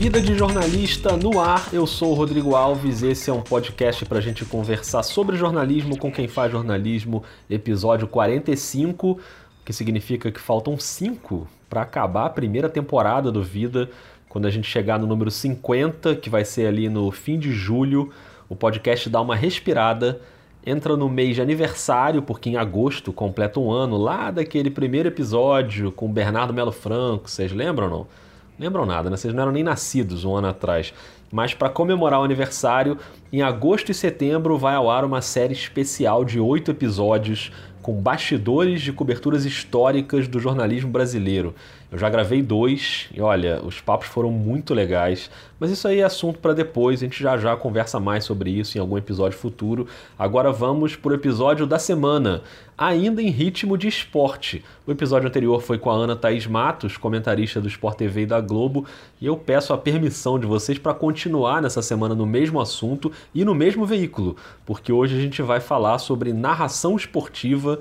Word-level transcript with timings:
Vida 0.00 0.18
de 0.18 0.34
Jornalista 0.34 1.14
no 1.14 1.38
ar, 1.38 1.68
eu 1.74 1.86
sou 1.86 2.12
o 2.12 2.14
Rodrigo 2.14 2.54
Alves. 2.54 3.02
Esse 3.02 3.28
é 3.28 3.32
um 3.34 3.42
podcast 3.42 4.06
para 4.06 4.16
a 4.16 4.20
gente 4.22 4.46
conversar 4.46 5.02
sobre 5.02 5.36
jornalismo 5.36 5.98
com 5.98 6.10
quem 6.10 6.26
faz 6.26 6.50
jornalismo, 6.50 7.22
episódio 7.50 8.08
45, 8.08 9.20
que 9.62 9.74
significa 9.74 10.32
que 10.32 10.40
faltam 10.40 10.78
5 10.78 11.46
para 11.68 11.82
acabar 11.82 12.24
a 12.24 12.30
primeira 12.30 12.66
temporada 12.66 13.30
do 13.30 13.42
Vida. 13.42 13.90
Quando 14.26 14.46
a 14.46 14.50
gente 14.50 14.66
chegar 14.66 14.98
no 14.98 15.06
número 15.06 15.30
50, 15.30 16.16
que 16.16 16.30
vai 16.30 16.46
ser 16.46 16.66
ali 16.66 16.88
no 16.88 17.10
fim 17.10 17.38
de 17.38 17.52
julho, 17.52 18.10
o 18.48 18.56
podcast 18.56 19.06
dá 19.10 19.20
uma 19.20 19.36
respirada 19.36 20.18
entra 20.64 20.96
no 20.96 21.10
mês 21.10 21.34
de 21.34 21.42
aniversário, 21.42 22.22
porque 22.22 22.48
em 22.48 22.56
agosto 22.56 23.12
completa 23.12 23.60
um 23.60 23.70
ano 23.70 23.98
lá 23.98 24.30
daquele 24.30 24.70
primeiro 24.70 25.08
episódio 25.08 25.92
com 25.92 26.10
Bernardo 26.10 26.54
Melo 26.54 26.72
Franco, 26.72 27.28
vocês 27.28 27.52
lembram 27.52 27.84
ou 27.84 27.98
não? 27.98 28.29
Lembram 28.60 28.84
nada, 28.84 29.08
né? 29.08 29.16
Vocês 29.16 29.32
não 29.32 29.42
eram 29.42 29.52
nem 29.52 29.64
nascidos 29.64 30.22
um 30.22 30.36
ano 30.36 30.48
atrás. 30.48 30.92
Mas 31.32 31.54
para 31.54 31.70
comemorar 31.70 32.20
o 32.20 32.24
aniversário, 32.24 32.98
em 33.32 33.40
agosto 33.40 33.90
e 33.90 33.94
setembro 33.94 34.58
vai 34.58 34.74
ao 34.74 34.90
ar 34.90 35.02
uma 35.02 35.22
série 35.22 35.54
especial 35.54 36.26
de 36.26 36.38
oito 36.38 36.70
episódios 36.70 37.50
com 37.80 37.94
bastidores 37.94 38.82
de 38.82 38.92
coberturas 38.92 39.46
históricas 39.46 40.28
do 40.28 40.38
jornalismo 40.38 40.90
brasileiro. 40.90 41.54
Eu 41.92 41.98
já 41.98 42.08
gravei 42.08 42.40
dois 42.40 43.08
e 43.12 43.20
olha, 43.20 43.60
os 43.64 43.80
papos 43.80 44.06
foram 44.06 44.30
muito 44.30 44.72
legais, 44.72 45.28
mas 45.58 45.72
isso 45.72 45.88
aí 45.88 45.98
é 45.98 46.04
assunto 46.04 46.38
para 46.38 46.52
depois, 46.52 47.00
a 47.00 47.04
gente 47.04 47.20
já 47.20 47.36
já 47.36 47.56
conversa 47.56 47.98
mais 47.98 48.22
sobre 48.22 48.48
isso 48.48 48.78
em 48.78 48.80
algum 48.80 48.96
episódio 48.96 49.36
futuro. 49.36 49.88
Agora 50.16 50.52
vamos 50.52 50.94
para 50.94 51.10
o 51.10 51.14
episódio 51.16 51.66
da 51.66 51.80
semana, 51.80 52.42
ainda 52.78 53.20
em 53.20 53.28
ritmo 53.28 53.76
de 53.76 53.88
esporte. 53.88 54.64
O 54.86 54.92
episódio 54.92 55.26
anterior 55.26 55.60
foi 55.60 55.78
com 55.78 55.90
a 55.90 55.94
Ana 55.94 56.14
Thaís 56.14 56.46
Matos, 56.46 56.96
comentarista 56.96 57.60
do 57.60 57.66
Sport 57.66 57.98
TV 57.98 58.22
e 58.22 58.26
da 58.26 58.40
Globo, 58.40 58.86
e 59.20 59.26
eu 59.26 59.36
peço 59.36 59.72
a 59.72 59.78
permissão 59.78 60.38
de 60.38 60.46
vocês 60.46 60.78
para 60.78 60.94
continuar 60.94 61.60
nessa 61.60 61.82
semana 61.82 62.14
no 62.14 62.24
mesmo 62.24 62.60
assunto 62.60 63.10
e 63.34 63.44
no 63.44 63.54
mesmo 63.54 63.84
veículo, 63.84 64.36
porque 64.64 64.92
hoje 64.92 65.18
a 65.18 65.20
gente 65.20 65.42
vai 65.42 65.58
falar 65.58 65.98
sobre 65.98 66.32
narração 66.32 66.94
esportiva 66.94 67.80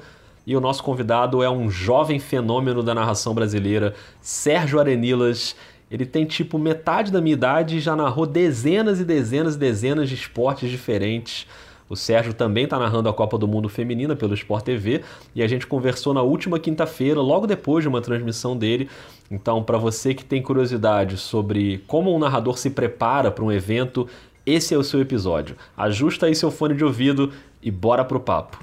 e 0.49 0.55
o 0.55 0.59
nosso 0.59 0.81
convidado 0.83 1.43
é 1.43 1.49
um 1.49 1.69
jovem 1.69 2.17
fenômeno 2.17 2.81
da 2.81 2.95
narração 2.95 3.35
brasileira, 3.35 3.93
Sérgio 4.19 4.79
Arenilas. 4.79 5.55
Ele 5.91 6.07
tem 6.07 6.25
tipo 6.25 6.57
metade 6.57 7.11
da 7.11 7.21
minha 7.21 7.33
idade 7.33 7.77
e 7.77 7.79
já 7.79 7.95
narrou 7.95 8.25
dezenas 8.25 8.99
e 8.99 9.05
dezenas 9.05 9.53
e 9.53 9.59
dezenas 9.59 10.09
de 10.09 10.15
esportes 10.15 10.71
diferentes. 10.71 11.45
O 11.87 11.95
Sérgio 11.95 12.33
também 12.33 12.63
está 12.63 12.79
narrando 12.79 13.07
a 13.07 13.13
Copa 13.13 13.37
do 13.37 13.47
Mundo 13.47 13.69
Feminina 13.69 14.15
pelo 14.15 14.33
Sport 14.33 14.65
TV 14.65 15.03
e 15.35 15.43
a 15.43 15.47
gente 15.47 15.67
conversou 15.67 16.15
na 16.15 16.23
última 16.23 16.57
quinta-feira, 16.57 17.21
logo 17.21 17.45
depois 17.45 17.83
de 17.83 17.87
uma 17.87 18.01
transmissão 18.01 18.57
dele. 18.57 18.89
Então, 19.29 19.61
para 19.61 19.77
você 19.77 20.15
que 20.15 20.25
tem 20.25 20.41
curiosidade 20.41 21.17
sobre 21.17 21.83
como 21.85 22.11
um 22.11 22.17
narrador 22.17 22.57
se 22.57 22.71
prepara 22.71 23.29
para 23.29 23.45
um 23.45 23.51
evento, 23.51 24.07
esse 24.47 24.73
é 24.73 24.77
o 24.79 24.83
seu 24.83 24.99
episódio. 24.99 25.55
Ajusta 25.77 26.25
aí 26.25 26.33
seu 26.33 26.49
fone 26.49 26.73
de 26.73 26.83
ouvido 26.83 27.31
e 27.61 27.69
bora 27.69 28.03
pro 28.03 28.19
papo. 28.19 28.57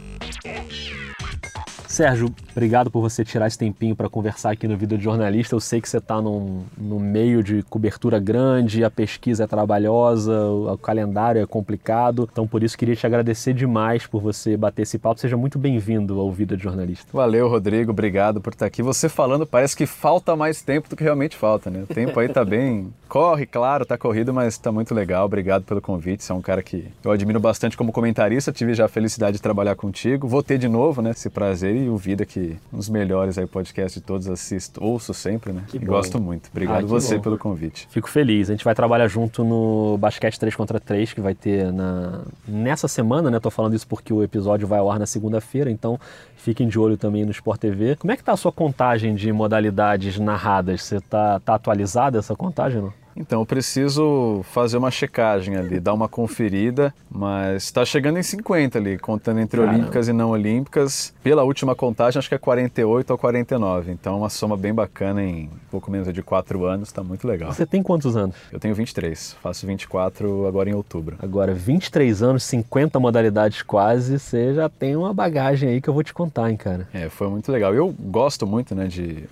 Sérgio, 1.97 2.29
obrigado 2.51 2.91
por 2.91 3.01
você 3.01 3.25
tirar 3.25 3.47
esse 3.47 3.57
tempinho 3.57 3.97
para 3.97 4.07
conversar 4.07 4.51
aqui 4.51 4.69
no 4.69 4.77
Vida 4.77 4.99
de 4.99 5.03
Jornalista. 5.03 5.55
Eu 5.55 5.61
sei 5.61 5.81
que 5.81 5.89
você 5.89 5.97
está 5.97 6.21
no 6.21 6.67
meio 7.01 7.43
de 7.43 7.63
cobertura 7.63 8.19
grande, 8.19 8.85
a 8.85 8.91
pesquisa 8.91 9.45
é 9.45 9.47
trabalhosa, 9.47 10.39
o 10.39 10.77
calendário 10.77 11.41
é 11.41 11.47
complicado. 11.47 12.29
Então, 12.31 12.47
por 12.47 12.63
isso, 12.63 12.77
queria 12.77 12.95
te 12.95 13.07
agradecer 13.07 13.55
demais 13.55 14.07
por 14.07 14.21
você 14.21 14.59
bater 14.59 14.83
esse 14.83 14.99
papo. 14.99 15.19
Seja 15.19 15.39
muito 15.39 15.59
bem-vindo 15.59 16.21
ao 16.21 16.31
Vida 16.31 16.55
de 16.55 16.65
Jornalista. 16.65 17.07
Valeu, 17.15 17.49
Rodrigo. 17.49 17.93
Obrigado 17.93 18.43
por 18.43 18.53
estar 18.53 18.67
aqui. 18.67 18.83
Você 18.83 19.09
falando, 19.09 19.47
parece 19.47 19.75
que 19.75 19.87
falta 19.87 20.37
mais 20.37 20.61
tempo 20.61 20.91
do 20.91 20.97
que 20.97 21.03
realmente 21.03 21.35
falta, 21.35 21.71
né? 21.71 21.85
O 21.89 21.95
tempo 21.95 22.21
aí 22.21 22.29
tá 22.29 22.45
bem. 22.45 22.93
Corre, 23.09 23.47
claro, 23.47 23.87
tá 23.87 23.97
corrido, 23.97 24.35
mas 24.35 24.59
tá 24.59 24.71
muito 24.71 24.95
legal. 24.95 25.25
Obrigado 25.25 25.65
pelo 25.65 25.81
convite. 25.81 26.25
Você 26.25 26.31
é 26.31 26.35
um 26.35 26.43
cara 26.43 26.63
que 26.63 26.89
eu 27.03 27.11
admiro 27.11 27.41
bastante 27.41 27.75
como 27.75 27.91
comentarista. 27.91 28.53
Tive 28.53 28.75
já 28.75 28.85
a 28.85 28.89
felicidade 28.89 29.39
de 29.39 29.43
trabalhar 29.43 29.77
contigo. 29.77 30.29
Vou 30.29 30.43
ter 30.43 30.59
de 30.59 30.69
novo, 30.69 31.01
né? 31.01 31.13
Esse 31.13 31.31
prazer 31.31 31.86
e 31.87 31.91
o 31.91 31.97
Vida, 31.97 32.25
que 32.27 32.57
um 32.73 32.77
dos 32.77 32.89
melhores 32.89 33.39
aí 33.39 33.47
podcast 33.47 33.99
de 33.99 34.05
todos 34.05 34.29
assisto, 34.29 34.83
ouço 34.83 35.15
sempre, 35.15 35.53
né? 35.53 35.65
Que 35.69 35.77
e 35.77 35.81
bom. 35.81 35.87
gosto 35.87 36.21
muito. 36.21 36.49
Obrigado 36.51 36.85
ah, 36.85 36.87
você 36.87 37.17
bom. 37.17 37.23
pelo 37.23 37.39
convite. 37.39 37.87
Fico 37.91 38.09
feliz. 38.09 38.51
A 38.51 38.53
gente 38.53 38.65
vai 38.65 38.75
trabalhar 38.75 39.09
junto 39.09 39.45
no 39.45 39.97
Basquete 39.99 40.39
3 40.39 40.55
contra 40.55 40.79
3, 40.81 41.13
que 41.13 41.21
vai 41.21 41.35
ter 41.35 41.73
na... 41.73 42.23
nessa 42.47 42.89
semana, 42.89 43.31
né? 43.31 43.41
Tô 43.41 43.51
falando 43.51 43.75
isso 43.75 43.87
porque 43.87 44.13
o 44.13 44.23
episódio 44.23 44.67
vai 44.67 44.79
ao 44.79 44.91
ar 44.91 44.99
na 44.99 45.07
segunda-feira, 45.07 45.71
então 45.71 45.99
fiquem 46.37 46.69
de 46.69 46.79
olho 46.79 46.97
também 46.97 47.25
no 47.25 47.31
Sport 47.31 47.61
TV. 47.61 47.97
Como 47.97 48.13
é 48.13 48.17
que 48.17 48.25
tá 48.25 48.33
a 48.33 48.37
sua 48.37 48.53
contagem 48.53 49.15
de 49.15 49.33
modalidades 49.33 50.19
narradas? 50.19 50.83
Você 50.83 51.01
tá, 51.01 51.41
tá 51.41 51.55
atualizada 51.55 52.19
essa 52.19 52.35
contagem, 52.35 52.83
não? 52.83 53.06
Então, 53.17 53.41
eu 53.41 53.47
preciso 53.47 54.43
fazer 54.53 54.77
uma 54.77 54.91
checagem 54.91 55.57
ali, 55.57 55.81
dar 55.81 55.95
uma 55.95 56.09
conferida, 56.09 56.95
mas 57.11 57.65
está 57.65 57.85
chegando 57.85 58.19
em 58.19 58.23
50 58.23 58.79
ali, 58.79 58.99
contando 58.99 59.41
entre 59.41 59.59
Caramba. 59.59 59.79
olímpicas 59.79 60.09
e 60.09 60.13
não 60.13 60.31
olímpicas. 60.31 61.15
Pela 61.23 61.43
última 61.43 61.75
contagem, 61.75 62.19
acho 62.19 62.29
que 62.29 62.35
é 62.35 62.39
48 62.39 63.11
ou 63.11 63.19
49. 63.19 63.91
Então, 63.93 64.19
uma 64.19 64.29
soma 64.29 64.57
bem 64.57 64.75
bacana 64.75 65.23
em 65.23 65.49
pouco 65.71 65.91
menos 65.91 66.13
de 66.13 66.23
4 66.23 66.65
anos, 66.65 66.89
está 66.89 67.03
muito 67.03 67.27
legal. 67.27 67.53
Você 67.53 67.65
tem 67.65 67.83
quantos 67.83 68.17
anos? 68.17 68.37
Eu 68.53 68.61
tenho 68.61 68.75
23, 68.75 69.37
faço 69.43 69.67
24 69.67 70.47
agora 70.47 70.69
em 70.69 70.75
outubro. 70.75 71.17
Agora, 71.19 71.55
23 71.55 72.23
anos, 72.23 72.45
50 72.45 73.01
modalidades 73.01 73.63
quase, 73.63 74.19
você 74.19 74.55
já 74.55 74.69
tem 74.69 74.95
uma 74.95 75.15
bagagem 75.15 75.71
aí 75.71 75.81
que 75.81 75.89
eu 75.89 75.95
vou 75.95 76.03
te 76.03 76.13
contar, 76.13 76.51
hein, 76.51 76.57
cara? 76.57 76.87
É, 76.93 77.09
foi 77.09 77.29
muito 77.29 77.51
legal. 77.51 77.75
Eu 77.75 77.89
gosto 77.99 78.47
muito, 78.47 78.75
né, 78.75 78.87
de 78.87 79.25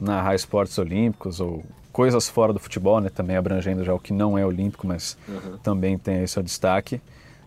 narrar 0.00 0.34
esportes 0.34 0.78
olímpicos 0.78 1.40
ou 1.40 1.62
coisas 1.94 2.28
fora 2.28 2.52
do 2.52 2.58
futebol, 2.58 3.00
né, 3.00 3.08
também 3.08 3.36
abrangendo 3.36 3.84
já 3.84 3.94
o 3.94 4.00
que 4.00 4.12
não 4.12 4.36
é 4.36 4.44
olímpico, 4.44 4.84
mas 4.84 5.16
uhum. 5.28 5.56
também 5.58 5.96
tem 5.96 6.16
aí 6.16 6.28
seu 6.28 6.42
destaque. 6.42 7.00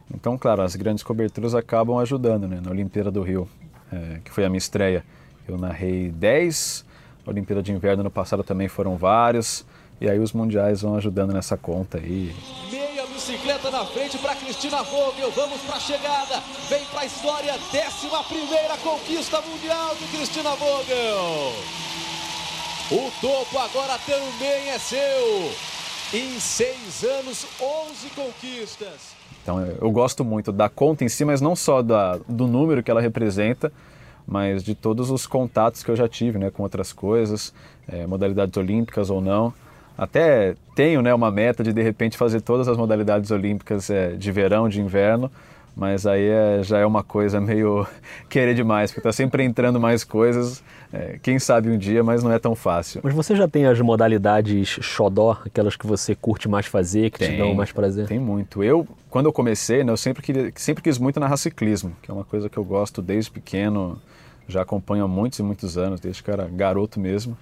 Então, 0.10 0.38
claro, 0.38 0.62
as 0.62 0.74
grandes 0.74 1.04
coberturas 1.04 1.54
acabam 1.54 1.98
ajudando, 1.98 2.48
né? 2.48 2.62
Na 2.64 2.72
Olimpíada 2.72 3.12
do 3.12 3.22
Rio, 3.22 3.46
é, 3.92 4.22
que 4.24 4.32
foi 4.32 4.46
a 4.46 4.50
minha 4.50 4.58
estreia, 4.58 5.04
eu 5.46 5.58
narrei 5.58 6.10
10, 6.12 6.86
na 7.26 7.32
Olimpíada 7.32 7.62
de 7.62 7.74
Inverno 7.74 8.04
no 8.04 8.10
passado 8.10 8.42
também 8.42 8.70
foram 8.70 8.96
vários, 8.96 9.66
e 10.00 10.10
aí 10.10 10.18
os 10.18 10.32
mundiais 10.32 10.82
vão 10.82 10.96
ajudando 10.96 11.34
nessa 11.34 11.58
conta 11.58 11.98
aí. 11.98 12.34
Meia 12.72 13.06
bicicleta 13.08 13.70
na 13.70 13.84
frente 13.84 14.18
para 14.18 14.34
Cristina 14.34 14.82
Vogel, 14.82 15.30
vamos 15.32 15.60
para 15.64 15.76
a 15.76 15.80
chegada, 15.82 16.42
vem 16.70 16.86
para 16.86 17.02
a 17.02 17.06
história, 17.06 17.54
11 17.54 18.30
primeira 18.30 18.78
conquista 18.78 19.42
mundial 19.42 19.94
de 19.98 20.08
Cristina 20.08 20.52
Vogel. 20.52 21.87
O 22.90 23.12
topo 23.20 23.60
agora 23.60 24.00
também 24.06 24.70
é 24.70 24.80
seu. 24.80 25.52
Em 26.14 26.40
seis 26.40 27.04
anos, 27.04 27.46
11 27.62 28.10
conquistas. 28.12 29.14
Então 29.44 29.60
eu 29.60 29.92
gosto 29.92 30.24
muito 30.24 30.54
da 30.54 30.70
conta 30.70 31.04
em 31.04 31.10
si, 31.10 31.26
mas 31.26 31.42
não 31.42 31.54
só 31.54 31.82
da, 31.82 32.18
do 32.30 32.48
número 32.48 32.82
que 32.82 32.90
ela 32.90 33.02
representa, 33.02 33.74
mas 34.26 34.64
de 34.64 34.74
todos 34.74 35.12
os 35.12 35.28
contatos 35.28 35.84
que 35.84 35.92
eu 35.92 35.98
já 35.98 36.08
tive 36.08 36.40
né, 36.40 36.50
com 36.50 36.64
outras 36.64 36.94
coisas, 36.94 37.54
é, 37.90 38.08
modalidades 38.08 38.56
olímpicas 38.56 39.10
ou 39.10 39.20
não. 39.20 39.54
Até 39.98 40.56
tenho 40.74 41.02
né, 41.02 41.14
uma 41.14 41.30
meta 41.30 41.66
de 41.66 41.74
de 41.74 41.82
repente 41.82 42.16
fazer 42.16 42.40
todas 42.40 42.70
as 42.70 42.78
modalidades 42.78 43.32
olímpicas 43.32 43.90
é, 43.90 44.12
de 44.12 44.32
verão, 44.32 44.70
de 44.70 44.80
inverno, 44.80 45.30
mas 45.78 46.08
aí 46.08 46.28
é, 46.28 46.64
já 46.64 46.80
é 46.80 46.86
uma 46.86 47.04
coisa 47.04 47.40
meio 47.40 47.86
querer 48.28 48.56
demais, 48.56 48.90
porque 48.90 49.00
está 49.00 49.14
sempre 49.14 49.44
entrando 49.44 49.80
mais 49.80 50.04
coisas. 50.04 50.64
É, 50.92 51.20
quem 51.22 51.38
sabe 51.38 51.70
um 51.70 51.78
dia, 51.78 52.04
mas 52.04 52.24
não 52.24 52.32
é 52.32 52.40
tão 52.40 52.56
fácil. 52.56 53.00
Mas 53.04 53.14
você 53.14 53.36
já 53.36 53.48
tem 53.48 53.68
as 53.68 53.80
modalidades 53.80 54.68
xodó, 54.82 55.40
aquelas 55.46 55.76
que 55.76 55.86
você 55.86 56.16
curte 56.16 56.50
mais 56.50 56.66
fazer, 56.66 57.12
que 57.12 57.20
tem, 57.20 57.32
te 57.32 57.38
dão 57.38 57.54
mais 57.54 57.72
prazer? 57.72 58.08
Tem 58.08 58.18
muito. 58.18 58.64
Eu, 58.64 58.88
quando 59.08 59.28
eu 59.28 59.34
comecei, 59.34 59.84
né, 59.84 59.92
eu 59.92 59.98
sempre, 59.98 60.24
queria, 60.24 60.52
sempre 60.56 60.82
quis 60.82 60.98
muito 60.98 61.20
narrar 61.20 61.38
ciclismo, 61.38 61.96
que 62.02 62.10
é 62.10 62.14
uma 62.14 62.26
coisa 62.26 62.50
que 62.50 62.58
eu 62.58 62.64
gosto 62.64 63.00
desde 63.00 63.30
pequeno, 63.30 64.02
já 64.48 64.64
acompanho 64.64 65.04
há 65.04 65.08
muitos 65.08 65.38
e 65.38 65.44
muitos 65.44 65.78
anos, 65.78 66.00
desde 66.00 66.24
que 66.24 66.32
era 66.32 66.48
garoto 66.48 67.00
mesmo. 67.00 67.38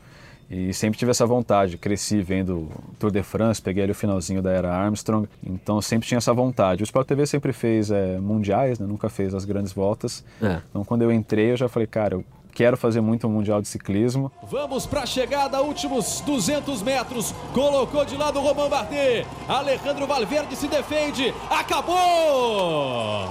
E 0.50 0.74
sempre 0.74 0.98
tive 0.98 1.12
essa 1.12 1.26
vontade. 1.26 1.78
Cresci 1.78 2.22
vendo 2.22 2.70
Tour 3.00 3.12
de 3.12 3.24
France, 3.24 3.62
peguei 3.62 3.84
ali 3.84 3.92
o 3.92 3.96
finalzinho 3.96 4.42
da 4.42 4.52
era 4.52 4.74
Armstrong, 4.74 5.28
então 5.44 5.82
sempre 5.82 6.08
tinha 6.08 6.18
essa 6.18 6.34
vontade. 6.34 6.84
O 6.84 6.86
Sport 6.86 7.08
TV 7.08 7.26
sempre 7.26 7.52
fez 7.52 7.90
é, 7.90 8.18
mundiais, 8.20 8.80
né? 8.80 8.86
nunca 8.86 9.10
fez 9.10 9.34
as 9.34 9.46
grandes 9.46 9.74
voltas. 9.74 10.24
É. 10.42 10.62
Então 10.70 10.84
quando 10.86 11.02
eu 11.02 11.12
entrei, 11.12 11.52
eu 11.52 11.58
já 11.58 11.68
falei, 11.68 11.88
cara, 11.88 12.16
eu 12.16 12.26
quero 12.54 12.78
fazer 12.78 13.02
muito 13.02 13.28
um 13.28 13.32
mundial 13.32 13.62
de 13.62 13.68
ciclismo. 13.68 14.32
Vamos 14.50 14.86
para 14.86 15.02
a 15.02 15.06
chegada, 15.06 15.62
últimos 15.62 16.22
200 16.22 16.82
metros. 16.82 17.34
Colocou 17.54 18.06
de 18.06 18.16
lado 18.16 18.40
o 18.40 18.42
Romain 18.42 18.70
Bardet. 18.70 19.28
Alejandro 19.48 20.08
Valverde 20.08 20.56
se 20.56 20.68
defende. 20.68 21.34
Acabou! 21.50 23.28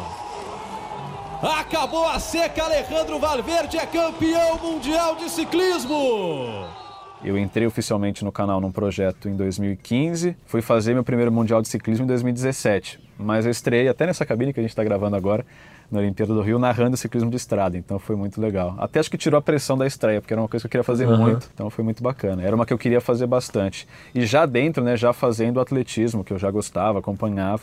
Acabou 1.43 2.07
a 2.07 2.19
seca. 2.19 2.65
Alejandro 2.65 3.19
Valverde 3.19 3.79
é 3.79 3.87
campeão 3.87 4.59
mundial 4.59 5.17
de 5.17 5.29
ciclismo. 5.31 6.84
Eu 7.25 7.39
entrei 7.39 7.67
oficialmente 7.67 8.23
no 8.23 8.31
canal 8.31 8.61
num 8.61 8.71
projeto 8.71 9.31
em 9.31 9.35
2015, 9.35 10.37
fui 10.45 10.61
fazer 10.61 10.93
meu 10.93 11.03
primeiro 11.03 11.33
Mundial 11.33 11.63
de 11.63 11.69
Ciclismo 11.69 12.05
em 12.05 12.07
2017. 12.07 13.01
mas 13.19 13.47
eu 13.47 13.51
estreiei 13.51 13.89
até 13.89 14.07
nessa 14.07 14.27
cabine 14.27 14.53
que 14.53 14.61
a 14.61 14.63
gente 14.63 14.73
está 14.73 14.85
gravando 14.85 15.17
agora, 15.17 15.47
na 15.91 16.01
Olimpíada 16.01 16.35
do 16.35 16.43
Rio, 16.43 16.59
narrando 16.59 16.97
ciclismo 16.97 17.31
de 17.31 17.37
estrada, 17.37 17.79
então 17.79 17.99
foi 17.99 18.17
muito 18.17 18.41
legal. 18.41 18.75
Até 18.79 18.99
acho 19.01 19.11
que 19.11 19.17
tirou 19.17 19.39
a 19.39 19.43
pressão 19.43 19.79
da 19.79 19.87
estreia, 19.87 20.21
porque 20.21 20.35
era 20.35 20.41
uma 20.43 20.49
coisa 20.49 20.63
que 20.63 20.67
eu 20.67 20.71
queria 20.71 20.85
fazer 20.85 21.07
uhum. 21.07 21.17
muito, 21.17 21.49
então 21.55 21.71
foi 21.71 21.83
muito 21.83 22.03
bacana. 22.03 22.43
Era 22.43 22.55
uma 22.55 22.67
que 22.67 22.73
eu 22.73 22.79
queria 22.79 23.01
fazer 23.01 23.27
bastante. 23.27 23.87
E 24.15 24.27
já 24.27 24.45
dentro, 24.45 24.83
né, 24.83 24.97
já 24.97 25.13
fazendo 25.13 25.61
atletismo, 25.61 26.25
que 26.25 26.33
eu 26.33 26.39
já 26.39 26.51
gostava, 26.51 26.99
acompanhava, 26.99 27.63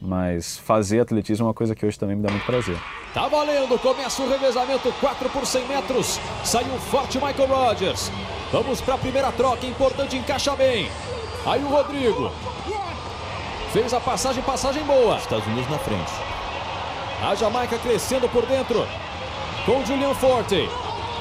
mas 0.00 0.58
fazer 0.58 1.00
atletismo 1.00 1.44
é 1.44 1.48
uma 1.48 1.54
coisa 1.54 1.74
que 1.74 1.86
hoje 1.86 1.98
também 1.98 2.16
me 2.16 2.22
dá 2.22 2.30
muito 2.30 2.44
prazer. 2.44 2.76
Tá 3.14 3.26
valendo, 3.28 3.78
começa 3.78 4.22
o 4.22 4.28
revezamento 4.28 4.92
4 5.00 5.30
por 5.30 5.46
100 5.46 5.66
metros. 5.68 6.20
Saiu 6.44 6.78
forte 6.78 7.18
Michael 7.18 7.48
Rogers. 7.48 8.10
Vamos 8.50 8.80
para 8.80 8.94
a 8.94 8.98
primeira 8.98 9.30
troca, 9.30 9.66
importante, 9.66 10.16
encaixa 10.16 10.56
bem. 10.56 10.90
Aí 11.44 11.62
o 11.62 11.68
Rodrigo. 11.68 12.32
Fez 13.72 13.92
a 13.92 14.00
passagem, 14.00 14.42
passagem 14.42 14.82
boa. 14.84 15.18
Estados 15.18 15.46
Unidos 15.46 15.70
na 15.70 15.78
frente. 15.78 16.10
A 17.22 17.34
Jamaica 17.34 17.78
crescendo 17.78 18.26
por 18.30 18.46
dentro. 18.46 18.88
Com 19.66 19.84
Julian 19.84 20.14
Forte. 20.14 20.66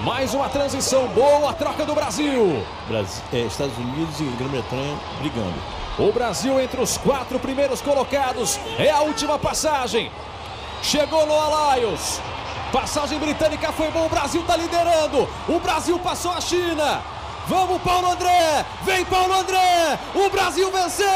Mais 0.06 0.34
uma 0.34 0.48
transição 0.48 1.06
boa, 1.08 1.50
a 1.50 1.54
troca 1.54 1.86
do 1.86 1.94
Brasil. 1.94 2.64
Brasil 2.88 3.24
é, 3.34 3.40
Estados 3.40 3.78
Unidos 3.78 4.22
e 4.22 4.24
Grã-Bretanha 4.38 4.98
brigando. 5.20 5.56
O 6.00 6.14
Brasil 6.14 6.58
entre 6.62 6.80
os 6.80 6.98
quatro 6.98 7.38
primeiros 7.40 7.82
colocados. 7.82 8.58
É 8.80 8.90
a 8.90 9.02
última 9.02 9.38
passagem. 9.38 10.10
Chegou 10.82 11.26
no 11.26 11.34
Alliance. 11.34 12.22
Passagem 12.72 13.20
britânica 13.20 13.74
foi 13.74 13.92
bom. 13.92 14.06
O 14.06 14.10
Brasil 14.10 14.40
está 14.40 14.56
liderando. 14.56 15.28
O 15.50 15.60
Brasil 15.60 16.00
passou 16.00 16.32
a 16.32 16.40
China. 16.40 17.17
Vamos, 17.48 17.82
Paulo 17.82 18.12
André. 18.12 18.66
Vem, 18.84 19.06
Paulo 19.06 19.34
André. 19.34 20.00
O 20.14 20.30
Brasil 20.30 20.70
venceu. 20.72 21.08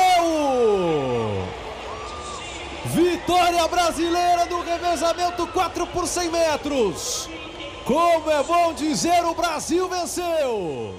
Vitória 2.86 3.68
brasileira 3.68 4.46
do 4.48 4.62
revezamento 4.62 5.46
4 5.48 5.88
por 5.88 6.08
100 6.08 6.32
metros. 6.32 7.30
Como 7.86 8.30
é 8.30 8.44
bom 8.44 8.74
dizer, 8.74 9.26
o 9.26 9.34
Brasil 9.34 9.90
venceu. 9.90 10.96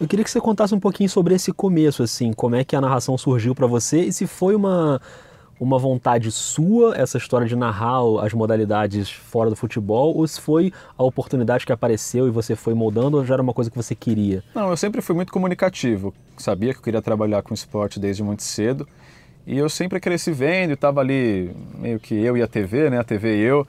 Eu 0.00 0.08
queria 0.08 0.24
que 0.24 0.30
você 0.30 0.40
contasse 0.40 0.74
um 0.74 0.80
pouquinho 0.80 1.08
sobre 1.08 1.34
esse 1.34 1.52
começo, 1.52 2.02
assim, 2.02 2.32
como 2.32 2.56
é 2.56 2.64
que 2.64 2.74
a 2.74 2.80
narração 2.80 3.16
surgiu 3.16 3.54
para 3.54 3.66
você 3.66 4.00
e 4.00 4.12
se 4.12 4.26
foi 4.26 4.54
uma, 4.54 5.00
uma 5.62 5.78
vontade 5.78 6.32
sua 6.32 6.96
essa 6.96 7.16
história 7.16 7.46
de 7.46 7.54
narrar 7.54 8.00
as 8.20 8.32
modalidades 8.32 9.08
fora 9.08 9.48
do 9.48 9.54
futebol 9.54 10.16
ou 10.16 10.26
se 10.26 10.40
foi 10.40 10.72
a 10.98 11.04
oportunidade 11.04 11.64
que 11.64 11.72
apareceu 11.72 12.26
e 12.26 12.30
você 12.30 12.56
foi 12.56 12.74
moldando 12.74 13.16
ou 13.16 13.24
já 13.24 13.34
era 13.34 13.42
uma 13.42 13.54
coisa 13.54 13.70
que 13.70 13.76
você 13.76 13.94
queria? 13.94 14.42
Não, 14.54 14.70
eu 14.70 14.76
sempre 14.76 15.00
fui 15.00 15.14
muito 15.14 15.32
comunicativo. 15.32 16.12
Sabia 16.36 16.72
que 16.72 16.80
eu 16.80 16.82
queria 16.82 17.00
trabalhar 17.00 17.42
com 17.42 17.54
esporte 17.54 18.00
desde 18.00 18.24
muito 18.24 18.42
cedo 18.42 18.88
e 19.46 19.56
eu 19.56 19.68
sempre 19.68 20.00
cresci 20.00 20.32
vendo, 20.32 20.72
estava 20.72 21.00
ali 21.00 21.54
meio 21.78 22.00
que 22.00 22.14
eu 22.14 22.36
e 22.36 22.42
a 22.42 22.48
TV, 22.48 22.90
né? 22.90 22.98
A 22.98 23.04
TV 23.04 23.36
e 23.36 23.40
eu. 23.42 23.64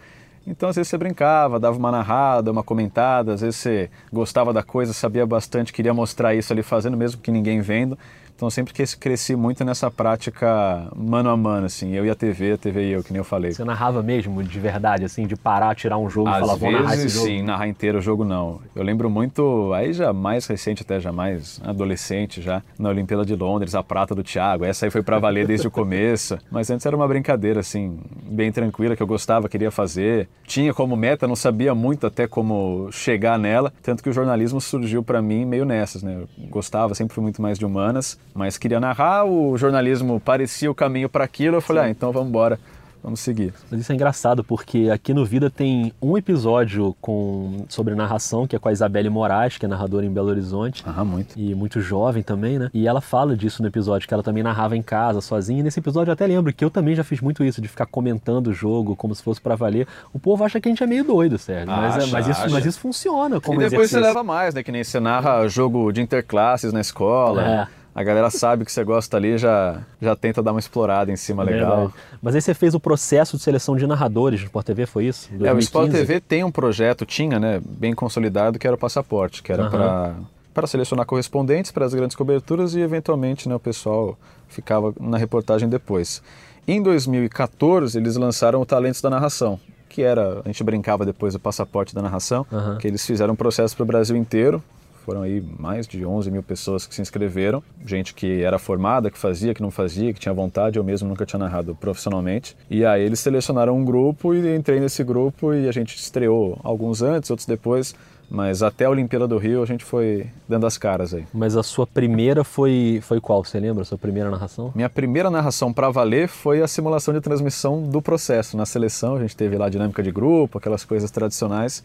Então, 0.45 0.69
às 0.69 0.75
vezes 0.75 0.89
você 0.89 0.97
brincava, 0.97 1.59
dava 1.59 1.77
uma 1.77 1.91
narrada, 1.91 2.51
uma 2.51 2.63
comentada, 2.63 3.33
às 3.33 3.41
vezes 3.41 3.55
você 3.55 3.89
gostava 4.11 4.51
da 4.51 4.61
coisa, 4.61 4.91
sabia 4.91 5.25
bastante, 5.25 5.71
queria 5.71 5.93
mostrar 5.93 6.35
isso 6.35 6.51
ali 6.51 6.61
fazendo, 6.61 6.97
mesmo 6.97 7.21
que 7.21 7.31
ninguém 7.31 7.61
vendo. 7.61 7.97
Então 8.35 8.49
sempre 8.49 8.73
cresci 8.99 9.35
muito 9.35 9.63
nessa 9.63 9.89
prática 9.89 10.87
mano 10.95 11.29
a 11.29 11.37
mano, 11.37 11.65
assim, 11.65 11.93
eu 11.93 12.05
e 12.05 12.09
a 12.09 12.15
TV, 12.15 12.53
a 12.53 12.57
TV 12.57 12.89
e 12.89 12.91
eu, 12.91 13.03
que 13.03 13.11
nem 13.11 13.19
eu 13.19 13.23
falei. 13.23 13.51
Você 13.51 13.63
narrava 13.63 14.01
mesmo, 14.01 14.43
de 14.43 14.59
verdade, 14.59 15.05
assim, 15.05 15.25
de 15.25 15.35
parar, 15.35 15.75
tirar 15.75 15.97
um 15.97 16.09
jogo 16.09 16.29
Às 16.29 16.37
e 16.37 16.39
falar, 16.41 16.55
vou 16.55 16.71
narrar 16.71 16.95
esse 16.95 17.09
jogo? 17.09 17.27
sim, 17.27 17.41
narrar 17.41 17.67
inteiro 17.67 17.99
o 17.99 18.01
jogo 18.01 18.25
não. 18.25 18.59
Eu 18.75 18.83
lembro 18.83 19.09
muito, 19.09 19.71
aí 19.73 19.93
já 19.93 20.11
mais 20.11 20.45
recente 20.47 20.81
até, 20.81 20.99
já 20.99 21.11
mais 21.11 21.61
adolescente 21.63 22.41
já, 22.41 22.61
na 22.77 22.89
Olimpíada 22.89 23.25
de 23.25 23.35
Londres, 23.35 23.75
a 23.75 23.83
prata 23.83 24.13
do 24.15 24.23
Thiago, 24.23 24.65
essa 24.65 24.85
aí 24.85 24.91
foi 24.91 25.03
para 25.03 25.19
valer 25.19 25.47
desde 25.47 25.67
o 25.67 25.71
começo. 25.71 26.37
Mas 26.51 26.69
antes 26.69 26.85
era 26.85 26.95
uma 26.95 27.07
brincadeira, 27.07 27.59
assim, 27.59 27.99
bem 28.23 28.51
tranquila, 28.51 28.95
que 28.95 29.03
eu 29.03 29.07
gostava, 29.07 29.47
queria 29.47 29.71
fazer. 29.71 30.27
Tinha 30.45 30.73
como 30.73 30.95
meta, 30.95 31.27
não 31.27 31.35
sabia 31.35 31.73
muito 31.73 32.07
até 32.07 32.27
como 32.27 32.89
chegar 32.91 33.37
nela, 33.39 33.71
tanto 33.81 34.03
que 34.03 34.09
o 34.09 34.13
jornalismo 34.13 34.59
surgiu 34.59 35.03
para 35.03 35.21
mim 35.21 35.45
meio 35.45 35.65
nessas, 35.65 36.03
né? 36.03 36.17
Eu 36.19 36.27
gostava, 36.49 36.93
sempre 36.95 37.13
fui 37.13 37.23
muito 37.23 37.41
mais 37.41 37.57
de 37.57 37.65
humanas, 37.65 38.17
mas 38.33 38.57
queria 38.57 38.79
narrar, 38.79 39.25
o 39.25 39.57
jornalismo 39.57 40.19
parecia 40.19 40.69
o 40.69 40.75
caminho 40.75 41.09
para 41.09 41.23
aquilo, 41.23 41.57
eu 41.57 41.61
falei, 41.61 41.83
Sim. 41.83 41.87
ah, 41.89 41.91
então 41.91 42.11
vamos 42.11 42.29
embora. 42.29 42.59
Vamos 43.03 43.19
seguir. 43.19 43.53
Mas 43.69 43.81
isso 43.81 43.91
é 43.91 43.95
engraçado, 43.95 44.45
porque 44.45 44.89
aqui 44.89 45.13
no 45.13 45.25
Vida 45.25 45.49
tem 45.49 45.91
um 46.01 46.17
episódio 46.17 46.95
com, 47.01 47.65
sobre 47.67 47.93
narração, 47.95 48.47
que 48.47 48.55
é 48.55 48.59
com 48.59 48.69
a 48.69 48.71
Isabelle 48.71 49.09
Moraes, 49.09 49.57
que 49.57 49.65
é 49.65 49.67
narradora 49.67 50.05
em 50.05 50.09
Belo 50.09 50.29
Horizonte. 50.29 50.81
Ah, 50.87 51.03
muito. 51.03 51.37
E 51.37 51.53
muito 51.53 51.81
jovem 51.81 52.23
também, 52.23 52.57
né? 52.57 52.69
E 52.73 52.87
ela 52.87 53.01
fala 53.01 53.35
disso 53.35 53.61
no 53.61 53.67
episódio, 53.67 54.07
que 54.07 54.13
ela 54.13 54.23
também 54.23 54.41
narrava 54.41 54.77
em 54.77 54.81
casa, 54.81 55.19
sozinha. 55.19 55.59
E 55.59 55.63
nesse 55.63 55.81
episódio 55.81 56.11
eu 56.11 56.13
até 56.13 56.25
lembro 56.25 56.53
que 56.53 56.63
eu 56.63 56.69
também 56.69 56.95
já 56.95 57.03
fiz 57.03 57.19
muito 57.19 57.43
isso, 57.43 57.59
de 57.61 57.67
ficar 57.67 57.87
comentando 57.87 58.47
o 58.47 58.53
jogo 58.53 58.95
como 58.95 59.13
se 59.13 59.21
fosse 59.21 59.41
para 59.41 59.55
valer. 59.55 59.85
O 60.13 60.19
povo 60.19 60.41
acha 60.45 60.61
que 60.61 60.69
a 60.69 60.71
gente 60.71 60.81
é 60.81 60.87
meio 60.87 61.03
doido, 61.03 61.37
Sérgio. 61.37 61.73
Acha, 61.73 61.97
mas, 61.97 62.07
é, 62.07 62.11
mas, 62.11 62.27
isso, 62.29 62.49
mas 62.51 62.65
isso 62.65 62.79
funciona 62.79 63.41
como 63.41 63.61
E 63.61 63.65
depois 63.65 63.89
exercício. 63.89 63.99
você 63.99 64.07
leva 64.07 64.23
mais, 64.23 64.53
né? 64.53 64.63
Que 64.63 64.71
nem 64.71 64.81
você 64.81 65.01
narra 65.01 65.45
jogo 65.49 65.91
de 65.91 66.01
interclasses 66.01 66.71
na 66.71 66.79
escola. 66.79 67.43
É 67.43 67.82
a 67.95 68.03
galera 68.03 68.29
sabe 68.29 68.65
que 68.65 68.71
você 68.71 68.83
gosta 68.83 69.17
ali 69.17 69.37
já 69.37 69.81
já 70.01 70.15
tenta 70.15 70.41
dar 70.41 70.51
uma 70.51 70.59
explorada 70.59 71.11
em 71.11 71.15
cima 71.15 71.43
legal. 71.43 71.93
Mas 72.21 72.33
aí 72.35 72.41
você 72.41 72.53
fez 72.53 72.73
o 72.73 72.79
processo 72.79 73.37
de 73.37 73.43
seleção 73.43 73.75
de 73.75 73.85
narradores 73.85 74.39
no 74.39 74.45
Sport 74.47 74.65
TV, 74.65 74.85
foi 74.85 75.05
isso? 75.05 75.29
2015? 75.29 75.47
É, 75.47 75.53
o 75.53 75.59
Sport 75.59 75.91
TV 75.91 76.19
tem 76.19 76.43
um 76.43 76.51
projeto, 76.51 77.05
tinha, 77.05 77.39
né, 77.39 77.61
bem 77.63 77.93
consolidado, 77.93 78.57
que 78.57 78.65
era 78.65 78.75
o 78.75 78.79
passaporte, 78.79 79.43
que 79.43 79.51
era 79.51 79.63
uhum. 79.63 79.69
para 79.69 80.15
para 80.53 80.67
selecionar 80.67 81.07
correspondentes 81.07 81.71
para 81.71 81.83
as 81.83 81.95
grandes 81.95 82.15
coberturas 82.15 82.75
e 82.75 82.79
eventualmente 82.79 83.49
né, 83.49 83.55
o 83.55 83.59
pessoal 83.59 84.15
ficava 84.47 84.93
na 84.99 85.17
reportagem 85.17 85.67
depois. 85.67 86.21
Em 86.67 86.79
2014 86.79 87.97
eles 87.97 88.15
lançaram 88.15 88.61
o 88.61 88.65
Talentos 88.65 89.01
da 89.01 89.09
Narração, 89.09 89.59
que 89.89 90.03
era 90.03 90.41
a 90.45 90.47
gente 90.47 90.63
brincava 90.63 91.07
depois 91.07 91.33
do 91.33 91.39
passaporte 91.39 91.95
da 91.95 92.03
narração, 92.03 92.45
uhum. 92.51 92.77
que 92.77 92.87
eles 92.87 93.03
fizeram 93.03 93.33
um 93.33 93.35
processo 93.35 93.75
para 93.75 93.83
o 93.83 93.87
Brasil 93.87 94.15
inteiro 94.15 94.63
foram 95.03 95.21
aí 95.21 95.41
mais 95.59 95.85
de 95.85 96.05
11 96.05 96.31
mil 96.31 96.41
pessoas 96.41 96.87
que 96.87 96.95
se 96.95 97.01
inscreveram, 97.01 97.61
gente 97.85 98.13
que 98.13 98.41
era 98.41 98.57
formada, 98.57 99.11
que 99.11 99.17
fazia, 99.17 99.53
que 99.53 99.61
não 99.61 99.69
fazia, 99.69 100.13
que 100.13 100.19
tinha 100.19 100.33
vontade, 100.33 100.77
eu 100.77 100.83
mesmo 100.83 101.09
nunca 101.09 101.25
tinha 101.25 101.39
narrado 101.39 101.75
profissionalmente. 101.75 102.55
E 102.69 102.85
aí 102.85 103.03
eles 103.03 103.19
selecionaram 103.19 103.77
um 103.77 103.83
grupo 103.83 104.33
e 104.33 104.55
entrei 104.55 104.79
nesse 104.79 105.03
grupo 105.03 105.53
e 105.53 105.67
a 105.67 105.71
gente 105.71 105.95
estreou 105.95 106.57
alguns 106.63 107.01
antes, 107.01 107.29
outros 107.29 107.45
depois, 107.45 107.93
mas 108.29 108.63
até 108.63 108.85
a 108.85 108.89
Olimpíada 108.89 109.27
do 109.27 109.37
Rio 109.37 109.61
a 109.61 109.65
gente 109.65 109.83
foi 109.83 110.27
dando 110.47 110.65
as 110.65 110.77
caras 110.77 111.13
aí. 111.13 111.25
Mas 111.33 111.55
a 111.57 111.63
sua 111.63 111.85
primeira 111.85 112.43
foi, 112.43 112.99
foi 113.03 113.19
qual? 113.19 113.43
Você 113.43 113.59
lembra 113.59 113.83
a 113.83 113.85
sua 113.85 113.97
primeira 113.97 114.31
narração? 114.31 114.71
Minha 114.73 114.89
primeira 114.89 115.29
narração 115.29 115.73
para 115.73 115.89
valer 115.89 116.27
foi 116.27 116.61
a 116.61 116.67
simulação 116.67 117.13
de 117.13 117.21
transmissão 117.21 117.83
do 117.83 118.01
processo. 118.01 118.55
Na 118.55 118.65
seleção 118.65 119.15
a 119.15 119.19
gente 119.19 119.35
teve 119.35 119.57
lá 119.57 119.65
a 119.65 119.69
dinâmica 119.69 120.01
de 120.01 120.11
grupo, 120.11 120.57
aquelas 120.57 120.85
coisas 120.85 121.11
tradicionais. 121.11 121.83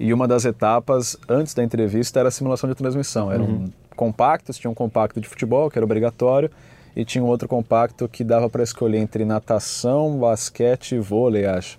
E 0.00 0.14
uma 0.14 0.26
das 0.26 0.46
etapas 0.46 1.14
antes 1.28 1.52
da 1.52 1.62
entrevista 1.62 2.18
era 2.18 2.30
a 2.30 2.32
simulação 2.32 2.70
de 2.70 2.74
transmissão. 2.74 3.30
Eram 3.30 3.44
uhum. 3.44 3.70
compactos, 3.94 4.56
tinha 4.56 4.70
um 4.70 4.74
compacto 4.74 5.20
de 5.20 5.28
futebol, 5.28 5.70
que 5.70 5.78
era 5.78 5.84
obrigatório, 5.84 6.50
e 6.96 7.04
tinha 7.04 7.22
um 7.22 7.26
outro 7.26 7.46
compacto 7.46 8.08
que 8.08 8.24
dava 8.24 8.48
para 8.48 8.62
escolher 8.62 8.96
entre 8.96 9.26
natação, 9.26 10.18
basquete 10.18 10.92
e 10.92 10.98
vôlei, 10.98 11.44
acho. 11.44 11.78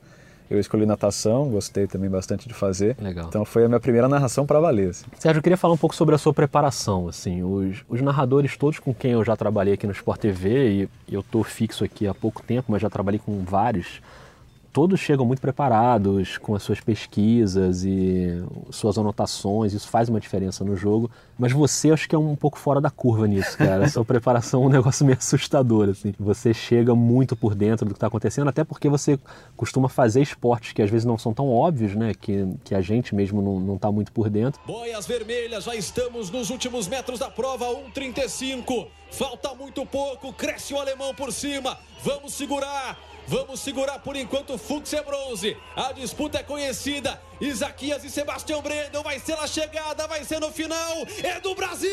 Eu 0.52 0.60
escolhi 0.60 0.86
natação, 0.86 1.50
gostei 1.50 1.88
também 1.88 2.12
bastante 2.12 2.48
de 2.48 2.54
fazer. 2.54 2.96
Legal. 3.02 3.26
Então 3.28 3.44
foi 3.44 3.66
a 3.66 3.68
minha 3.68 3.80
primeira 3.80 4.08
narração 4.08 4.46
para 4.46 4.60
valer. 4.60 4.90
Assim. 4.90 5.06
Sérgio, 5.18 5.40
eu 5.40 5.44
queria 5.44 5.58
falar 5.58 5.74
um 5.74 5.78
pouco 5.78 5.96
sobre 5.96 6.14
a 6.14 6.18
sua 6.20 6.34
preparação. 6.34 7.08
Assim, 7.08 7.42
os, 7.42 7.84
os 7.90 8.02
narradores 8.02 8.56
todos 8.56 8.78
com 8.78 8.94
quem 8.94 9.14
eu 9.14 9.24
já 9.24 9.36
trabalhei 9.36 9.74
aqui 9.74 9.88
no 9.88 9.94
Sport 9.94 10.22
TV, 10.22 10.70
e 10.70 10.90
eu 11.12 11.22
estou 11.22 11.44
fixo 11.44 11.84
aqui 11.84 12.06
há 12.06 12.14
pouco 12.14 12.44
tempo, 12.44 12.72
mas 12.72 12.84
já 12.84 12.90
trabalhei 12.90 13.20
com 13.20 13.44
vários 13.44 14.00
todos 14.72 15.00
chegam 15.00 15.26
muito 15.26 15.42
preparados 15.42 16.38
com 16.38 16.56
as 16.56 16.64
suas 16.64 16.80
pesquisas 16.80 17.84
e 17.84 18.44
suas 18.70 18.98
anotações, 18.98 19.74
isso 19.74 19.88
faz 19.88 20.10
uma 20.10 20.20
diferença 20.20 20.64
no 20.64 20.76
jogo, 20.76 21.10
mas 21.38 21.52
você 21.52 21.92
acho 21.92 22.08
que 22.08 22.16
é 22.16 22.18
um 22.18 22.36
pouco 22.36 22.58
fora 22.58 22.80
da 22.80 22.90
curva 22.90 23.28
nisso, 23.28 23.58
cara. 23.58 23.86
A 23.86 23.90
sua 23.90 24.04
preparação 24.06 24.64
é 24.64 24.66
um 24.68 24.70
negócio 24.70 25.06
meio 25.06 25.18
assustador, 25.18 25.90
assim. 25.90 26.14
Você 26.20 26.54
chega 26.54 26.96
muito 26.96 27.36
por 27.36 27.54
dentro 27.54 27.86
do 27.86 27.94
que 27.94 27.98
está 27.98 28.08
acontecendo, 28.08 28.48
até 28.48 28.64
porque 28.64 28.88
você 28.88 29.20
costuma 29.56 29.90
fazer 29.90 30.22
esportes 30.22 30.74
que 30.74 30.82
às 30.82 30.90
vezes 30.90 31.06
não 31.06 31.18
são 31.18 31.34
tão 31.34 31.50
óbvios, 31.50 31.96
né, 31.96 32.14
que, 32.14 32.48
que 32.64 32.74
a 32.74 32.82
gente 32.82 33.14
mesmo 33.14 33.42
não 33.42 33.76
está 33.76 33.92
muito 33.92 34.12
por 34.12 34.30
dentro. 34.30 34.62
Boias 34.66 35.06
vermelhas, 35.06 35.66
já 35.66 35.76
estamos 35.76 36.30
nos 36.30 36.50
últimos 36.50 36.88
metros 36.88 37.20
da 37.20 37.30
prova, 37.30 37.66
1,35. 37.66 38.88
Falta 39.12 39.54
muito 39.54 39.86
pouco, 39.86 40.32
cresce 40.32 40.74
o 40.74 40.80
alemão 40.80 41.14
por 41.14 41.34
cima. 41.34 41.78
Vamos 42.04 42.34
segurar. 42.34 42.98
Vamos 43.28 43.60
segurar 43.60 44.00
por 44.00 44.16
enquanto 44.16 44.58
Fux 44.58 44.92
é 44.94 45.04
bronze. 45.04 45.56
A 45.76 45.92
disputa 45.92 46.40
é 46.40 46.44
conhecida. 46.44 47.20
Isaquias 47.40 48.04
e 48.04 48.10
Sebastião 48.10 48.62
Brandão 48.62 49.04
vai 49.04 49.20
ser 49.20 49.34
a 49.34 49.48
chegada, 49.48 50.08
vai 50.08 50.24
ser 50.24 50.40
no 50.40 50.52
final. 50.52 50.94
É 51.24 51.40
do 51.40 51.56
Brasil! 51.56 51.90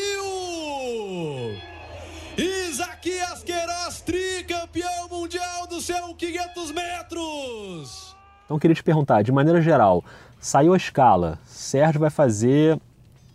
Isaquias 2.37 3.43
Queiroz, 3.43 4.01
tricampeão 4.01 5.09
mundial 5.09 5.67
do 5.67 5.81
seu 5.81 6.13
500 6.15 6.71
metros. 6.71 8.15
Então 8.45 8.57
queria 8.57 8.75
te 8.75 8.83
perguntar, 8.83 9.21
de 9.21 9.31
maneira 9.31 9.61
geral, 9.61 10.03
saiu 10.39 10.73
a 10.73 10.77
escala, 10.77 11.37
Sérgio 11.45 11.99
vai 11.99 12.09
fazer 12.09 12.79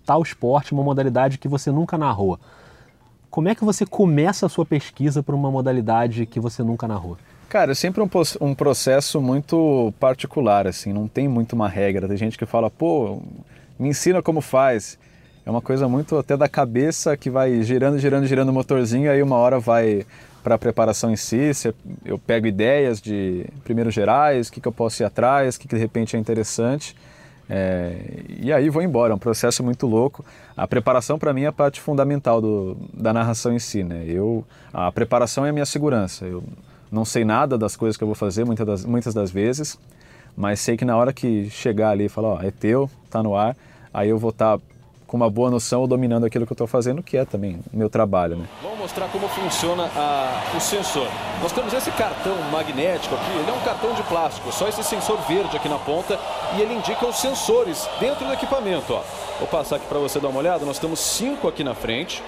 tal 0.05 0.23
esporte, 0.23 0.73
uma 0.73 0.83
modalidade 0.83 1.39
que 1.39 1.49
você 1.49 1.71
nunca 1.71 1.97
narrou. 1.97 2.39
Como 3.31 3.49
é 3.49 3.55
que 3.55 3.65
você 3.65 3.85
começa 3.85 4.47
a 4.47 4.49
sua 4.49 4.65
pesquisa 4.65 5.23
para 5.23 5.35
uma 5.35 5.51
modalidade 5.51 6.27
que 6.27 6.41
você 6.41 6.63
nunca 6.63 6.87
narrou? 6.87 7.19
Cara, 7.55 7.71
é 7.71 7.75
sempre 7.77 8.03
um, 8.03 8.11
um 8.41 8.53
processo 8.53 9.21
muito 9.21 9.95
particular, 10.01 10.67
assim, 10.67 10.93
não 10.93 11.07
tem 11.07 11.29
muito 11.29 11.53
uma 11.53 11.69
regra. 11.69 12.09
Tem 12.09 12.17
gente 12.17 12.37
que 12.37 12.45
fala, 12.45 12.69
pô, 12.69 13.23
me 13.79 13.91
ensina 13.91 14.21
como 14.21 14.41
faz. 14.41 14.99
É 15.47 15.51
uma 15.53 15.63
coisa 15.63 15.87
muito 15.87 16.19
até 16.19 16.37
da 16.37 16.49
cabeça 16.49 17.17
que 17.17 17.31
vai 17.31 17.63
girando, 17.63 17.97
girando, 17.97 18.27
girando 18.27 18.49
o 18.49 18.53
motorzinho, 18.53 19.09
aí 19.09 19.23
uma 19.23 19.37
hora 19.37 19.61
vai 19.61 20.05
para 20.43 20.57
a 20.57 20.59
preparação 20.59 21.13
em 21.13 21.17
si, 21.17 21.53
eu 22.05 22.19
pego 22.19 22.49
ideias 22.49 23.01
de 23.01 23.47
primeiros 23.63 23.95
gerais, 23.95 24.49
o 24.49 24.53
que, 24.53 24.61
que 24.61 24.67
eu 24.67 24.73
posso 24.73 25.05
ir 25.05 25.07
atrás, 25.07 25.55
o 25.55 25.61
que, 25.61 25.69
que 25.69 25.77
de 25.77 25.81
repente 25.81 26.17
é 26.17 26.19
interessante, 26.19 26.97
é, 27.49 27.95
e 28.37 28.53
aí 28.53 28.69
vou 28.69 28.83
embora. 28.83 29.13
É 29.13 29.15
um 29.15 29.19
processo 29.19 29.63
muito 29.63 29.87
louco. 29.87 30.25
A 30.57 30.67
preparação 30.67 31.21
para 31.21 31.33
mim 31.33 31.43
é 31.43 31.47
a 31.47 31.53
parte 31.53 31.81
fundamental 31.81 32.41
do, 32.41 32.77
da 32.93 33.13
narração 33.13 33.55
em 33.55 33.61
si. 33.61 33.85
Né? 33.85 34.07
Eu, 34.09 34.45
a 34.73 34.91
preparação 34.91 35.47
é 35.47 35.51
a 35.51 35.53
minha 35.53 35.67
segurança. 35.67 36.25
Eu 36.25 36.43
não 36.95 37.05
sei 37.05 37.25
nada 37.25 37.59
das 37.59 37.77
coisas 37.77 37.97
que 37.97 38.05
eu 38.05 38.09
vou 38.09 38.15
fazer 38.15 38.45
muitas 38.45 38.67
das, 38.67 38.85
muitas 38.85 39.13
das 39.13 39.31
vezes, 39.31 39.79
mas 40.37 40.61
sei 40.61 40.77
que 40.77 40.85
na 40.85 40.97
hora 40.97 41.13
que 41.13 41.51
chegar 41.51 41.91
ali 41.91 42.05
e 42.05 42.09
falar, 42.09 42.29
ó, 42.29 42.43
é 42.43 42.51
teu, 42.51 42.89
tá 43.11 43.23
no 43.23 43.37
ar, 43.37 43.57
aí 43.93 44.09
eu 44.09 44.19
vou 44.19 44.31
estar 44.31 44.59
tá 44.59 44.65
com 45.07 45.17
uma 45.17 45.31
boa 45.31 45.51
noção 45.51 45.83
ou 45.83 45.87
dominando 45.87 46.25
aquilo 46.25 46.45
que 46.47 46.53
eu 46.53 46.55
estou 46.55 46.67
fazendo, 46.67 47.03
que 47.03 47.17
é 47.17 47.25
também 47.25 47.61
meu 47.73 47.89
trabalho. 47.89 48.37
Né? 48.37 48.47
Vamos 48.63 48.79
mostrar 48.79 49.07
como 49.09 49.29
funciona 49.29 49.85
a, 49.95 50.57
o 50.57 50.61
sensor. 50.61 51.07
Nós 51.41 51.53
temos 51.53 51.73
esse 51.73 51.91
cartão 51.93 52.35
magnético 52.51 53.15
aqui, 53.15 53.31
ele 53.39 53.51
é 53.51 53.53
um 53.53 53.61
cartão 53.61 53.93
de 53.95 54.03
plástico, 54.05 54.51
só 54.51 54.67
esse 54.67 54.83
sensor 54.83 55.19
verde 55.29 55.57
aqui 55.57 55.69
na 55.69 55.79
ponta 55.79 56.19
e 56.57 56.63
ele 56.63 56.75
indica 56.75 57.07
os 57.07 57.17
sensores 57.17 57.89
dentro 58.01 58.27
do 58.27 58.33
equipamento. 58.33 58.93
Ó. 58.93 59.03
Vou 59.39 59.49
passar 59.49 59.77
aqui 59.77 59.87
para 59.87 59.99
você 59.99 60.19
dar 60.19 60.29
uma 60.29 60.39
olhada, 60.39 60.65
nós 60.65 60.79
temos 60.79 60.99
cinco 60.99 61.47
aqui 61.47 61.63
na 61.63 61.75
frente, 61.75 62.23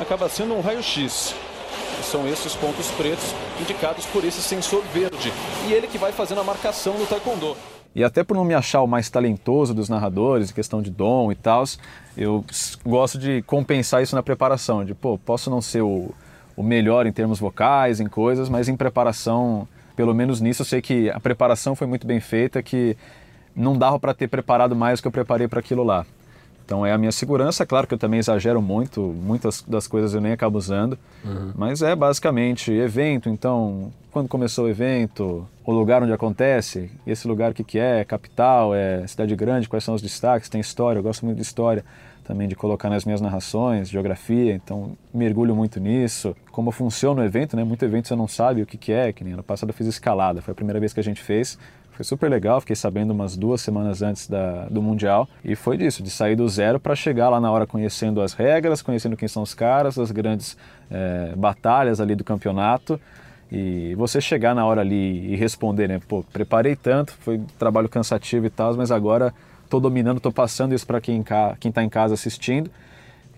acaba 0.00 0.28
sendo 0.28 0.54
um 0.54 0.60
raio-x. 0.60 1.34
São 2.02 2.26
esses 2.28 2.54
pontos 2.54 2.90
pretos 2.90 3.34
indicados 3.60 4.04
por 4.06 4.24
esse 4.24 4.42
sensor 4.42 4.82
verde. 4.92 5.32
E 5.66 5.72
ele 5.72 5.86
que 5.86 5.98
vai 5.98 6.12
fazendo 6.12 6.40
a 6.40 6.44
marcação 6.44 6.98
no 6.98 7.06
taekwondo. 7.06 7.56
E 7.94 8.02
até 8.02 8.24
por 8.24 8.34
não 8.34 8.44
me 8.44 8.54
achar 8.54 8.80
o 8.82 8.86
mais 8.86 9.10
talentoso 9.10 9.74
dos 9.74 9.88
narradores, 9.88 10.50
em 10.50 10.54
questão 10.54 10.80
de 10.80 10.90
dom 10.90 11.30
e 11.30 11.34
tal, 11.34 11.64
eu 12.16 12.44
gosto 12.84 13.18
de 13.18 13.42
compensar 13.42 14.02
isso 14.02 14.16
na 14.16 14.22
preparação. 14.22 14.84
De, 14.84 14.94
pô, 14.94 15.18
posso 15.18 15.50
não 15.50 15.60
ser 15.60 15.82
o, 15.82 16.10
o 16.56 16.62
melhor 16.62 17.06
em 17.06 17.12
termos 17.12 17.38
vocais, 17.38 18.00
em 18.00 18.06
coisas, 18.06 18.48
mas 18.48 18.68
em 18.68 18.76
preparação, 18.76 19.68
pelo 19.94 20.14
menos 20.14 20.40
nisso, 20.40 20.62
eu 20.62 20.66
sei 20.66 20.80
que 20.80 21.10
a 21.10 21.20
preparação 21.20 21.76
foi 21.76 21.86
muito 21.86 22.06
bem 22.06 22.18
feita, 22.18 22.62
que 22.62 22.96
não 23.54 23.76
dava 23.76 23.98
para 23.98 24.14
ter 24.14 24.28
preparado 24.28 24.74
mais 24.74 24.98
do 24.98 25.02
que 25.02 25.08
eu 25.08 25.12
preparei 25.12 25.46
para 25.46 25.60
aquilo 25.60 25.82
lá. 25.82 26.06
Então 26.72 26.86
é 26.86 26.92
a 26.92 26.96
minha 26.96 27.12
segurança, 27.12 27.66
claro 27.66 27.86
que 27.86 27.92
eu 27.92 27.98
também 27.98 28.18
exagero 28.18 28.62
muito, 28.62 29.02
muitas 29.02 29.60
das 29.60 29.86
coisas 29.86 30.14
eu 30.14 30.22
nem 30.22 30.32
acabo 30.32 30.56
usando, 30.56 30.98
uhum. 31.22 31.52
mas 31.54 31.82
é 31.82 31.94
basicamente 31.94 32.72
evento, 32.72 33.28
então 33.28 33.92
quando 34.10 34.26
começou 34.26 34.64
o 34.64 34.68
evento, 34.70 35.46
o 35.66 35.70
lugar 35.70 36.02
onde 36.02 36.14
acontece, 36.14 36.90
esse 37.06 37.28
lugar 37.28 37.50
o 37.50 37.54
que, 37.54 37.62
que 37.62 37.78
é, 37.78 38.02
capital, 38.06 38.74
é 38.74 39.06
cidade 39.06 39.36
grande, 39.36 39.68
quais 39.68 39.84
são 39.84 39.94
os 39.94 40.00
destaques, 40.00 40.48
tem 40.48 40.62
história, 40.62 40.98
eu 40.98 41.02
gosto 41.02 41.26
muito 41.26 41.36
de 41.36 41.42
história 41.42 41.84
também 42.24 42.48
de 42.48 42.54
colocar 42.54 42.88
nas 42.88 43.04
minhas 43.04 43.20
narrações, 43.20 43.90
geografia, 43.90 44.54
então 44.54 44.96
mergulho 45.12 45.54
muito 45.54 45.80
nisso. 45.80 46.34
Como 46.52 46.70
funciona 46.70 47.20
o 47.20 47.24
evento, 47.24 47.56
né? 47.56 47.64
Muito 47.64 47.84
evento 47.84 48.06
você 48.06 48.14
não 48.14 48.28
sabe 48.28 48.62
o 48.62 48.66
que, 48.66 48.78
que 48.78 48.92
é, 48.92 49.12
que 49.12 49.24
nem 49.24 49.32
ano 49.32 49.42
passado 49.42 49.70
eu 49.70 49.74
fiz 49.74 49.88
escalada, 49.88 50.40
foi 50.40 50.52
a 50.52 50.54
primeira 50.54 50.78
vez 50.78 50.92
que 50.92 51.00
a 51.00 51.02
gente 51.02 51.20
fez, 51.20 51.58
foi 51.92 52.04
super 52.04 52.30
legal, 52.30 52.60
fiquei 52.60 52.74
sabendo 52.74 53.10
umas 53.10 53.36
duas 53.36 53.60
semanas 53.60 54.02
antes 54.02 54.26
da, 54.26 54.66
do 54.66 54.80
Mundial. 54.80 55.28
E 55.44 55.54
foi 55.54 55.76
disso, 55.76 56.02
de 56.02 56.10
sair 56.10 56.34
do 56.34 56.48
zero 56.48 56.80
para 56.80 56.94
chegar 56.94 57.28
lá 57.28 57.40
na 57.40 57.50
hora 57.50 57.66
conhecendo 57.66 58.20
as 58.20 58.32
regras, 58.32 58.80
conhecendo 58.80 59.16
quem 59.16 59.28
são 59.28 59.42
os 59.42 59.54
caras, 59.54 59.98
as 59.98 60.10
grandes 60.10 60.56
é, 60.90 61.32
batalhas 61.36 62.00
ali 62.00 62.14
do 62.14 62.24
campeonato. 62.24 63.00
E 63.50 63.94
você 63.96 64.20
chegar 64.20 64.54
na 64.54 64.64
hora 64.64 64.80
ali 64.80 65.32
e 65.32 65.36
responder, 65.36 65.86
né? 65.86 66.00
Pô, 66.08 66.24
preparei 66.32 66.74
tanto, 66.74 67.12
foi 67.20 67.38
trabalho 67.58 67.88
cansativo 67.88 68.46
e 68.46 68.50
tal, 68.50 68.74
mas 68.74 68.90
agora 68.90 69.34
estou 69.62 69.78
dominando, 69.78 70.16
estou 70.16 70.32
passando 70.32 70.74
isso 70.74 70.86
para 70.86 71.00
quem 71.00 71.20
está 71.20 71.84
em 71.84 71.88
casa 71.88 72.14
assistindo 72.14 72.70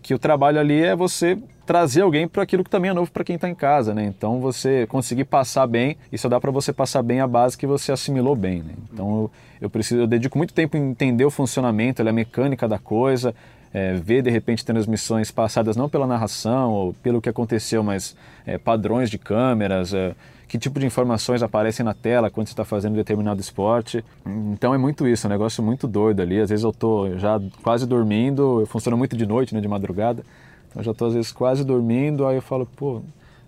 que 0.05 0.13
o 0.13 0.19
trabalho 0.19 0.61
ali 0.61 0.83
é 0.83 0.95
você 0.95 1.39
trazer 1.65 2.03
alguém 2.03 2.29
para 2.29 2.43
aquilo 2.43 2.63
que 2.63 2.69
também 2.69 2.91
é 2.91 2.95
novo 2.95 3.11
para 3.11 3.25
quem 3.25 3.37
está 3.37 3.49
em 3.49 3.55
casa, 3.55 3.95
né? 3.95 4.05
Então 4.05 4.39
você 4.39 4.87
conseguir 4.87 5.25
passar 5.25 5.67
bem, 5.67 5.97
e 6.13 6.19
só 6.19 6.29
dá 6.29 6.39
para 6.39 6.51
você 6.51 6.75
passar 6.75 7.03
bem 7.03 7.21
a 7.21 7.27
base 7.27 7.57
que 7.57 7.67
você 7.67 7.91
assimilou 7.91 8.37
bem, 8.37 8.59
né? 8.59 8.75
Então 8.93 9.09
eu, 9.09 9.31
eu 9.63 9.71
preciso, 9.71 10.03
eu 10.03 10.07
dedico 10.07 10.37
muito 10.37 10.53
tempo 10.53 10.77
em 10.77 10.91
entender 10.91 11.25
o 11.25 11.31
funcionamento, 11.31 12.07
a 12.07 12.13
mecânica 12.13 12.69
da 12.69 12.79
coisa, 12.79 13.35
é, 13.73 13.95
ver 13.95 14.21
de 14.21 14.29
repente 14.29 14.63
transmissões 14.63 15.31
passadas 15.31 15.75
não 15.75 15.89
pela 15.89 16.07
narração 16.07 16.71
ou 16.71 16.93
pelo 16.93 17.19
que 17.23 17.31
aconteceu, 17.31 17.83
mas 17.83 18.15
é, 18.47 18.59
padrões 18.59 19.09
de 19.09 19.17
câmeras, 19.17 19.95
é, 19.95 20.15
que 20.55 20.59
tipo 20.59 20.79
de 20.79 20.87
informações 20.87 21.43
aparecem 21.43 21.85
na 21.85 21.93
tela 21.93 22.31
quando 22.31 22.47
você 22.47 22.53
está 22.53 22.65
fazendo 22.65 22.95
determinado 22.95 23.41
esporte. 23.41 24.05
Então 24.25 24.73
é 24.73 24.79
muito 24.79 25.05
isso, 25.09 25.27
é 25.27 25.29
um 25.29 25.33
negócio 25.33 25.61
muito 25.65 25.89
doido 25.89 26.23
ali. 26.23 26.41
Às 26.41 26.49
vezes 26.51 26.63
eu 26.63 26.71
estou 26.71 27.19
já 27.19 27.41
quase 27.61 27.85
dormindo, 27.85 28.61
eu 28.61 28.67
funciono 28.67 28.97
muito 28.97 29.17
de 29.17 29.27
noite, 29.27 29.53
né, 29.53 29.61
de 29.61 29.67
madrugada, 29.67 30.23
então 30.69 30.81
eu 30.81 30.85
já 30.85 30.93
estou 30.93 31.09
às 31.09 31.15
vezes 31.15 31.33
quase 31.33 31.65
dormindo, 31.65 32.25
aí 32.25 32.37
eu 32.37 32.43
falo, 32.43 32.67
pô, 32.67 33.03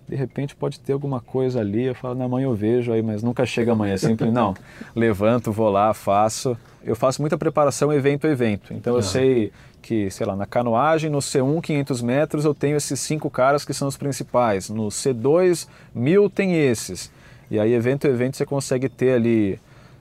de 0.09 0.17
repente 0.17 0.57
pode 0.57 0.81
ter 0.81 0.95
alguma 0.95 1.21
coisa 1.21 1.61
ali, 1.61 1.85
eu 1.85 1.95
falo, 1.95 2.17
na 2.17 2.27
manhã 2.27 2.47
eu 2.47 2.57
vejo 2.57 2.93
aí, 2.93 3.03
mas 3.03 3.23
nunca 3.23 3.47
chega 3.47 3.71
amanhã, 3.71 3.95
é 3.95 3.99
sempre, 3.99 4.29
não, 4.33 4.57
levanto, 4.93 5.53
vou 5.53 5.71
lá, 5.71 5.95
faço. 5.95 6.57
Eu 6.85 6.97
faço 6.97 7.23
muita 7.23 7.39
preparação 7.39 7.93
evento 7.93 8.27
a 8.27 8.31
evento, 8.31 8.75
então 8.75 8.97
eu 8.97 9.03
sei 9.03 9.53
que, 9.87 10.11
sei 10.11 10.27
lá, 10.27 10.35
na 10.35 10.47
canoagem, 10.47 11.09
no 11.09 11.19
C1 11.19 11.63
500 11.63 12.03
metros 12.03 12.45
eu 12.45 12.53
tenho 12.53 12.77
esses 12.77 12.99
cinco 12.99 13.31
caras 13.31 13.65
que 13.65 13.73
são 13.73 13.87
os 13.87 13.97
principais, 13.97 14.69
no 14.69 14.89
C2 14.89 15.69
mil 15.95 16.29
tem 16.29 16.57
esses, 16.57 17.09
e 17.49 17.61
aí 17.61 17.73
evento 17.73 18.09
a 18.09 18.11
evento 18.11 18.37
você 18.37 18.45
consegue 18.45 18.89
ter 18.89 19.13
ali 19.13 19.61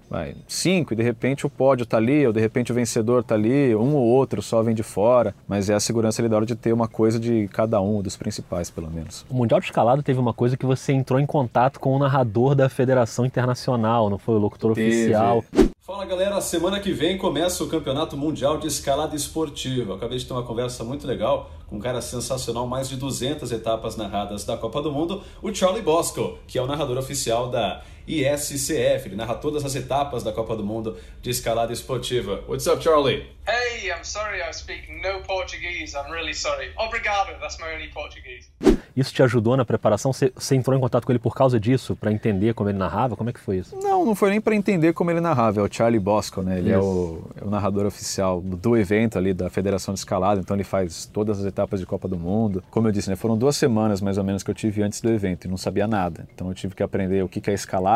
vai, 0.10 0.36
cinco 0.48 0.94
e 0.94 0.96
de 0.96 1.04
repente 1.04 1.46
o 1.46 1.50
pódio 1.52 1.84
está 1.84 1.98
ali, 1.98 2.26
ou 2.26 2.34
de 2.34 2.40
repente 2.40 2.72
o 2.72 2.76
vencedor 2.76 3.22
está 3.22 3.36
ali, 3.36 3.76
um 3.76 3.94
ou 3.94 4.04
outro 4.04 4.42
só 4.42 4.64
vem 4.64 4.74
de 4.74 4.82
fora, 4.82 5.36
mas 5.48 5.70
é 5.70 5.76
a 5.76 5.80
segurança 5.80 6.20
ali 6.20 6.30
da 6.30 6.36
hora 6.36 6.48
de 6.48 6.56
ter 6.56 6.74
uma 6.74 6.88
coisa 6.88 7.20
de 7.20 7.48
cada 7.50 7.80
um, 7.80 8.02
dos 8.02 8.18
principais 8.18 8.72
pelo 8.72 8.90
menos. 8.90 9.24
O 9.30 9.36
Mundial 9.36 9.60
de 9.60 9.68
Escalada 9.68 10.02
teve 10.02 10.20
uma 10.20 10.34
coisa 10.34 10.58
que 10.58 10.66
você 10.66 10.94
entrou 10.94 11.20
em 11.20 11.28
contato 11.28 11.80
com 11.80 11.96
o 11.96 12.00
narrador 12.00 12.56
da 12.56 12.70
Federação 12.70 13.24
Internacional, 13.24 14.10
não 14.10 14.18
foi 14.18 14.34
o 14.34 14.40
locutor 14.40 14.74
teve. 14.74 14.90
oficial. 14.90 15.44
Fala 15.86 16.04
galera, 16.04 16.42
semana 16.42 16.80
que 16.80 16.92
vem 16.92 17.16
começa 17.16 17.64
o 17.64 17.70
Campeonato 17.70 18.18
Mundial 18.18 18.58
de 18.58 18.66
Escalada 18.66 19.16
Esportiva. 19.16 19.94
Acabei 19.94 20.18
de 20.18 20.26
ter 20.26 20.34
uma 20.34 20.42
conversa 20.42 20.84
muito 20.84 21.06
legal 21.06 21.52
com 21.68 21.76
um 21.76 21.80
cara 21.80 22.02
sensacional, 22.02 22.66
mais 22.66 22.90
de 22.90 22.96
200 22.96 23.52
etapas 23.52 23.96
narradas 23.96 24.44
da 24.44 24.58
Copa 24.58 24.82
do 24.82 24.92
Mundo, 24.92 25.22
o 25.44 25.54
Charlie 25.54 25.84
Bosco, 25.84 26.40
que 26.48 26.58
é 26.58 26.62
o 26.64 26.66
narrador 26.66 26.98
oficial 26.98 27.52
da 27.52 27.84
ISCF. 28.08 29.08
Ele 29.08 29.16
narra 29.16 29.36
todas 29.36 29.64
as 29.66 29.76
etapas 29.76 30.24
da 30.24 30.32
Copa 30.32 30.56
do 30.56 30.64
Mundo 30.64 30.98
de 31.22 31.30
escalada 31.30 31.74
esportiva. 31.74 32.44
What's 32.48 32.68
up, 32.68 32.84
Charlie? 32.84 33.26
Hey, 33.48 33.92
I'm 33.92 34.04
sorry 34.04 34.42
I 34.42 34.52
speak 34.54 34.92
no 34.92 35.22
Portuguese. 35.22 35.96
I'm 35.96 36.12
really 36.12 36.34
sorry. 36.34 36.72
Obrigado, 36.78 37.40
that's 37.40 37.58
my 37.60 37.74
only 37.74 37.90
Portuguese. 37.90 38.50
Isso 38.96 39.14
te 39.14 39.22
ajudou 39.22 39.58
na 39.58 39.66
preparação? 39.66 40.14
Você, 40.14 40.32
você 40.34 40.56
entrou 40.56 40.76
em 40.76 40.80
contato 40.80 41.06
com 41.06 41.12
ele 41.12 41.20
por 41.20 41.36
causa 41.36 41.60
disso, 41.60 41.98
para 41.98 42.12
entender 42.12 42.54
como 42.54 42.70
ele 42.70 42.78
narrava? 42.78 43.16
Como 43.18 43.30
é 43.30 43.34
que 43.34 43.40
foi 43.42 43.58
isso? 43.58 43.76
Não, 43.76 44.06
não 44.06 44.16
foi 44.16 44.30
nem 44.30 44.40
para 44.40 44.56
entender 44.56 44.94
como 44.94 45.12
ele 45.12 45.20
narrava. 45.20 45.60
É 45.60 45.64
o 45.64 45.68
Charlie 45.70 46.00
Bosco, 46.00 46.42
né? 46.42 46.60
Ele 46.60 46.72
é 46.72 46.80
o, 46.80 47.22
é 47.40 47.44
o, 47.44 47.50
narrador 47.50 47.86
oficial 47.86 48.40
do 48.40 48.78
evento 48.78 49.18
ali 49.18 49.34
da 49.34 49.50
Federação 49.50 49.94
de 49.94 50.00
Escalada. 50.00 50.40
Então 50.40 50.56
ele 50.56 50.64
faz 50.64 51.06
todas 51.06 51.40
as 51.40 51.46
etapas 51.46 51.82
de 51.82 51.86
Copa 51.86 52.08
do 52.08 52.18
Mundo. 52.18 52.64
Como 52.72 52.88
eu 52.88 52.92
disse, 52.92 53.10
né? 53.10 53.18
Foram 53.18 53.38
duas 53.38 53.58
semanas 53.58 54.00
mais 54.00 54.18
ou 54.18 54.24
menos 54.24 54.44
que 54.44 54.50
eu 54.50 54.56
tive 54.56 54.82
antes 54.82 55.02
do 55.02 55.10
evento 55.10 55.46
e 55.46 55.50
não 55.50 55.58
sabia 55.58 55.88
nada. 55.88 56.26
Então 56.34 56.48
eu 56.48 56.54
tive 56.54 56.74
que 56.74 56.82
aprender 56.82 57.22
o 57.22 57.28
que 57.28 57.50
é 57.50 57.54
escalada, 57.54 57.95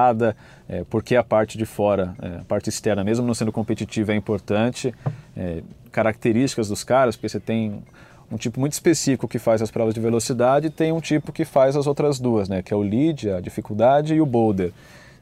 é, 0.68 0.84
por 0.84 1.04
que 1.04 1.16
a 1.16 1.24
parte 1.24 1.58
de 1.58 1.66
fora, 1.66 2.16
é, 2.22 2.28
a 2.40 2.44
parte 2.48 2.70
externa, 2.70 3.04
mesmo 3.04 3.26
não 3.26 3.34
sendo 3.34 3.52
competitiva, 3.52 4.14
é 4.14 4.16
importante. 4.16 4.94
É, 5.36 5.62
características 5.92 6.68
dos 6.68 6.84
caras, 6.84 7.16
porque 7.16 7.30
você 7.30 7.40
tem 7.40 7.84
um 8.32 8.38
tipo 8.38 8.60
muito 8.60 8.74
específico 8.74 9.28
que 9.28 9.40
faz 9.40 9.62
as 9.62 9.72
provas 9.72 9.94
de 9.94 10.00
velocidade 10.00 10.68
e 10.68 10.70
tem 10.70 10.92
um 10.92 11.00
tipo 11.00 11.32
que 11.32 11.44
faz 11.44 11.76
as 11.76 11.88
outras 11.88 12.20
duas, 12.20 12.48
né? 12.48 12.62
que 12.62 12.74
é 12.74 12.78
o 12.78 12.82
lead, 12.82 13.30
a 13.32 13.40
dificuldade 13.40 14.14
e 14.14 14.22
o 14.22 14.26
boulder. 14.26 14.72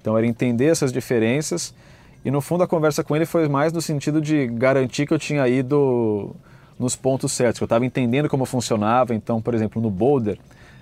Então 0.01 0.17
era 0.17 0.27
entender 0.27 0.65
essas 0.65 0.91
diferenças 0.91 1.73
e 2.25 2.31
no 2.31 2.41
fundo 2.41 2.63
a 2.63 2.67
conversa 2.67 3.03
com 3.03 3.15
ele 3.15 3.25
foi 3.25 3.47
mais 3.47 3.71
no 3.71 3.81
sentido 3.81 4.19
de 4.19 4.47
garantir 4.47 5.07
que 5.07 5.13
eu 5.13 5.19
tinha 5.19 5.47
ido 5.47 6.35
nos 6.77 6.95
pontos 6.95 7.31
certos, 7.31 7.59
que 7.59 7.63
eu 7.63 7.67
estava 7.67 7.85
entendendo 7.85 8.29
como 8.29 8.45
funcionava. 8.45 9.15
Então, 9.15 9.41
por 9.41 9.53
exemplo, 9.53 9.81
no 9.81 9.89
boulder, 9.89 10.37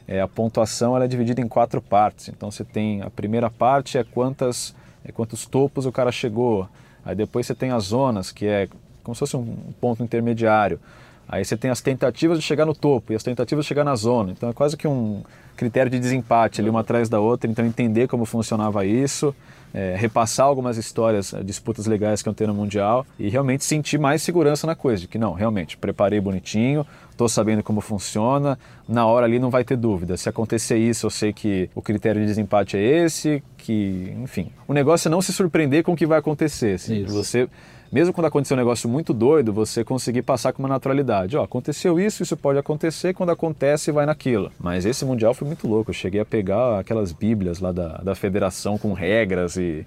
é, 0.07 0.21
a 0.21 0.27
pontuação 0.27 0.95
ela 0.95 1.05
é 1.05 1.07
dividida 1.07 1.41
em 1.41 1.47
quatro 1.47 1.81
partes. 1.81 2.29
Então 2.29 2.51
você 2.51 2.63
tem 2.63 3.01
a 3.01 3.09
primeira 3.09 3.49
parte 3.49 3.97
é 3.97 4.03
quantas 4.03 4.75
é 5.03 5.11
quantos 5.11 5.45
topos 5.45 5.85
o 5.85 5.91
cara 5.91 6.11
chegou. 6.11 6.67
Aí 7.03 7.15
depois 7.15 7.45
você 7.45 7.53
tem 7.53 7.71
as 7.71 7.85
zonas, 7.85 8.31
que 8.31 8.47
é 8.47 8.67
como 9.03 9.13
se 9.13 9.19
fosse 9.19 9.37
um 9.37 9.55
ponto 9.79 10.03
intermediário. 10.03 10.79
Aí 11.27 11.43
você 11.43 11.55
tem 11.55 11.69
as 11.71 11.81
tentativas 11.81 12.39
de 12.39 12.43
chegar 12.43 12.65
no 12.65 12.73
topo 12.73 13.13
e 13.13 13.15
as 13.15 13.23
tentativas 13.23 13.65
de 13.65 13.69
chegar 13.69 13.83
na 13.83 13.95
zona. 13.95 14.31
Então 14.31 14.49
é 14.49 14.53
quase 14.53 14.75
que 14.75 14.87
um 14.87 15.23
critério 15.55 15.89
de 15.89 15.99
desempate 15.99 16.61
ali 16.61 16.69
uma 16.69 16.81
atrás 16.81 17.09
da 17.09 17.19
outra. 17.19 17.49
Então 17.49 17.65
entender 17.65 18.07
como 18.07 18.25
funcionava 18.25 18.85
isso. 18.85 19.33
é, 19.75 19.93
repassar 19.97 20.45
algumas 20.45 20.77
histórias, 20.77 21.33
é, 21.33 21.43
disputas 21.43 21.85
legais 21.85 22.21
que 22.21 22.29
eu 22.29 22.33
tenho 22.33 22.53
no 22.53 22.53
Mundial 22.53 23.05
e 23.19 23.27
realmente 23.27 23.65
sentir 23.65 23.99
mais 23.99 24.21
segurança 24.21 24.65
na 24.65 24.73
coisa, 24.73 25.01
de 25.01 25.07
que 25.09 25.17
não, 25.17 25.33
realmente, 25.33 25.75
preparei 25.75 26.21
bonitinho, 26.21 26.87
estou 27.11 27.27
sabendo 27.27 27.61
como 27.61 27.81
funciona, 27.81 28.57
na 28.87 29.05
hora 29.05 29.25
ali 29.25 29.37
não 29.37 29.49
vai 29.49 29.65
ter 29.65 29.75
dúvida. 29.75 30.15
Se 30.15 30.29
acontecer 30.29 30.77
isso, 30.77 31.05
eu 31.05 31.09
sei 31.09 31.33
que 31.33 31.69
o 31.75 31.81
critério 31.81 32.21
de 32.21 32.27
desempate 32.27 32.77
é 32.77 33.03
esse, 33.03 33.43
que, 33.57 34.13
enfim. 34.23 34.49
O 34.65 34.73
negócio 34.73 35.09
é 35.09 35.11
não 35.11 35.21
se 35.21 35.33
surpreender 35.33 35.83
com 35.83 35.91
o 35.91 35.95
que 35.95 36.05
vai 36.05 36.19
acontecer. 36.19 36.75
Assim, 36.75 37.03
você 37.03 37.49
mesmo 37.91 38.13
quando 38.13 38.27
acontecer 38.27 38.53
um 38.53 38.57
negócio 38.57 38.89
muito 38.89 39.13
doido, 39.13 39.53
você 39.53 39.83
conseguir 39.83 40.21
passar 40.21 40.53
com 40.53 40.61
uma 40.61 40.69
naturalidade. 40.69 41.37
Ó, 41.37 41.43
aconteceu 41.43 41.99
isso, 41.99 42.23
isso 42.23 42.35
pode 42.35 42.59
acontecer, 42.59 43.13
quando 43.13 43.31
acontece, 43.31 43.91
vai 43.91 44.05
naquilo. 44.05 44.51
Mas 44.59 44.85
esse 44.85 45.05
Mundial 45.05 45.33
foi 45.33 45.47
muito 45.47 45.67
louco. 45.67 45.91
Eu 45.91 45.93
cheguei 45.93 46.21
a 46.21 46.25
pegar 46.25 46.79
aquelas 46.79 47.11
bíblias 47.11 47.59
lá 47.59 47.71
da, 47.71 47.97
da 47.97 48.15
federação 48.15 48.77
com 48.77 48.93
regras 48.93 49.55
e 49.55 49.85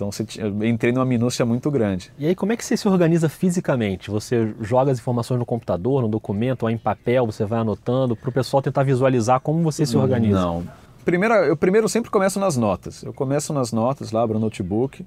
então 0.00 0.08
eu 0.38 0.64
entrei 0.64 0.92
numa 0.92 1.04
minúcia 1.04 1.44
muito 1.44 1.70
grande. 1.70 2.10
E 2.18 2.26
aí 2.26 2.34
como 2.34 2.52
é 2.52 2.56
que 2.56 2.64
você 2.64 2.74
se 2.74 2.88
organiza 2.88 3.28
fisicamente? 3.28 4.10
Você 4.10 4.54
joga 4.62 4.90
as 4.90 4.98
informações 4.98 5.38
no 5.38 5.44
computador, 5.44 6.00
no 6.00 6.08
documento, 6.08 6.62
ou 6.62 6.70
em 6.70 6.78
papel, 6.78 7.26
você 7.26 7.44
vai 7.44 7.60
anotando, 7.60 8.16
para 8.16 8.30
o 8.30 8.32
pessoal 8.32 8.62
tentar 8.62 8.82
visualizar 8.82 9.40
como 9.40 9.62
você 9.62 9.84
se 9.84 9.98
organiza? 9.98 10.40
Não. 10.40 10.66
Primeiro, 11.04 11.34
eu 11.34 11.56
primeiro 11.56 11.86
sempre 11.86 12.10
começo 12.10 12.40
nas 12.40 12.56
notas. 12.56 13.02
Eu 13.02 13.12
começo 13.12 13.52
nas 13.52 13.72
notas 13.72 14.10
lá, 14.10 14.22
abro 14.22 14.38
o 14.38 14.40
notebook, 14.40 15.04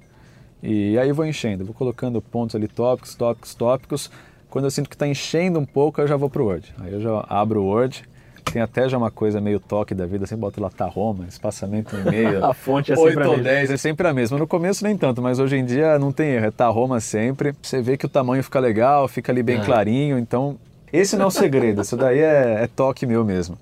e 0.64 0.98
aí 0.98 1.12
vou 1.12 1.26
enchendo, 1.26 1.62
vou 1.62 1.74
colocando 1.74 2.22
pontos 2.22 2.56
ali, 2.56 2.66
tópicos, 2.66 3.14
tópicos, 3.14 3.54
tópicos. 3.54 4.10
Quando 4.48 4.64
eu 4.64 4.70
sinto 4.70 4.88
que 4.88 4.94
está 4.94 5.06
enchendo 5.06 5.58
um 5.58 5.66
pouco, 5.66 6.00
eu 6.00 6.08
já 6.08 6.16
vou 6.16 6.30
para 6.30 6.40
o 6.40 6.46
Word. 6.46 6.74
Aí 6.80 6.90
eu 6.90 7.00
já 7.02 7.24
abro 7.28 7.60
o 7.60 7.66
Word. 7.66 8.02
Tem 8.50 8.62
até 8.62 8.88
já 8.88 8.96
uma 8.96 9.10
coisa 9.10 9.40
meio 9.40 9.60
toque 9.60 9.94
da 9.94 10.06
vida, 10.06 10.24
assim, 10.24 10.36
boto 10.36 10.60
lá 10.62 10.70
tá 10.70 10.86
Roma, 10.86 11.26
espaçamento 11.28 11.96
no 11.96 12.10
meio. 12.10 12.44
a 12.44 12.54
fonte 12.54 12.92
é 12.92 12.96
sempre 12.96 13.26
8 13.26 13.30
ou 13.30 13.42
10, 13.42 13.70
é 13.72 13.76
sempre 13.76 14.06
a 14.06 14.14
mesma. 14.14 14.38
No 14.38 14.46
começo 14.46 14.84
nem 14.84 14.96
tanto, 14.96 15.20
mas 15.20 15.38
hoje 15.38 15.56
em 15.56 15.64
dia 15.64 15.98
não 15.98 16.12
tem 16.12 16.30
erro, 16.30 16.46
é 16.46 16.50
tá 16.50 16.68
Roma 16.68 17.00
sempre. 17.00 17.54
Você 17.60 17.82
vê 17.82 17.96
que 17.96 18.06
o 18.06 18.08
tamanho 18.08 18.42
fica 18.42 18.60
legal, 18.60 19.06
fica 19.08 19.32
ali 19.32 19.42
bem 19.42 19.58
é. 19.58 19.64
clarinho, 19.64 20.18
então 20.18 20.56
esse 20.92 21.16
não 21.16 21.24
é 21.24 21.28
o 21.28 21.30
segredo, 21.30 21.82
isso 21.82 21.96
daí 21.96 22.20
é, 22.20 22.62
é 22.62 22.66
toque 22.66 23.06
meu 23.06 23.24
mesmo. 23.24 23.58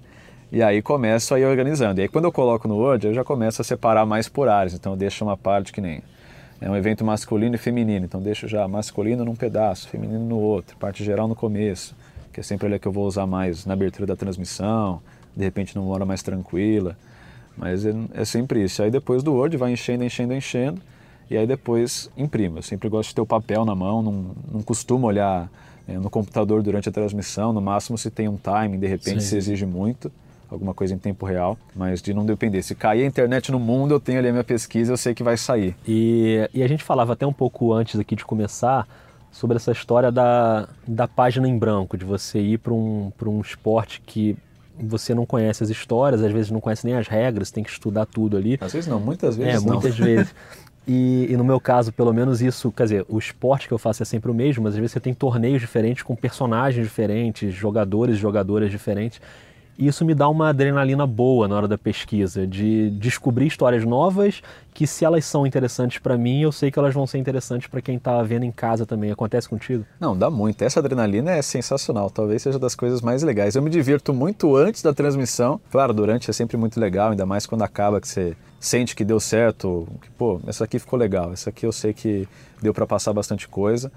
E 0.52 0.62
aí 0.62 0.82
começo 0.82 1.34
a 1.34 1.40
ir 1.40 1.46
organizando. 1.46 2.00
E 2.00 2.02
aí 2.02 2.08
quando 2.08 2.26
eu 2.26 2.32
coloco 2.32 2.68
no 2.68 2.76
Word, 2.76 3.06
eu 3.06 3.14
já 3.14 3.24
começo 3.24 3.62
a 3.62 3.64
separar 3.64 4.04
mais 4.04 4.28
por 4.28 4.48
áreas. 4.48 4.74
Então 4.74 4.92
eu 4.92 4.96
deixo 4.96 5.24
uma 5.24 5.36
parte 5.36 5.72
que 5.72 5.80
nem 5.80 6.02
é 6.62 6.70
um 6.70 6.76
evento 6.76 7.04
masculino 7.04 7.56
e 7.56 7.58
feminino, 7.58 8.04
então 8.04 8.22
deixo 8.22 8.46
já 8.46 8.66
masculino 8.68 9.24
num 9.24 9.34
pedaço, 9.34 9.88
feminino 9.88 10.24
no 10.24 10.38
outro, 10.38 10.76
parte 10.76 11.02
geral 11.02 11.26
no 11.26 11.34
começo, 11.34 11.94
que 12.32 12.38
é 12.38 12.42
sempre 12.42 12.68
ali 12.68 12.78
que 12.78 12.86
eu 12.86 12.92
vou 12.92 13.04
usar 13.04 13.26
mais 13.26 13.66
na 13.66 13.74
abertura 13.74 14.06
da 14.06 14.14
transmissão, 14.14 15.02
de 15.36 15.42
repente 15.42 15.74
numa 15.74 15.92
hora 15.92 16.06
mais 16.06 16.22
tranquila, 16.22 16.96
mas 17.58 17.84
é, 17.84 17.92
é 18.14 18.24
sempre 18.24 18.62
isso. 18.62 18.80
Aí 18.80 18.92
depois 18.92 19.24
do 19.24 19.34
Word 19.34 19.56
vai 19.56 19.72
enchendo, 19.72 20.04
enchendo, 20.04 20.32
enchendo, 20.32 20.80
e 21.28 21.36
aí 21.36 21.46
depois 21.48 22.08
imprimo. 22.16 22.58
Eu 22.58 22.62
sempre 22.62 22.88
gosto 22.88 23.08
de 23.08 23.16
ter 23.16 23.20
o 23.20 23.26
papel 23.26 23.64
na 23.64 23.74
mão, 23.74 24.00
não, 24.00 24.26
não 24.52 24.62
costumo 24.62 25.08
olhar 25.08 25.50
é, 25.88 25.98
no 25.98 26.08
computador 26.08 26.62
durante 26.62 26.88
a 26.88 26.92
transmissão, 26.92 27.52
no 27.52 27.60
máximo 27.60 27.98
se 27.98 28.08
tem 28.08 28.28
um 28.28 28.36
timing, 28.36 28.78
de 28.78 28.86
repente 28.86 29.20
Sim. 29.24 29.28
se 29.30 29.36
exige 29.36 29.66
muito 29.66 30.12
alguma 30.52 30.74
coisa 30.74 30.94
em 30.94 30.98
tempo 30.98 31.24
real, 31.24 31.58
mas 31.74 32.02
de 32.02 32.12
não 32.12 32.24
depender. 32.26 32.62
Se 32.62 32.74
cair 32.74 33.02
a 33.02 33.06
internet 33.06 33.50
no 33.50 33.58
mundo, 33.58 33.94
eu 33.94 34.00
tenho 34.00 34.18
ali 34.18 34.28
a 34.28 34.32
minha 34.32 34.44
pesquisa, 34.44 34.92
eu 34.92 34.96
sei 34.96 35.14
que 35.14 35.22
vai 35.22 35.36
sair. 35.36 35.74
E, 35.86 36.48
e 36.52 36.62
a 36.62 36.68
gente 36.68 36.84
falava 36.84 37.14
até 37.14 37.26
um 37.26 37.32
pouco 37.32 37.72
antes 37.72 37.98
aqui 37.98 38.14
de 38.14 38.24
começar 38.24 38.86
sobre 39.30 39.56
essa 39.56 39.72
história 39.72 40.12
da, 40.12 40.68
da 40.86 41.08
página 41.08 41.48
em 41.48 41.58
branco, 41.58 41.96
de 41.96 42.04
você 42.04 42.38
ir 42.38 42.58
para 42.58 42.72
um, 42.72 43.10
um 43.24 43.40
esporte 43.40 44.02
que 44.04 44.36
você 44.78 45.14
não 45.14 45.24
conhece 45.24 45.62
as 45.62 45.70
histórias, 45.70 46.22
às 46.22 46.32
vezes 46.32 46.50
não 46.50 46.60
conhece 46.60 46.84
nem 46.86 46.96
as 46.96 47.08
regras, 47.08 47.50
tem 47.50 47.64
que 47.64 47.70
estudar 47.70 48.06
tudo 48.06 48.36
ali. 48.36 48.58
Às 48.60 48.72
vezes 48.72 48.88
não, 48.88 49.00
muitas 49.00 49.36
vezes 49.36 49.62
é, 49.62 49.66
não. 49.66 49.74
muitas 49.74 49.96
vezes. 49.98 50.34
E, 50.86 51.28
e, 51.30 51.36
no 51.36 51.44
meu 51.44 51.60
caso, 51.60 51.92
pelo 51.92 52.12
menos 52.12 52.42
isso, 52.42 52.72
quer 52.72 52.82
dizer, 52.84 53.06
o 53.08 53.18
esporte 53.18 53.68
que 53.68 53.74
eu 53.74 53.78
faço 53.78 54.02
é 54.02 54.06
sempre 54.06 54.30
o 54.30 54.34
mesmo, 54.34 54.64
mas 54.64 54.74
às 54.74 54.78
vezes 54.78 54.92
você 54.92 55.00
tem 55.00 55.14
torneios 55.14 55.60
diferentes 55.60 56.02
com 56.02 56.16
personagens 56.16 56.84
diferentes, 56.84 57.54
jogadores 57.54 58.18
jogadoras 58.18 58.70
diferentes. 58.70 59.20
E 59.78 59.86
isso 59.86 60.04
me 60.04 60.14
dá 60.14 60.28
uma 60.28 60.50
adrenalina 60.50 61.06
boa 61.06 61.48
na 61.48 61.56
hora 61.56 61.68
da 61.68 61.78
pesquisa, 61.78 62.46
de 62.46 62.90
descobrir 62.90 63.46
histórias 63.46 63.84
novas 63.84 64.42
que, 64.74 64.86
se 64.86 65.04
elas 65.04 65.24
são 65.24 65.46
interessantes 65.46 65.98
para 65.98 66.16
mim, 66.16 66.42
eu 66.42 66.52
sei 66.52 66.70
que 66.70 66.78
elas 66.78 66.94
vão 66.94 67.06
ser 67.06 67.18
interessantes 67.18 67.68
para 67.68 67.80
quem 67.80 67.96
está 67.96 68.22
vendo 68.22 68.44
em 68.44 68.50
casa 68.50 68.86
também. 68.86 69.10
Acontece 69.10 69.48
contigo? 69.48 69.84
Não, 69.98 70.16
dá 70.16 70.30
muito. 70.30 70.62
Essa 70.62 70.80
adrenalina 70.80 71.32
é 71.32 71.42
sensacional. 71.42 72.10
Talvez 72.10 72.42
seja 72.42 72.58
das 72.58 72.74
coisas 72.74 73.00
mais 73.00 73.22
legais. 73.22 73.54
Eu 73.54 73.62
me 73.62 73.70
divirto 73.70 74.12
muito 74.14 74.56
antes 74.56 74.82
da 74.82 74.92
transmissão. 74.92 75.60
Claro, 75.70 75.92
durante 75.92 76.30
é 76.30 76.32
sempre 76.32 76.56
muito 76.56 76.78
legal, 76.78 77.10
ainda 77.10 77.26
mais 77.26 77.46
quando 77.46 77.62
acaba 77.62 78.00
que 78.00 78.08
você 78.08 78.36
sente 78.60 78.94
que 78.94 79.04
deu 79.04 79.18
certo, 79.18 79.88
que, 80.00 80.10
pô, 80.10 80.40
essa 80.46 80.64
aqui 80.64 80.78
ficou 80.78 80.98
legal, 80.98 81.32
essa 81.32 81.50
aqui 81.50 81.66
eu 81.66 81.72
sei 81.72 81.92
que 81.92 82.28
deu 82.62 82.72
para 82.72 82.86
passar 82.86 83.12
bastante 83.12 83.48
coisa. 83.48 83.90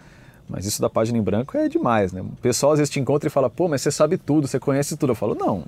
Mas 0.47 0.65
isso 0.65 0.79
da 0.79 0.89
página 0.89 1.17
em 1.17 1.21
branco 1.21 1.57
é 1.57 1.67
demais, 1.67 2.13
né? 2.13 2.21
O 2.21 2.41
pessoal 2.41 2.73
às 2.73 2.79
vezes 2.79 2.91
te 2.91 2.99
encontra 2.99 3.27
e 3.27 3.31
fala, 3.31 3.49
pô, 3.49 3.67
mas 3.67 3.81
você 3.81 3.91
sabe 3.91 4.17
tudo, 4.17 4.47
você 4.47 4.59
conhece 4.59 4.95
tudo. 4.95 5.11
Eu 5.11 5.15
falo, 5.15 5.33
não, 5.33 5.65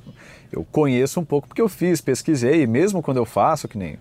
eu 0.52 0.66
conheço 0.72 1.20
um 1.20 1.26
pouco 1.26 1.48
porque 1.48 1.62
eu 1.62 1.68
fiz, 1.68 2.00
pesquisei, 2.00 2.62
e 2.62 2.68
mesmo 2.68 3.02
quando 3.02 3.18
eu 3.18 3.26
faço, 3.26 3.68
que 3.68 3.78
nem 3.78 3.98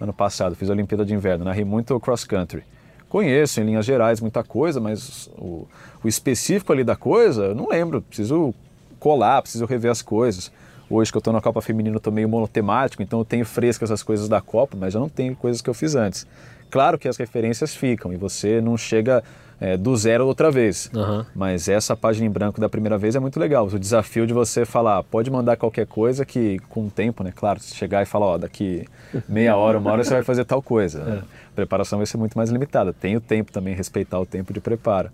ano 0.00 0.12
passado, 0.12 0.56
fiz 0.56 0.70
a 0.70 0.72
Olimpíada 0.72 1.04
de 1.04 1.14
Inverno, 1.14 1.44
narrei 1.44 1.64
muito 1.64 1.98
cross 2.00 2.24
country. 2.24 2.64
Conheço 3.08 3.60
em 3.60 3.64
linhas 3.64 3.84
gerais 3.84 4.20
muita 4.20 4.42
coisa, 4.42 4.80
mas 4.80 5.30
o, 5.38 5.68
o 6.02 6.08
específico 6.08 6.72
ali 6.72 6.82
da 6.82 6.96
coisa, 6.96 7.44
eu 7.44 7.54
não 7.54 7.68
lembro, 7.68 8.02
preciso 8.02 8.52
colar, 8.98 9.42
preciso 9.42 9.66
rever 9.66 9.90
as 9.90 10.02
coisas. 10.02 10.50
Hoje 10.90 11.12
que 11.12 11.16
eu 11.16 11.20
estou 11.20 11.32
na 11.32 11.40
Copa 11.40 11.60
Feminina, 11.60 11.94
eu 11.94 11.98
estou 11.98 12.12
meio 12.12 12.28
monotemático, 12.28 13.02
então 13.02 13.20
eu 13.20 13.24
tenho 13.24 13.44
frescas 13.44 13.90
as 13.90 14.02
coisas 14.02 14.28
da 14.28 14.40
Copa, 14.40 14.76
mas 14.78 14.94
eu 14.94 15.00
não 15.00 15.08
tenho 15.08 15.36
coisas 15.36 15.62
que 15.62 15.70
eu 15.70 15.74
fiz 15.74 15.94
antes. 15.94 16.26
Claro 16.70 16.98
que 16.98 17.06
as 17.06 17.16
referências 17.16 17.74
ficam 17.74 18.12
e 18.12 18.16
você 18.16 18.60
não 18.60 18.76
chega 18.76 19.22
é, 19.60 19.76
do 19.76 19.96
zero 19.96 20.26
outra 20.26 20.50
vez. 20.50 20.90
Uhum. 20.94 21.24
Mas 21.34 21.68
essa 21.68 21.96
página 21.96 22.26
em 22.26 22.30
branco 22.30 22.60
da 22.60 22.68
primeira 22.68 22.98
vez 22.98 23.14
é 23.14 23.20
muito 23.20 23.38
legal. 23.38 23.66
O 23.66 23.78
desafio 23.78 24.26
de 24.26 24.32
você 24.32 24.64
falar, 24.64 25.02
pode 25.02 25.30
mandar 25.30 25.56
qualquer 25.56 25.86
coisa 25.86 26.24
que 26.24 26.58
com 26.68 26.86
o 26.86 26.90
tempo, 26.90 27.22
né? 27.22 27.32
Claro, 27.34 27.60
se 27.60 27.74
chegar 27.74 28.02
e 28.02 28.06
falar, 28.06 28.26
ó, 28.26 28.38
daqui 28.38 28.84
meia 29.28 29.56
hora, 29.56 29.78
uma 29.78 29.92
hora 29.92 30.04
você 30.04 30.14
vai 30.14 30.22
fazer 30.22 30.44
tal 30.44 30.62
coisa. 30.62 31.02
É. 31.14 31.18
A 31.18 31.54
preparação 31.54 31.98
vai 31.98 32.06
ser 32.06 32.16
muito 32.16 32.36
mais 32.36 32.50
limitada. 32.50 32.92
Tem 32.92 33.14
o 33.14 33.20
tempo 33.20 33.52
também, 33.52 33.74
respeitar 33.74 34.18
o 34.18 34.26
tempo 34.26 34.52
de 34.52 34.60
preparo. 34.60 35.10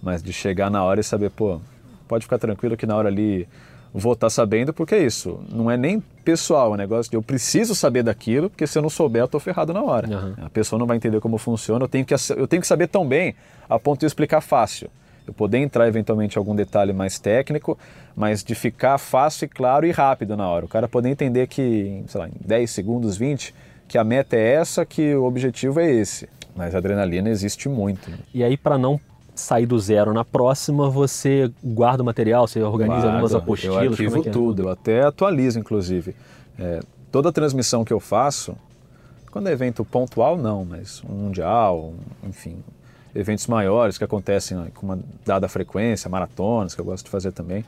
Mas 0.00 0.22
de 0.22 0.32
chegar 0.32 0.70
na 0.70 0.84
hora 0.84 1.00
e 1.00 1.04
saber, 1.04 1.30
pô, 1.30 1.60
pode 2.06 2.24
ficar 2.24 2.38
tranquilo 2.38 2.76
que 2.76 2.86
na 2.86 2.94
hora 2.94 3.08
ali 3.08 3.48
vou 3.92 4.12
estar 4.12 4.26
tá 4.26 4.30
sabendo, 4.30 4.72
porque 4.72 4.94
é 4.94 5.04
isso. 5.04 5.40
Não 5.50 5.70
é 5.70 5.76
nem 5.76 6.00
pessoal, 6.24 6.70
é 6.70 6.74
um 6.74 6.76
negócio 6.76 7.10
de 7.10 7.16
eu 7.16 7.22
preciso 7.22 7.74
saber 7.74 8.02
daquilo, 8.02 8.48
porque 8.48 8.66
se 8.66 8.78
eu 8.78 8.82
não 8.82 8.90
souber, 8.90 9.22
eu 9.22 9.26
estou 9.26 9.40
ferrado 9.40 9.72
na 9.72 9.82
hora. 9.82 10.08
Uhum. 10.08 10.44
A 10.44 10.50
pessoa 10.50 10.78
não 10.78 10.86
vai 10.86 10.96
entender 10.96 11.20
como 11.20 11.38
funciona, 11.38 11.84
eu 11.84 11.88
tenho, 11.88 12.04
que, 12.04 12.14
eu 12.36 12.46
tenho 12.46 12.60
que 12.60 12.66
saber 12.66 12.88
tão 12.88 13.06
bem 13.06 13.34
a 13.68 13.78
ponto 13.78 14.00
de 14.00 14.06
explicar 14.06 14.40
fácil. 14.40 14.90
Eu 15.26 15.34
poder 15.34 15.58
entrar 15.58 15.86
eventualmente 15.86 16.36
em 16.36 16.38
algum 16.38 16.54
detalhe 16.54 16.92
mais 16.92 17.18
técnico, 17.18 17.78
mas 18.16 18.42
de 18.42 18.54
ficar 18.54 18.98
fácil 18.98 19.44
e 19.44 19.48
claro 19.48 19.86
e 19.86 19.90
rápido 19.90 20.36
na 20.36 20.48
hora. 20.48 20.64
O 20.64 20.68
cara 20.68 20.88
poder 20.88 21.08
entender 21.08 21.46
que, 21.46 22.02
sei 22.08 22.20
lá, 22.20 22.28
em 22.28 22.32
10 22.40 22.70
segundos, 22.70 23.16
20, 23.16 23.54
que 23.86 23.98
a 23.98 24.04
meta 24.04 24.36
é 24.36 24.54
essa, 24.54 24.84
que 24.84 25.14
o 25.14 25.24
objetivo 25.24 25.78
é 25.80 25.90
esse. 25.90 26.28
Mas 26.56 26.74
a 26.74 26.78
adrenalina 26.78 27.28
existe 27.28 27.68
muito. 27.68 28.10
E 28.34 28.42
aí, 28.42 28.56
para 28.56 28.76
não 28.76 29.00
sair 29.40 29.66
do 29.66 29.78
zero 29.78 30.12
na 30.12 30.24
próxima, 30.24 30.88
você 30.88 31.50
guarda 31.62 32.02
o 32.02 32.06
material, 32.06 32.46
você 32.46 32.62
organiza 32.62 33.00
Guardo, 33.00 33.08
algumas 33.08 33.34
apostilas? 33.34 33.84
Eu 33.84 33.90
arquivo 33.90 34.16
é, 34.16 34.28
é 34.28 34.30
tudo, 34.30 34.62
eu 34.62 34.68
até 34.68 35.04
atualizo, 35.04 35.58
inclusive. 35.58 36.14
É, 36.58 36.80
toda 37.10 37.32
transmissão 37.32 37.84
que 37.84 37.92
eu 37.92 38.00
faço, 38.00 38.56
quando 39.30 39.48
é 39.48 39.52
evento 39.52 39.84
pontual, 39.84 40.36
não, 40.36 40.64
mas 40.64 41.02
um 41.08 41.14
mundial, 41.14 41.92
enfim, 42.22 42.62
eventos 43.14 43.46
maiores 43.46 43.96
que 43.98 44.04
acontecem 44.04 44.58
com 44.74 44.86
uma 44.86 44.98
dada 45.24 45.48
frequência, 45.48 46.08
maratonas, 46.08 46.74
que 46.74 46.80
eu 46.80 46.84
gosto 46.84 47.04
de 47.04 47.10
fazer 47.10 47.32
também. 47.32 47.64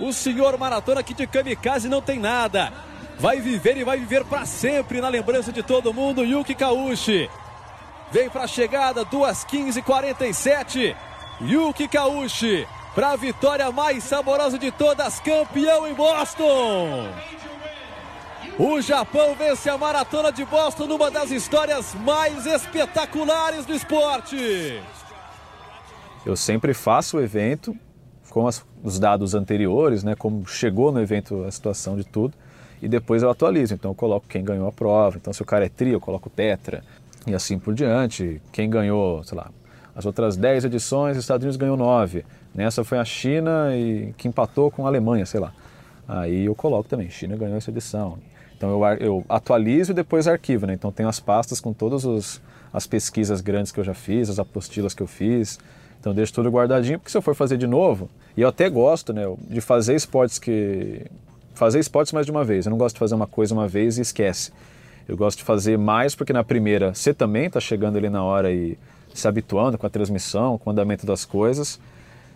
O 0.00 0.12
senhor 0.12 0.58
maratona 0.58 1.00
aqui 1.00 1.14
de 1.14 1.26
Kamikaze 1.26 1.88
não 1.88 2.00
tem 2.00 2.18
nada. 2.18 2.72
Vai 3.18 3.40
viver 3.40 3.76
e 3.76 3.84
vai 3.84 3.98
viver 3.98 4.24
para 4.24 4.44
sempre 4.46 5.00
na 5.00 5.08
lembrança 5.08 5.52
de 5.52 5.62
todo 5.62 5.92
mundo, 5.94 6.24
Yuki 6.24 6.54
Kaushi. 6.54 7.28
Vem 8.10 8.28
para 8.28 8.44
a 8.44 8.46
chegada, 8.46 9.04
2:15:47. 9.04 10.96
Yuki 11.40 11.88
Kaushi, 11.88 12.66
para 12.94 13.10
a 13.10 13.16
vitória 13.16 13.70
mais 13.72 14.04
saborosa 14.04 14.58
de 14.58 14.70
todas, 14.70 15.18
campeão 15.20 15.86
em 15.86 15.94
Boston. 15.94 17.08
O 18.58 18.80
Japão 18.82 19.34
vence 19.34 19.68
a 19.70 19.78
maratona 19.78 20.30
de 20.30 20.44
Boston 20.44 20.86
numa 20.86 21.10
das 21.10 21.30
histórias 21.30 21.94
mais 21.94 22.46
espetaculares 22.46 23.64
do 23.64 23.72
esporte. 23.72 24.80
Eu 26.24 26.36
sempre 26.36 26.74
faço 26.74 27.16
o 27.16 27.20
evento 27.20 27.74
com 28.30 28.46
as, 28.46 28.64
os 28.82 28.98
dados 28.98 29.34
anteriores, 29.34 30.04
né, 30.04 30.14
como 30.14 30.46
chegou 30.46 30.92
no 30.92 31.00
evento 31.00 31.44
a 31.44 31.50
situação 31.50 31.96
de 31.96 32.04
tudo, 32.04 32.34
e 32.80 32.88
depois 32.88 33.22
eu 33.22 33.30
atualizo. 33.30 33.74
Então 33.74 33.90
eu 33.90 33.94
coloco 33.94 34.26
quem 34.28 34.44
ganhou 34.44 34.68
a 34.68 34.72
prova. 34.72 35.16
Então 35.16 35.32
se 35.32 35.42
o 35.42 35.44
cara 35.44 35.66
é 35.66 35.68
tri, 35.68 35.90
eu 35.90 36.00
coloco 36.00 36.30
tetra, 36.30 36.84
e 37.26 37.34
assim 37.34 37.58
por 37.58 37.74
diante. 37.74 38.40
Quem 38.52 38.68
ganhou, 38.68 39.24
sei 39.24 39.36
lá, 39.36 39.50
as 39.94 40.06
outras 40.06 40.36
10 40.36 40.64
edições, 40.64 41.16
os 41.16 41.24
Estados 41.24 41.44
Unidos 41.44 41.56
ganhou 41.56 41.76
9. 41.76 42.24
Nessa 42.54 42.84
foi 42.84 42.98
a 42.98 43.04
China 43.04 43.76
e 43.76 44.14
que 44.16 44.28
empatou 44.28 44.70
com 44.70 44.84
a 44.86 44.88
Alemanha, 44.88 45.26
sei 45.26 45.40
lá. 45.40 45.52
Aí 46.08 46.46
eu 46.46 46.54
coloco 46.54 46.88
também, 46.88 47.08
China 47.10 47.36
ganhou 47.36 47.56
essa 47.56 47.70
edição. 47.70 48.18
Então 48.56 48.70
eu, 48.70 48.84
eu 49.00 49.24
atualizo 49.28 49.92
e 49.92 49.94
depois 49.94 50.28
arquivo, 50.28 50.66
né? 50.66 50.74
Então 50.74 50.92
tem 50.92 51.04
as 51.04 51.18
pastas 51.18 51.60
com 51.60 51.72
todas 51.72 52.40
as 52.72 52.86
pesquisas 52.86 53.40
grandes 53.40 53.72
que 53.72 53.80
eu 53.80 53.84
já 53.84 53.94
fiz, 53.94 54.30
as 54.30 54.38
apostilas 54.38 54.94
que 54.94 55.02
eu 55.02 55.06
fiz. 55.06 55.58
Então 56.00 56.14
deixo 56.14 56.32
tudo 56.32 56.50
guardadinho, 56.50 56.98
porque 56.98 57.10
se 57.10 57.16
eu 57.16 57.22
for 57.22 57.34
fazer 57.34 57.56
de 57.56 57.66
novo, 57.66 58.08
e 58.36 58.40
eu 58.40 58.48
até 58.48 58.68
gosto, 58.68 59.12
né, 59.12 59.22
de 59.48 59.60
fazer 59.60 59.94
esportes 59.94 60.38
que 60.38 61.06
fazer 61.54 61.78
esportes 61.78 62.12
mais 62.12 62.26
de 62.26 62.32
uma 62.32 62.44
vez. 62.44 62.66
Eu 62.66 62.70
não 62.70 62.78
gosto 62.78 62.94
de 62.94 62.98
fazer 62.98 63.14
uma 63.14 63.26
coisa 63.26 63.54
uma 63.54 63.68
vez 63.68 63.98
e 63.98 64.00
esquece. 64.00 64.52
Eu 65.08 65.16
gosto 65.16 65.38
de 65.38 65.44
fazer 65.44 65.76
mais 65.76 66.14
porque 66.14 66.32
na 66.32 66.42
primeira 66.42 66.94
você 66.94 67.12
também 67.12 67.46
está 67.46 67.60
chegando 67.60 67.98
ali 67.98 68.08
na 68.08 68.22
hora 68.22 68.52
e 68.52 68.78
se 69.14 69.26
habituando 69.26 69.78
com 69.78 69.86
a 69.86 69.90
transmissão, 69.90 70.58
com 70.58 70.70
o 70.70 70.72
andamento 70.72 71.06
das 71.06 71.24
coisas. 71.24 71.78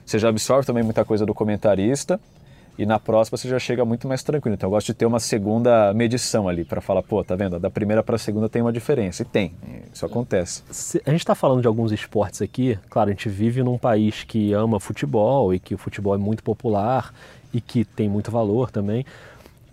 Você 0.04 0.18
já 0.18 0.28
absorve 0.28 0.66
também 0.66 0.82
muita 0.82 1.04
coisa 1.04 1.26
do 1.26 1.34
comentarista 1.34 2.20
e 2.78 2.84
na 2.84 2.98
próxima 2.98 3.38
você 3.38 3.48
já 3.48 3.58
chega 3.58 3.84
muito 3.84 4.06
mais 4.06 4.22
tranquilo. 4.22 4.54
Então 4.54 4.68
eu 4.68 4.72
gosto 4.72 4.88
de 4.88 4.94
ter 4.94 5.06
uma 5.06 5.18
segunda 5.18 5.92
medição 5.94 6.48
ali 6.48 6.64
para 6.64 6.80
falar, 6.80 7.02
pô, 7.02 7.24
tá 7.24 7.34
vendo? 7.34 7.58
Da 7.58 7.70
primeira 7.70 8.02
para 8.02 8.16
a 8.16 8.18
segunda 8.18 8.48
tem 8.48 8.60
uma 8.60 8.72
diferença. 8.72 9.22
E 9.22 9.24
tem, 9.24 9.54
isso 9.92 10.04
acontece. 10.04 10.62
A 11.04 11.10
gente 11.10 11.20
está 11.20 11.34
falando 11.34 11.62
de 11.62 11.66
alguns 11.66 11.90
esportes 11.90 12.42
aqui. 12.42 12.78
Claro, 12.90 13.08
a 13.08 13.12
gente 13.12 13.28
vive 13.28 13.62
num 13.62 13.78
país 13.78 14.24
que 14.24 14.52
ama 14.52 14.78
futebol 14.78 15.54
e 15.54 15.58
que 15.58 15.74
o 15.74 15.78
futebol 15.78 16.14
é 16.14 16.18
muito 16.18 16.42
popular 16.42 17.14
e 17.52 17.60
que 17.60 17.84
tem 17.84 18.08
muito 18.08 18.30
valor 18.30 18.70
também. 18.70 19.06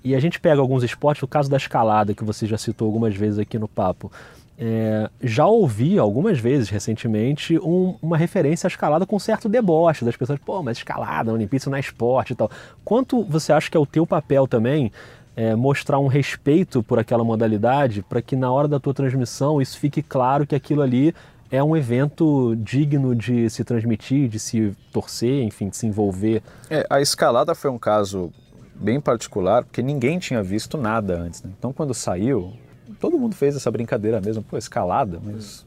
E 0.03 0.15
a 0.15 0.19
gente 0.19 0.39
pega 0.39 0.59
alguns 0.59 0.83
esportes, 0.83 1.23
o 1.23 1.27
caso 1.27 1.49
da 1.49 1.57
escalada, 1.57 2.13
que 2.13 2.23
você 2.23 2.45
já 2.45 2.57
citou 2.57 2.85
algumas 2.85 3.15
vezes 3.15 3.39
aqui 3.39 3.57
no 3.57 3.67
papo. 3.67 4.11
É, 4.57 5.09
já 5.21 5.47
ouvi 5.47 5.97
algumas 5.97 6.39
vezes 6.39 6.69
recentemente 6.69 7.57
um, 7.57 7.95
uma 8.01 8.15
referência 8.15 8.67
à 8.67 8.69
escalada 8.69 9.05
com 9.05 9.17
certo 9.17 9.49
deboche 9.49 10.05
das 10.05 10.15
pessoas, 10.15 10.39
pô, 10.39 10.61
mas 10.61 10.77
escalada, 10.77 11.33
Olimpíada 11.33 11.69
não 11.69 11.77
é 11.77 11.79
esporte 11.79 12.33
e 12.33 12.35
tal. 12.35 12.51
Quanto 12.85 13.23
você 13.23 13.51
acha 13.51 13.69
que 13.69 13.75
é 13.75 13.79
o 13.79 13.85
teu 13.85 14.05
papel 14.05 14.47
também 14.47 14.91
é, 15.35 15.55
mostrar 15.55 15.99
um 15.99 16.07
respeito 16.07 16.83
por 16.83 16.99
aquela 16.99 17.23
modalidade 17.23 18.03
para 18.03 18.21
que 18.21 18.35
na 18.35 18.51
hora 18.51 18.67
da 18.67 18.79
tua 18.79 18.93
transmissão 18.93 19.61
isso 19.61 19.79
fique 19.79 20.01
claro 20.01 20.45
que 20.45 20.55
aquilo 20.55 20.81
ali 20.81 21.13
é 21.49 21.63
um 21.63 21.75
evento 21.75 22.55
digno 22.57 23.15
de 23.15 23.49
se 23.49 23.63
transmitir, 23.63 24.27
de 24.27 24.39
se 24.39 24.75
torcer, 24.91 25.43
enfim, 25.43 25.69
de 25.69 25.77
se 25.77 25.85
envolver. 25.85 26.41
É, 26.69 26.85
a 26.89 26.99
escalada 26.99 27.53
foi 27.53 27.69
um 27.69 27.77
caso 27.77 28.31
bem 28.73 28.99
particular, 28.99 29.63
porque 29.63 29.81
ninguém 29.81 30.17
tinha 30.17 30.41
visto 30.41 30.77
nada 30.77 31.15
antes. 31.15 31.43
Né? 31.43 31.51
Então, 31.57 31.71
quando 31.71 31.93
saiu, 31.93 32.53
todo 33.03 33.19
mundo 33.19 33.35
fez 33.35 33.53
essa 33.53 33.69
brincadeira 33.69 34.21
mesmo, 34.21 34.41
pô, 34.41 34.57
escalada, 34.57 35.19
mas 35.21 35.65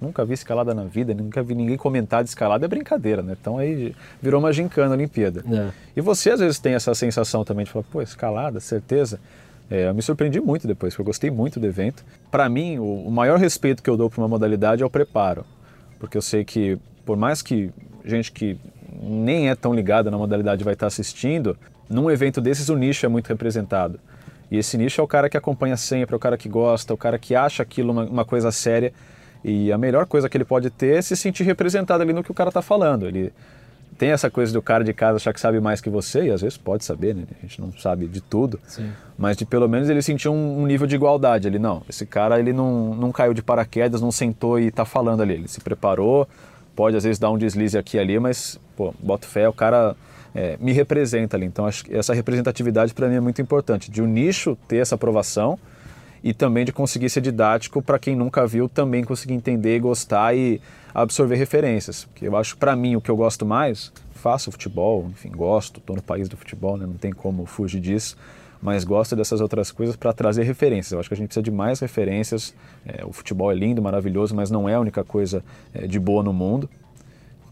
nunca 0.00 0.24
vi 0.24 0.34
escalada 0.34 0.72
na 0.72 0.84
vida, 0.84 1.12
nunca 1.12 1.42
vi 1.42 1.52
ninguém 1.52 1.76
comentar 1.76 2.22
de 2.22 2.30
escalada, 2.30 2.64
é 2.64 2.68
brincadeira, 2.68 3.22
né? 3.22 3.36
Então 3.40 3.58
aí 3.58 3.92
virou 4.22 4.38
uma 4.38 4.52
gincana 4.52 4.94
a 4.94 4.96
Olimpíada. 4.96 5.42
É. 5.52 5.70
E 5.96 6.00
você 6.00 6.30
às 6.30 6.38
vezes 6.38 6.60
tem 6.60 6.74
essa 6.74 6.94
sensação 6.94 7.44
também 7.44 7.64
de 7.64 7.72
falar, 7.72 7.84
pô, 7.90 8.00
escalada, 8.00 8.60
certeza. 8.60 9.18
É, 9.68 9.88
eu 9.88 9.94
me 9.96 10.00
surpreendi 10.00 10.40
muito 10.40 10.68
depois, 10.68 10.94
porque 10.94 11.00
eu 11.00 11.06
gostei 11.06 11.28
muito 11.28 11.58
do 11.58 11.66
evento. 11.66 12.04
Para 12.30 12.48
mim, 12.48 12.78
o, 12.78 13.08
o, 13.08 13.10
maior 13.10 13.36
respeito 13.36 13.82
que 13.82 13.90
eu 13.90 13.96
dou 13.96 14.08
para 14.08 14.20
uma 14.20 14.28
modalidade 14.28 14.84
é 14.84 14.86
o 14.86 14.90
preparo, 14.90 15.44
porque 15.98 16.16
eu 16.16 16.22
sei 16.22 16.44
que, 16.44 16.78
por 17.04 17.16
mais 17.16 17.42
que 17.42 17.72
gente 18.04 18.30
que 18.30 18.56
nem 19.02 19.50
é 19.50 19.56
tão 19.56 19.74
ligada 19.74 20.08
na 20.08 20.16
modalidade 20.16 20.62
vai 20.62 20.74
estar 20.74 20.86
assistindo, 20.86 21.58
num 21.90 22.08
evento 22.08 22.40
desses 22.40 22.68
o 22.68 22.76
nicho 22.76 23.04
é 23.04 23.08
muito 23.08 23.26
representado. 23.26 23.98
E 24.50 24.58
esse 24.58 24.78
nicho 24.78 25.00
é 25.00 25.04
o 25.04 25.08
cara 25.08 25.28
que 25.28 25.36
acompanha 25.36 25.76
sempre, 25.76 26.14
é 26.14 26.16
o 26.16 26.20
cara 26.20 26.36
que 26.36 26.48
gosta, 26.48 26.92
é 26.92 26.94
o 26.94 26.96
cara 26.96 27.18
que 27.18 27.34
acha 27.34 27.62
aquilo 27.62 27.92
uma, 27.92 28.04
uma 28.04 28.24
coisa 28.24 28.50
séria. 28.52 28.92
E 29.44 29.72
a 29.72 29.78
melhor 29.78 30.06
coisa 30.06 30.28
que 30.28 30.36
ele 30.36 30.44
pode 30.44 30.70
ter 30.70 30.96
é 30.96 31.02
se 31.02 31.16
sentir 31.16 31.44
representado 31.44 32.02
ali 32.02 32.12
no 32.12 32.22
que 32.22 32.30
o 32.30 32.34
cara 32.34 32.50
está 32.50 32.62
falando. 32.62 33.06
Ele 33.06 33.32
tem 33.98 34.10
essa 34.10 34.30
coisa 34.30 34.52
do 34.52 34.60
cara 34.60 34.84
de 34.84 34.92
casa 34.92 35.16
achar 35.16 35.32
que 35.32 35.40
sabe 35.40 35.60
mais 35.60 35.80
que 35.80 35.88
você, 35.88 36.24
e 36.24 36.30
às 36.30 36.42
vezes 36.42 36.58
pode 36.58 36.84
saber, 36.84 37.14
né? 37.14 37.24
A 37.38 37.46
gente 37.46 37.60
não 37.60 37.72
sabe 37.72 38.06
de 38.06 38.20
tudo. 38.20 38.60
Sim. 38.66 38.90
Mas 39.16 39.36
de 39.36 39.46
pelo 39.46 39.68
menos 39.68 39.88
ele 39.88 40.02
sentir 40.02 40.28
um, 40.28 40.60
um, 40.60 40.66
nível 40.66 40.86
de 40.86 40.94
igualdade. 40.94 41.48
Ele, 41.48 41.58
não, 41.58 41.82
esse 41.88 42.04
cara 42.04 42.38
ele 42.38 42.52
não, 42.52 42.94
não 42.94 43.10
caiu 43.10 43.32
de 43.32 43.42
paraquedas, 43.42 44.00
não 44.00 44.12
sentou 44.12 44.58
e 44.60 44.66
está 44.66 44.84
falando 44.84 45.22
ali. 45.22 45.34
Ele 45.34 45.48
se 45.48 45.60
preparou, 45.60 46.28
pode 46.74 46.96
às 46.96 47.04
vezes 47.04 47.18
dar 47.18 47.30
um 47.30 47.38
deslize 47.38 47.76
aqui 47.78 47.96
e 47.96 48.00
ali, 48.00 48.18
mas, 48.18 48.60
pô, 48.76 48.94
bota 49.00 49.26
fé, 49.26 49.48
o 49.48 49.52
cara 49.52 49.96
é, 50.34 50.56
me 50.60 50.72
representa 50.72 51.36
ali. 51.36 51.46
Então 51.46 51.66
acho 51.66 51.84
que 51.84 51.94
essa 51.94 52.14
representatividade 52.14 52.94
para 52.94 53.08
mim 53.08 53.16
é 53.16 53.20
muito 53.20 53.40
importante, 53.40 53.90
de 53.90 54.02
um 54.02 54.06
nicho 54.06 54.56
ter 54.68 54.78
essa 54.78 54.94
aprovação 54.94 55.58
e 56.22 56.34
também 56.34 56.64
de 56.64 56.72
conseguir 56.72 57.08
ser 57.08 57.20
didático 57.20 57.80
para 57.80 57.98
quem 57.98 58.16
nunca 58.16 58.46
viu 58.46 58.68
também 58.68 59.04
conseguir 59.04 59.34
entender, 59.34 59.78
gostar 59.78 60.34
e 60.34 60.60
absorver 60.94 61.36
referências. 61.36 62.04
Porque 62.04 62.26
eu 62.26 62.36
acho 62.36 62.56
para 62.56 62.74
mim 62.74 62.96
o 62.96 63.00
que 63.00 63.10
eu 63.10 63.16
gosto 63.16 63.46
mais, 63.46 63.92
faço 64.12 64.50
futebol, 64.50 65.06
enfim, 65.10 65.30
gosto, 65.30 65.78
estou 65.78 65.94
no 65.94 66.02
país 66.02 66.28
do 66.28 66.36
futebol, 66.36 66.76
né, 66.76 66.86
não 66.86 66.94
tem 66.94 67.12
como 67.12 67.46
fugir 67.46 67.80
disso, 67.80 68.16
mas 68.60 68.84
gosto 68.84 69.14
dessas 69.14 69.40
outras 69.40 69.70
coisas 69.70 69.94
para 69.94 70.12
trazer 70.12 70.42
referências. 70.42 70.92
Eu 70.92 70.98
acho 70.98 71.08
que 71.08 71.14
a 71.14 71.16
gente 71.16 71.28
precisa 71.28 71.42
de 71.42 71.50
mais 71.50 71.78
referências. 71.78 72.54
É, 72.84 73.04
o 73.04 73.12
futebol 73.12 73.52
é 73.52 73.54
lindo, 73.54 73.80
maravilhoso, 73.80 74.34
mas 74.34 74.50
não 74.50 74.68
é 74.68 74.74
a 74.74 74.80
única 74.80 75.04
coisa 75.04 75.44
é, 75.72 75.86
de 75.86 76.00
boa 76.00 76.22
no 76.22 76.32
mundo. 76.32 76.68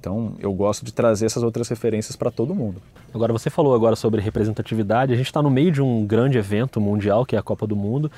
Então, 0.05 0.37
eu 0.39 0.53
gosto 0.53 0.85
de 0.85 0.93
trazer 0.93 1.25
essas 1.25 1.43
outras 1.43 1.67
referências 1.67 2.15
para 2.15 2.31
todo 2.31 2.55
mundo. 2.55 2.83
Agora, 3.15 3.33
você 3.33 3.49
falou 3.49 3.75
agora 3.75 3.97
sobre 3.97 4.21
representatividade. 4.21 5.15
A 5.15 5.17
gente 5.17 5.25
está 5.25 5.41
no 5.41 5.49
meio 5.49 5.73
de 5.73 5.81
um 5.81 6.05
grande 6.05 6.37
evento 6.37 6.79
mundial, 6.79 7.25
que 7.25 7.35
é 7.35 7.39
a 7.39 7.43
Copa 7.43 7.67
do 7.67 7.75
Mundo, 7.75 8.13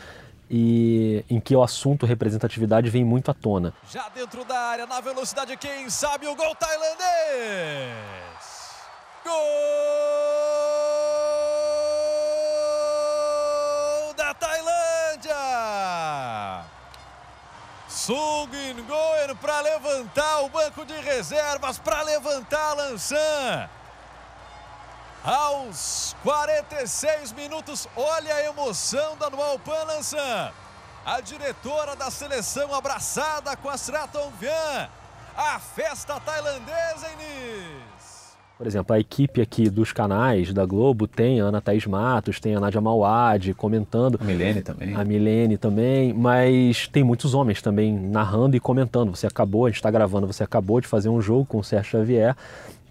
e 0.50 1.24
em 1.30 1.38
que 1.38 1.54
o 1.54 1.62
assunto 1.62 2.04
representatividade 2.04 2.90
vem 2.90 3.04
muito 3.04 3.30
à 3.30 3.34
tona. 3.34 3.72
Já 3.88 4.08
dentro 4.08 4.44
da 4.44 4.58
área, 4.58 4.84
na 4.84 5.00
velocidade, 5.00 5.56
quem 5.56 5.88
sabe 5.88 6.26
o 6.26 6.34
gol 6.34 6.56
tailandês! 6.56 6.96
Gol 9.24 9.32
da 14.16 14.34
Tailândia! 14.34 15.36
Sung 18.06 18.48
Ngoen 18.54 19.34
para 19.40 19.60
levantar 19.62 20.42
o 20.42 20.48
banco 20.48 20.84
de 20.84 20.96
reservas, 21.00 21.76
para 21.76 22.02
levantar 22.02 22.74
Lançan. 22.74 23.68
Aos 25.24 26.14
46 26.22 27.32
minutos, 27.32 27.88
olha 27.96 28.32
a 28.32 28.44
emoção 28.44 29.16
da 29.16 29.28
Pan 29.28 29.82
Lançan. 29.88 30.52
A 31.04 31.20
diretora 31.20 31.96
da 31.96 32.08
seleção 32.08 32.72
abraçada 32.72 33.56
com 33.56 33.68
a 33.68 33.74
Sraton 33.74 34.30
Vian. 34.38 34.88
A 35.36 35.58
festa 35.58 36.20
tailandesa, 36.20 37.10
Inês. 37.10 37.95
Por 38.56 38.66
exemplo, 38.66 38.96
a 38.96 38.98
equipe 38.98 39.42
aqui 39.42 39.68
dos 39.68 39.92
canais 39.92 40.50
da 40.50 40.64
Globo 40.64 41.06
tem 41.06 41.42
a 41.42 41.44
Ana 41.44 41.60
Thaís 41.60 41.84
Matos, 41.84 42.40
tem 42.40 42.54
a 42.54 42.60
Nadia 42.60 42.80
Mauad 42.80 43.52
comentando. 43.52 44.18
A 44.18 44.24
Milene 44.24 44.62
também. 44.62 44.94
A 44.94 45.04
Milene 45.04 45.58
também, 45.58 46.14
mas 46.14 46.88
tem 46.88 47.04
muitos 47.04 47.34
homens 47.34 47.60
também 47.60 47.92
narrando 47.92 48.56
e 48.56 48.60
comentando. 48.60 49.14
Você 49.14 49.26
acabou, 49.26 49.66
a 49.66 49.68
gente 49.68 49.76
está 49.76 49.90
gravando, 49.90 50.26
você 50.26 50.42
acabou 50.42 50.80
de 50.80 50.88
fazer 50.88 51.10
um 51.10 51.20
jogo 51.20 51.44
com 51.44 51.58
o 51.58 51.64
Sérgio 51.64 51.90
Xavier 51.90 52.34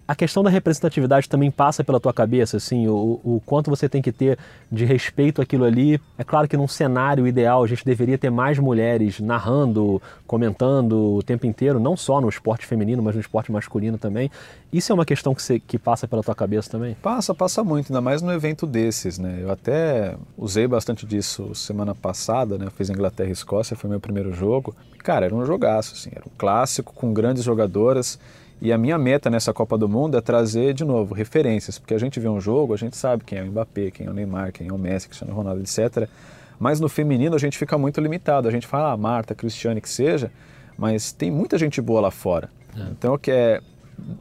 a 0.07 0.15
questão 0.15 0.43
da 0.43 0.49
representatividade 0.49 1.27
também 1.27 1.49
passa 1.49 1.83
pela 1.83 1.99
tua 1.99 2.13
cabeça, 2.13 2.57
assim, 2.57 2.87
o, 2.87 3.19
o 3.23 3.41
quanto 3.43 3.71
você 3.71 3.89
tem 3.89 4.01
que 4.01 4.11
ter 4.11 4.37
de 4.71 4.85
respeito 4.85 5.41
àquilo 5.41 5.65
ali. 5.65 5.99
É 6.17 6.23
claro 6.23 6.47
que 6.47 6.55
num 6.55 6.67
cenário 6.67 7.25
ideal 7.25 7.63
a 7.63 7.67
gente 7.67 7.83
deveria 7.83 8.17
ter 8.17 8.29
mais 8.29 8.59
mulheres 8.59 9.19
narrando, 9.19 9.99
comentando 10.27 11.15
o 11.15 11.23
tempo 11.23 11.47
inteiro, 11.47 11.79
não 11.79 11.97
só 11.97 12.21
no 12.21 12.29
esporte 12.29 12.67
feminino, 12.67 13.01
mas 13.01 13.15
no 13.15 13.21
esporte 13.21 13.51
masculino 13.51 13.97
também. 13.97 14.29
Isso 14.71 14.91
é 14.91 14.95
uma 14.95 15.05
questão 15.05 15.33
que, 15.33 15.41
você, 15.41 15.59
que 15.59 15.79
passa 15.79 16.07
pela 16.07 16.21
tua 16.21 16.35
cabeça 16.35 16.69
também? 16.69 16.95
Passa, 17.01 17.33
passa 17.33 17.63
muito, 17.63 17.91
ainda 17.91 18.01
mais 18.01 18.21
no 18.21 18.31
evento 18.31 18.67
desses, 18.67 19.17
né? 19.17 19.39
Eu 19.41 19.51
até 19.51 20.15
usei 20.37 20.67
bastante 20.67 21.05
disso 21.05 21.55
semana 21.55 21.95
passada, 21.95 22.59
né? 22.59 22.65
Eu 22.65 22.71
fiz 22.71 22.91
Inglaterra 22.91 23.29
e 23.29 23.33
Escócia, 23.33 23.75
foi 23.75 23.89
meu 23.89 23.99
primeiro 23.99 24.31
jogo. 24.33 24.75
Cara, 24.99 25.25
era 25.25 25.35
um 25.35 25.45
jogaço, 25.45 25.93
assim, 25.95 26.11
era 26.13 26.25
um 26.25 26.31
clássico 26.37 26.93
com 26.93 27.11
grandes 27.11 27.43
jogadoras 27.43 28.19
e 28.61 28.71
a 28.71 28.77
minha 28.77 28.97
meta 28.97 29.29
nessa 29.29 29.53
Copa 29.53 29.77
do 29.77 29.87
Mundo 29.87 30.17
é 30.17 30.21
trazer, 30.21 30.73
de 30.73 30.85
novo, 30.85 31.13
referências, 31.13 31.77
porque 31.77 31.93
a 31.93 31.97
gente 31.97 32.19
vê 32.19 32.27
um 32.27 32.39
jogo, 32.39 32.73
a 32.73 32.77
gente 32.77 32.95
sabe 32.95 33.23
quem 33.23 33.37
é 33.37 33.43
o 33.43 33.47
Mbappé, 33.47 33.91
quem 33.91 34.07
é 34.07 34.09
o 34.09 34.13
Neymar, 34.13 34.51
quem 34.51 34.67
é 34.67 34.73
o 34.73 34.77
Messi, 34.77 35.07
Cristiano 35.07 35.33
Ronaldo, 35.33 35.61
etc. 35.61 36.07
Mas 36.59 36.79
no 36.79 36.87
feminino 36.87 37.35
a 37.35 37.39
gente 37.39 37.57
fica 37.57 37.77
muito 37.77 37.99
limitado. 37.99 38.47
A 38.47 38.51
gente 38.51 38.65
fala, 38.65 38.93
ah, 38.93 38.97
Marta, 38.97 39.35
Cristiane, 39.35 39.81
que 39.81 39.89
seja, 39.89 40.31
mas 40.77 41.11
tem 41.11 41.29
muita 41.29 41.57
gente 41.57 41.81
boa 41.81 41.99
lá 41.99 42.11
fora. 42.11 42.49
É. 42.75 42.81
Então 42.91 43.13
eu 43.13 43.19
quero 43.19 43.61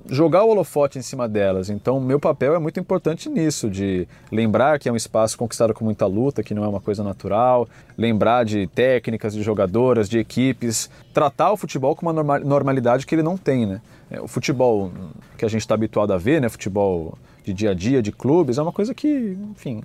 jogar 0.09 0.45
o 0.45 0.51
holofote 0.51 0.99
em 0.99 1.03
cima 1.03 1.29
delas. 1.29 1.71
Então, 1.71 2.01
meu 2.01 2.21
papel 2.21 2.55
é 2.55 2.59
muito 2.59 2.79
importante 2.79 3.29
nisso, 3.29 3.69
de 3.69 4.07
lembrar 4.31 4.79
que 4.79 4.89
é 4.89 4.93
um 4.93 4.97
espaço 4.97 5.37
conquistado 5.37 5.75
com 5.75 5.85
muita 5.85 6.07
luta, 6.07 6.43
que 6.43 6.55
não 6.55 6.65
é 6.65 6.69
uma 6.69 6.81
coisa 6.81 7.03
natural, 7.03 7.69
lembrar 7.97 8.45
de 8.45 8.67
técnicas, 8.69 9.35
de 9.35 9.43
jogadoras, 9.43 10.09
de 10.09 10.19
equipes, 10.19 10.91
tratar 11.13 11.53
o 11.53 11.57
futebol 11.57 11.97
com 11.97 12.09
uma 12.09 12.39
normalidade 12.39 13.07
que 13.07 13.15
ele 13.15 13.23
não 13.23 13.37
tem, 13.37 13.67
né? 13.67 13.81
É, 14.11 14.21
o 14.21 14.29
futebol 14.29 14.93
que 15.37 15.45
a 15.45 15.49
gente 15.49 15.63
está 15.63 15.75
habituado 15.75 16.13
a 16.13 16.19
ver, 16.19 16.41
né? 16.41 16.49
Futebol 16.49 17.19
de 17.45 17.53
dia 17.53 17.71
a 17.71 17.75
dia, 17.75 18.03
de 18.03 18.13
clubes, 18.13 18.59
é 18.59 18.63
uma 18.63 18.73
coisa 18.73 18.95
que, 18.95 19.37
enfim, 19.51 19.83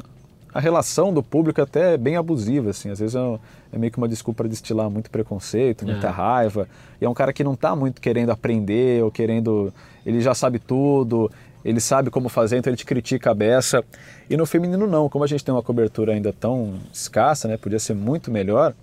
a 0.54 0.60
relação 0.60 1.14
do 1.14 1.22
público 1.22 1.62
é 1.62 1.64
até 1.64 1.98
bem 1.98 2.16
abusiva, 2.16 2.72
assim. 2.72 2.90
Às 2.90 3.00
vezes 3.00 3.16
é, 3.16 3.40
é 3.74 3.78
meio 3.78 3.92
que 3.92 3.98
uma 3.98 4.08
desculpa 4.08 4.44
para 4.44 4.50
destilar 4.50 4.90
muito 4.90 5.10
preconceito, 5.12 5.86
muita 5.86 6.08
é. 6.08 6.10
raiva. 6.10 6.68
E 7.00 7.06
é 7.06 7.10
um 7.10 7.14
cara 7.14 7.32
que 7.32 7.44
não 7.44 7.54
está 7.54 7.76
muito 7.76 8.02
querendo 8.02 8.32
aprender 8.32 9.04
ou 9.04 9.12
querendo... 9.12 9.72
Ele 10.06 10.22
já 10.22 10.34
sabe 10.34 10.58
tudo, 10.58 11.30
ele 11.64 11.80
sabe 11.80 12.10
como 12.10 12.30
fazer, 12.30 12.58
então 12.58 12.72
ele 12.72 12.78
te 12.78 12.86
critica 12.86 13.30
a 13.30 13.34
beça. 13.34 13.84
E 14.30 14.36
no 14.36 14.46
feminino 14.46 14.88
não, 14.88 15.08
como 15.08 15.24
a 15.24 15.28
gente 15.28 15.44
tem 15.46 15.54
uma 15.54 15.62
cobertura 15.62 16.14
ainda 16.14 16.34
tão 16.34 16.80
escassa, 16.92 17.48
né? 17.48 17.58
Podia 17.58 17.80
ser 17.80 17.94
muito 17.94 18.32
melhor. 18.32 18.74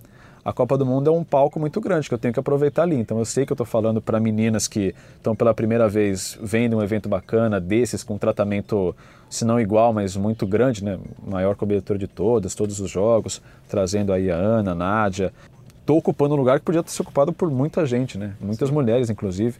a 0.47 0.53
Copa 0.53 0.77
do 0.77 0.85
Mundo 0.85 1.09
é 1.09 1.11
um 1.11 1.25
palco 1.25 1.59
muito 1.59 1.81
grande 1.81 2.07
que 2.07 2.13
eu 2.13 2.17
tenho 2.17 2.33
que 2.33 2.39
aproveitar 2.39 2.83
ali. 2.83 2.95
Então 2.95 3.19
eu 3.19 3.25
sei 3.25 3.45
que 3.45 3.51
eu 3.51 3.55
estou 3.55 3.65
falando 3.65 4.01
para 4.01 4.17
meninas 4.17 4.65
que 4.65 4.95
estão 5.17 5.35
pela 5.35 5.53
primeira 5.53 5.89
vez 5.89 6.39
vendo 6.41 6.77
um 6.77 6.81
evento 6.81 7.09
bacana 7.09 7.59
desses 7.59 8.01
com 8.01 8.17
tratamento, 8.17 8.95
se 9.29 9.43
não 9.45 9.59
igual, 9.59 9.93
mas 9.93 10.15
muito 10.15 10.45
grande, 10.45 10.83
né? 10.83 10.97
Maior 11.25 11.55
cobertura 11.55 11.97
de 11.99 12.07
todas, 12.07 12.55
todos 12.55 12.79
os 12.79 12.89
jogos, 12.89 13.41
trazendo 13.67 14.13
aí 14.13 14.31
a 14.31 14.35
Ana, 14.35 14.71
a 14.71 14.75
Nádia. 14.75 15.33
Estou 15.79 15.97
ocupando 15.97 16.33
um 16.33 16.37
lugar 16.37 16.59
que 16.59 16.65
podia 16.65 16.83
ter 16.83 16.91
sido 16.91 17.01
ocupado 17.01 17.31
por 17.33 17.49
muita 17.49 17.85
gente, 17.85 18.17
né? 18.17 18.33
Muitas 18.39 18.69
Sim. 18.69 18.75
mulheres, 18.75 19.09
inclusive. 19.09 19.57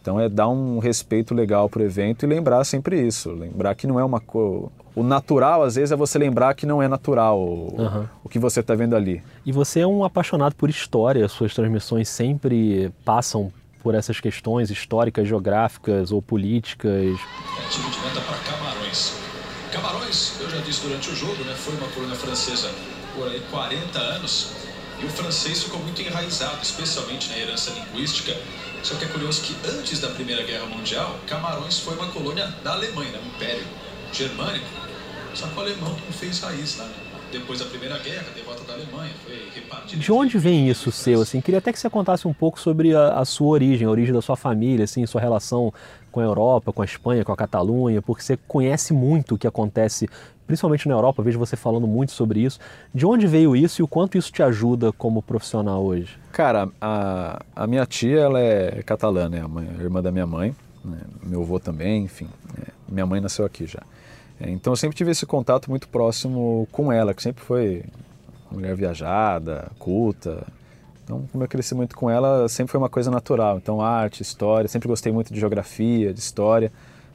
Então 0.00 0.20
é 0.20 0.28
dar 0.28 0.48
um 0.48 0.78
respeito 0.78 1.34
legal 1.34 1.68
para 1.68 1.80
o 1.80 1.84
evento 1.84 2.24
e 2.24 2.28
lembrar 2.28 2.64
sempre 2.64 3.00
isso, 3.04 3.30
lembrar 3.32 3.74
que 3.74 3.86
não 3.86 3.98
é 3.98 4.04
uma 4.04 4.20
coisa 4.20 4.70
o 4.96 5.02
natural, 5.02 5.62
às 5.62 5.74
vezes, 5.74 5.92
é 5.92 5.96
você 5.96 6.18
lembrar 6.18 6.54
que 6.54 6.64
não 6.64 6.82
é 6.82 6.88
natural 6.88 7.38
uhum. 7.38 8.06
o 8.24 8.30
que 8.30 8.38
você 8.38 8.60
está 8.60 8.74
vendo 8.74 8.96
ali. 8.96 9.22
E 9.44 9.52
você 9.52 9.80
é 9.80 9.86
um 9.86 10.02
apaixonado 10.02 10.54
por 10.54 10.70
história, 10.70 11.28
suas 11.28 11.52
transmissões 11.52 12.08
sempre 12.08 12.90
passam 13.04 13.52
por 13.82 13.94
essas 13.94 14.18
questões 14.18 14.70
históricas, 14.70 15.28
geográficas 15.28 16.10
ou 16.10 16.22
políticas. 16.22 16.92
É 16.92 17.68
time 17.68 17.90
de 17.90 18.00
meta 18.00 18.20
para 18.22 18.55
Camarões. 18.96 19.12
Camarões, 19.72 20.32
eu 20.40 20.50
já 20.50 20.58
disse 20.58 20.80
durante 20.80 21.10
o 21.10 21.16
jogo, 21.16 21.44
né, 21.44 21.54
foi 21.54 21.74
uma 21.74 21.88
colônia 21.88 22.16
francesa 22.16 22.70
por 23.14 23.28
aí 23.28 23.40
40 23.50 23.98
anos 23.98 24.48
e 25.00 25.04
o 25.04 25.10
francês 25.10 25.64
ficou 25.64 25.80
muito 25.80 26.00
enraizado, 26.00 26.58
especialmente 26.62 27.28
na 27.28 27.38
herança 27.38 27.70
linguística. 27.70 28.34
Só 28.82 28.94
que 28.94 29.04
é 29.04 29.08
curioso 29.08 29.42
que 29.42 29.54
antes 29.68 30.00
da 30.00 30.08
Primeira 30.08 30.42
Guerra 30.44 30.66
Mundial, 30.66 31.18
Camarões 31.26 31.78
foi 31.78 31.94
uma 31.94 32.06
colônia 32.06 32.46
da 32.62 32.72
Alemanha, 32.72 33.10
né, 33.10 33.20
um 33.22 33.28
império 33.28 33.66
germânico. 34.12 34.66
Só 35.34 35.46
que 35.46 35.54
o 35.54 35.60
alemão 35.60 35.90
não 35.90 36.12
fez 36.12 36.40
raiz 36.40 36.78
lá, 36.78 36.84
né? 36.84 37.05
Depois 37.38 37.58
da 37.58 37.66
Primeira 37.66 37.98
Guerra, 37.98 38.24
a 38.30 38.34
derrota 38.34 38.64
da 38.64 38.72
Alemanha, 38.72 39.12
foi 39.22 39.50
repartido. 39.54 40.00
De 40.00 40.10
onde 40.10 40.38
vem 40.38 40.70
isso 40.70 40.90
seu? 40.90 41.20
Assim, 41.20 41.38
queria 41.42 41.58
até 41.58 41.70
que 41.70 41.78
você 41.78 41.90
contasse 41.90 42.26
um 42.26 42.32
pouco 42.32 42.58
sobre 42.58 42.94
a, 42.94 43.18
a, 43.18 43.26
sua 43.26 43.48
origem, 43.48 43.86
a 43.86 43.90
origem 43.90 44.14
da 44.14 44.22
sua 44.22 44.36
família, 44.36 44.84
assim, 44.84 45.04
sua 45.04 45.20
relação 45.20 45.72
com 46.10 46.20
a 46.20 46.22
Europa, 46.24 46.72
com 46.72 46.80
a 46.80 46.84
Espanha, 46.86 47.24
com 47.26 47.32
a 47.32 47.36
Catalunha, 47.36 48.00
porque 48.00 48.22
você 48.22 48.38
conhece 48.48 48.94
muito 48.94 49.34
o 49.34 49.38
que 49.38 49.46
acontece, 49.46 50.08
principalmente 50.46 50.88
na 50.88 50.94
Europa, 50.94 51.22
vejo 51.22 51.38
você 51.38 51.56
falando 51.56 51.86
muito 51.86 52.12
sobre 52.12 52.40
isso. 52.40 52.58
De 52.94 53.04
onde 53.04 53.26
veio 53.26 53.54
isso 53.54 53.82
e 53.82 53.84
o 53.84 53.88
quanto 53.88 54.16
isso 54.16 54.32
te 54.32 54.42
ajuda 54.42 54.90
como 54.92 55.20
profissional 55.20 55.84
hoje? 55.84 56.18
Cara, 56.32 56.70
a, 56.80 57.42
a 57.54 57.66
minha 57.66 57.84
tia, 57.84 58.20
ela 58.20 58.40
é 58.40 58.82
catalã, 58.82 59.28
né? 59.28 59.42
A, 59.42 59.48
mãe, 59.48 59.68
a 59.78 59.82
irmã 59.82 60.00
da 60.00 60.10
minha 60.10 60.26
mãe, 60.26 60.56
né? 60.82 61.00
meu 61.22 61.42
avô 61.42 61.60
também, 61.60 62.04
enfim. 62.04 62.28
É, 62.58 62.70
minha 62.88 63.04
mãe 63.04 63.20
nasceu 63.20 63.44
aqui 63.44 63.66
já. 63.66 63.82
Então 64.40 64.72
eu 64.72 64.76
sempre 64.76 64.96
tive 64.96 65.10
esse 65.10 65.24
contato 65.24 65.70
muito 65.70 65.88
próximo 65.88 66.68
com 66.70 66.92
ela, 66.92 67.14
que 67.14 67.22
sempre 67.22 67.42
foi 67.42 67.84
mulher 68.50 68.74
viajada, 68.76 69.70
culta. 69.78 70.46
Então, 71.04 71.24
como 71.30 71.44
eu 71.44 71.48
cresci 71.48 71.74
muito 71.74 71.96
com 71.96 72.10
ela, 72.10 72.48
sempre 72.48 72.72
foi 72.72 72.78
uma 72.78 72.88
coisa 72.88 73.10
natural. 73.10 73.58
Então, 73.58 73.80
arte, 73.80 74.22
história, 74.22 74.68
sempre 74.68 74.88
gostei 74.88 75.12
muito 75.12 75.32
de 75.32 75.38
geografia, 75.38 76.12
de 76.12 76.18
história, 76.18 76.72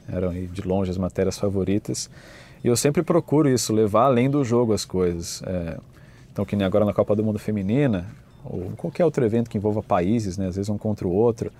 eram 0.08 0.32
de 0.32 0.62
longe 0.62 0.90
as 0.90 0.96
matérias 0.96 1.38
favoritas. 1.38 2.08
E 2.64 2.68
eu 2.68 2.76
sempre 2.76 3.02
procuro 3.02 3.48
isso, 3.48 3.72
levar 3.72 4.04
além 4.04 4.30
do 4.30 4.42
jogo 4.44 4.72
as 4.72 4.84
coisas. 4.84 5.42
É, 5.44 5.78
então, 6.32 6.44
que 6.44 6.56
nem 6.56 6.66
agora 6.66 6.86
na 6.86 6.94
Copa 6.94 7.14
do 7.14 7.22
Mundo 7.22 7.38
Feminina, 7.38 8.06
ou 8.44 8.72
qualquer 8.76 9.04
outro 9.04 9.24
evento 9.24 9.50
que 9.50 9.58
envolva 9.58 9.82
países, 9.82 10.38
né, 10.38 10.46
às 10.46 10.56
vezes 10.56 10.68
um 10.70 10.78
contra 10.78 11.06
o 11.06 11.12
outro, 11.12 11.52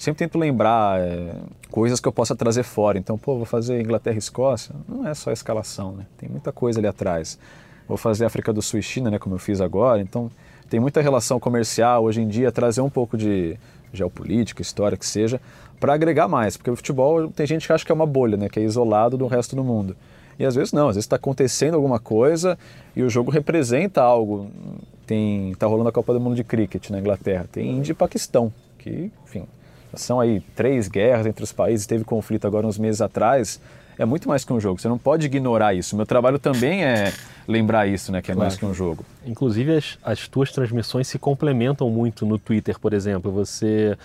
sempre 0.00 0.18
tento 0.26 0.38
lembrar 0.38 0.98
é, 0.98 1.34
coisas 1.70 2.00
que 2.00 2.08
eu 2.08 2.12
possa 2.12 2.34
trazer 2.34 2.62
fora. 2.62 2.98
Então, 2.98 3.18
pô, 3.18 3.36
vou 3.36 3.44
fazer 3.44 3.80
Inglaterra 3.80 4.16
e 4.16 4.18
Escócia, 4.18 4.74
não 4.88 5.06
é 5.06 5.12
só 5.12 5.28
a 5.28 5.32
escalação, 5.32 5.92
né? 5.92 6.06
Tem 6.16 6.26
muita 6.26 6.50
coisa 6.50 6.80
ali 6.80 6.86
atrás. 6.86 7.38
Vou 7.86 7.98
fazer 7.98 8.24
África 8.24 8.50
do 8.50 8.62
Sul 8.62 8.80
e 8.80 8.82
China, 8.82 9.10
né, 9.10 9.18
como 9.18 9.34
eu 9.34 9.38
fiz 9.38 9.60
agora. 9.60 10.00
Então, 10.00 10.30
tem 10.70 10.80
muita 10.80 11.02
relação 11.02 11.38
comercial 11.38 12.04
hoje 12.04 12.22
em 12.22 12.28
dia, 12.28 12.50
trazer 12.50 12.80
um 12.80 12.88
pouco 12.88 13.18
de 13.18 13.58
geopolítica, 13.92 14.62
história 14.62 14.96
que 14.96 15.04
seja, 15.04 15.40
para 15.78 15.92
agregar 15.92 16.28
mais, 16.28 16.56
porque 16.56 16.70
o 16.70 16.76
futebol 16.76 17.28
tem 17.28 17.46
gente 17.46 17.66
que 17.66 17.72
acha 17.72 17.84
que 17.84 17.92
é 17.92 17.94
uma 17.94 18.06
bolha, 18.06 18.36
né, 18.36 18.48
que 18.48 18.58
é 18.58 18.62
isolado 18.62 19.18
do 19.18 19.26
resto 19.26 19.54
do 19.54 19.62
mundo. 19.62 19.96
E 20.38 20.46
às 20.46 20.54
vezes 20.54 20.72
não, 20.72 20.88
às 20.88 20.96
vezes 20.96 21.04
está 21.04 21.16
acontecendo 21.16 21.74
alguma 21.74 21.98
coisa 21.98 22.56
e 22.96 23.02
o 23.02 23.10
jogo 23.10 23.30
representa 23.30 24.00
algo. 24.00 24.50
Tem, 25.06 25.54
tá 25.56 25.66
rolando 25.66 25.90
a 25.90 25.92
Copa 25.92 26.14
do 26.14 26.20
Mundo 26.20 26.36
de 26.36 26.44
Cricket 26.44 26.88
na 26.88 27.00
Inglaterra, 27.00 27.46
tem 27.50 27.70
Índia 27.70 27.92
e 27.92 27.94
Paquistão, 27.94 28.50
que, 28.78 29.10
enfim, 29.24 29.44
são 29.94 30.20
aí 30.20 30.40
três 30.54 30.88
guerras 30.88 31.26
entre 31.26 31.42
os 31.42 31.52
países, 31.52 31.86
teve 31.86 32.04
conflito 32.04 32.46
agora 32.46 32.66
uns 32.66 32.78
meses 32.78 33.00
atrás. 33.00 33.60
É 33.98 34.04
muito 34.04 34.28
mais 34.28 34.44
que 34.44 34.52
um 34.52 34.58
jogo, 34.58 34.80
você 34.80 34.88
não 34.88 34.96
pode 34.96 35.26
ignorar 35.26 35.74
isso. 35.74 35.94
Meu 35.94 36.06
trabalho 36.06 36.38
também 36.38 36.84
é 36.84 37.12
lembrar 37.46 37.86
isso, 37.86 38.10
né, 38.10 38.22
que 38.22 38.30
é 38.30 38.34
claro. 38.34 38.48
mais 38.48 38.58
que 38.58 38.64
um 38.64 38.72
jogo. 38.72 39.04
Inclusive 39.26 39.76
as, 39.76 39.98
as 40.02 40.26
tuas 40.26 40.50
transmissões 40.50 41.06
se 41.06 41.18
complementam 41.18 41.90
muito 41.90 42.24
no 42.24 42.38
Twitter, 42.38 42.78
por 42.78 42.94
exemplo. 42.94 43.30
Você, 43.32 43.98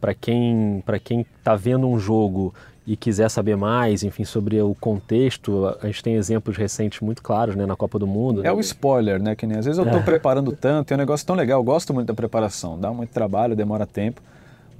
para 0.00 0.14
quem 0.14 0.82
para 0.86 1.00
quem 1.00 1.26
está 1.38 1.56
vendo 1.56 1.88
um 1.88 1.98
jogo 1.98 2.54
e 2.86 2.96
quiser 2.96 3.28
saber 3.28 3.56
mais, 3.56 4.02
enfim, 4.02 4.24
sobre 4.24 4.60
o 4.60 4.74
contexto, 4.74 5.76
a 5.82 5.86
gente 5.86 6.02
tem 6.02 6.14
exemplos 6.14 6.56
recentes 6.56 7.00
muito 7.00 7.22
claros, 7.22 7.56
né, 7.56 7.66
na 7.66 7.76
Copa 7.76 7.98
do 7.98 8.06
Mundo. 8.06 8.46
É 8.46 8.52
o 8.52 8.60
spoiler, 8.60 9.20
né, 9.20 9.34
que 9.34 9.46
nem 9.46 9.58
às 9.58 9.64
vezes 9.64 9.78
eu 9.78 9.84
estou 9.84 10.00
é. 10.00 10.02
preparando 10.02 10.52
tanto, 10.52 10.92
é 10.92 10.94
um 10.94 10.98
negócio 10.98 11.26
tão 11.26 11.36
legal, 11.36 11.60
eu 11.60 11.64
gosto 11.64 11.92
muito 11.92 12.08
da 12.08 12.14
preparação, 12.14 12.78
dá 12.78 12.92
muito 12.92 13.10
trabalho, 13.10 13.54
demora 13.54 13.86
tempo 13.86 14.20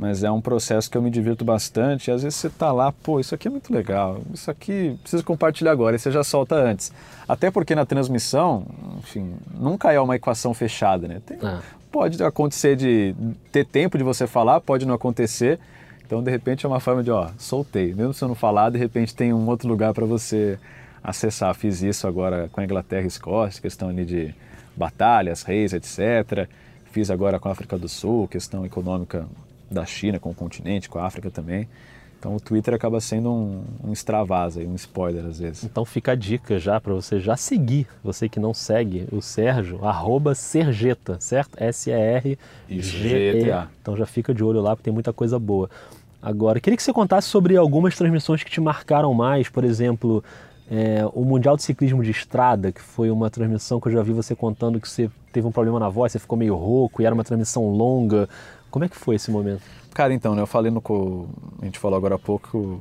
mas 0.00 0.24
é 0.24 0.30
um 0.30 0.40
processo 0.40 0.90
que 0.90 0.96
eu 0.96 1.02
me 1.02 1.10
divirto 1.10 1.44
bastante. 1.44 2.08
E 2.08 2.10
às 2.10 2.22
vezes 2.22 2.38
você 2.38 2.46
está 2.46 2.72
lá, 2.72 2.90
pô, 2.90 3.20
isso 3.20 3.34
aqui 3.34 3.48
é 3.48 3.50
muito 3.50 3.70
legal, 3.70 4.18
isso 4.32 4.50
aqui 4.50 4.98
preciso 5.02 5.22
compartilhar 5.22 5.72
agora, 5.72 5.94
e 5.94 5.98
você 5.98 6.10
já 6.10 6.24
solta 6.24 6.54
antes. 6.54 6.90
Até 7.28 7.50
porque 7.50 7.74
na 7.74 7.84
transmissão, 7.84 8.64
enfim, 8.98 9.34
nunca 9.54 9.92
é 9.92 10.00
uma 10.00 10.16
equação 10.16 10.54
fechada, 10.54 11.06
né? 11.06 11.20
Tem, 11.24 11.38
ah. 11.42 11.60
Pode 11.92 12.22
acontecer 12.22 12.76
de 12.76 13.14
ter 13.52 13.66
tempo 13.66 13.98
de 13.98 14.04
você 14.04 14.26
falar, 14.26 14.60
pode 14.60 14.86
não 14.86 14.94
acontecer. 14.94 15.58
Então, 16.06 16.22
de 16.22 16.30
repente, 16.30 16.64
é 16.64 16.68
uma 16.68 16.80
forma 16.80 17.02
de, 17.02 17.10
ó, 17.10 17.28
soltei. 17.36 17.92
Mesmo 17.92 18.14
se 18.14 18.24
eu 18.24 18.28
não 18.28 18.34
falar, 18.34 18.70
de 18.70 18.78
repente 18.78 19.14
tem 19.14 19.32
um 19.32 19.46
outro 19.48 19.68
lugar 19.68 19.92
para 19.92 20.06
você 20.06 20.58
acessar. 21.04 21.54
Fiz 21.54 21.82
isso 21.82 22.06
agora 22.06 22.48
com 22.52 22.60
a 22.60 22.64
Inglaterra 22.64 23.02
e 23.02 23.06
Escócia, 23.06 23.60
questão 23.60 23.88
ali 23.88 24.04
de 24.04 24.34
batalhas, 24.76 25.42
reis, 25.42 25.72
etc. 25.72 26.48
Fiz 26.90 27.10
agora 27.10 27.38
com 27.38 27.48
a 27.48 27.52
África 27.52 27.76
do 27.76 27.88
Sul, 27.88 28.26
questão 28.28 28.64
econômica 28.64 29.26
da 29.70 29.84
China 29.86 30.18
com 30.18 30.30
o 30.30 30.34
continente, 30.34 30.88
com 30.88 30.98
a 30.98 31.06
África 31.06 31.30
também. 31.30 31.68
Então 32.18 32.36
o 32.36 32.40
Twitter 32.40 32.74
acaba 32.74 33.00
sendo 33.00 33.32
um, 33.32 33.64
um 33.82 33.92
extravasa, 33.94 34.60
um 34.60 34.74
spoiler 34.74 35.24
às 35.24 35.38
vezes. 35.38 35.64
Então 35.64 35.86
fica 35.86 36.12
a 36.12 36.14
dica 36.14 36.58
já 36.58 36.78
para 36.78 36.92
você 36.92 37.18
já 37.18 37.34
seguir, 37.34 37.86
você 38.04 38.28
que 38.28 38.38
não 38.38 38.52
segue 38.52 39.08
o 39.10 39.22
Sérgio, 39.22 39.82
arroba 39.82 40.34
Sergeta, 40.34 41.16
certo? 41.18 41.56
S-E-R-G-E-T-A. 41.56 42.38
Então 43.80 43.96
já 43.96 44.04
fica 44.04 44.34
de 44.34 44.44
olho 44.44 44.60
lá 44.60 44.76
porque 44.76 44.84
tem 44.84 44.92
muita 44.92 45.14
coisa 45.14 45.38
boa. 45.38 45.70
Agora, 46.22 46.60
queria 46.60 46.76
que 46.76 46.82
você 46.82 46.92
contasse 46.92 47.28
sobre 47.28 47.56
algumas 47.56 47.96
transmissões 47.96 48.42
que 48.42 48.50
te 48.50 48.60
marcaram 48.60 49.14
mais, 49.14 49.48
por 49.48 49.64
exemplo, 49.64 50.22
é, 50.70 51.02
o 51.14 51.24
Mundial 51.24 51.56
de 51.56 51.62
Ciclismo 51.62 52.02
de 52.02 52.10
Estrada, 52.10 52.70
que 52.70 52.80
foi 52.80 53.10
uma 53.10 53.30
transmissão 53.30 53.80
que 53.80 53.88
eu 53.88 53.92
já 53.92 54.02
vi 54.02 54.12
você 54.12 54.36
contando 54.36 54.78
que 54.78 54.88
você 54.88 55.10
teve 55.32 55.46
um 55.46 55.50
problema 55.50 55.80
na 55.80 55.88
voz, 55.88 56.12
você 56.12 56.18
ficou 56.18 56.38
meio 56.38 56.54
rouco 56.54 57.00
e 57.00 57.06
era 57.06 57.14
uma 57.14 57.24
transmissão 57.24 57.70
longa. 57.70 58.28
Como 58.70 58.84
é 58.84 58.88
que 58.88 58.96
foi 58.96 59.16
esse 59.16 59.30
momento? 59.30 59.62
Cara, 59.92 60.14
então, 60.14 60.34
né, 60.34 60.42
eu 60.42 60.46
falei 60.46 60.70
no. 60.70 60.82
A 61.60 61.64
gente 61.64 61.78
falou 61.78 61.96
agora 61.96 62.14
há 62.14 62.18
pouco 62.18 62.80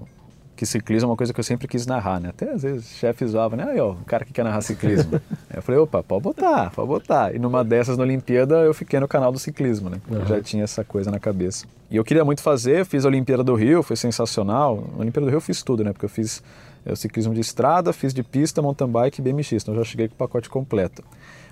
que 0.60 0.66
ciclismo 0.66 1.08
é 1.08 1.12
uma 1.12 1.16
coisa 1.16 1.34
que 1.34 1.40
eu 1.40 1.44
sempre 1.44 1.70
quis 1.70 1.88
narrar, 1.88 2.20
né? 2.20 2.30
Até 2.30 2.52
às 2.52 2.64
vezes 2.64 2.92
o 2.92 2.96
chefe 2.96 3.26
zoava, 3.26 3.56
né? 3.56 3.64
Aí, 3.64 3.80
ó, 3.80 3.92
o 3.92 4.04
cara 4.06 4.26
que 4.26 4.34
quer 4.34 4.44
narrar 4.44 4.60
ciclismo. 4.60 5.22
eu 5.56 5.62
falei, 5.62 5.80
opa, 5.80 6.04
pode 6.04 6.22
botar, 6.22 6.70
pode 6.72 6.88
botar. 6.88 7.34
E 7.34 7.40
numa 7.40 7.64
dessas 7.64 7.98
na 7.98 8.04
Olimpíada 8.04 8.56
eu 8.56 8.74
fiquei 8.74 9.00
no 9.00 9.08
canal 9.08 9.32
do 9.32 9.40
ciclismo, 9.40 9.90
né? 9.90 10.02
Uhum. 10.12 10.18
Eu 10.18 10.26
já 10.26 10.42
tinha 10.42 10.66
essa 10.66 10.84
coisa 10.84 11.10
na 11.10 11.18
cabeça. 11.18 11.66
E 11.90 11.96
eu 11.96 12.04
queria 12.04 12.26
muito 12.26 12.42
fazer, 12.42 12.86
fiz 12.86 13.06
a 13.06 13.08
Olimpíada 13.08 13.42
do 13.42 13.56
Rio, 13.56 13.82
foi 13.82 13.96
sensacional. 13.96 14.84
Na 14.92 15.00
Olimpíada 15.00 15.28
do 15.28 15.30
Rio 15.30 15.38
eu 15.38 15.42
fiz 15.42 15.64
tudo, 15.64 15.82
né? 15.82 15.94
Porque 15.94 16.06
eu 16.06 16.10
fiz 16.10 16.44
eu, 16.86 16.94
ciclismo 16.94 17.34
de 17.34 17.40
estrada, 17.40 17.94
fiz 17.94 18.14
de 18.14 18.22
pista, 18.22 18.62
mountain 18.62 18.88
bike 18.90 19.22
e 19.22 19.24
BMX, 19.24 19.54
então 19.54 19.74
já 19.76 19.86
cheguei 19.86 20.10
com 20.10 20.16
o 20.16 20.18
pacote 20.18 20.50
completo 20.50 21.04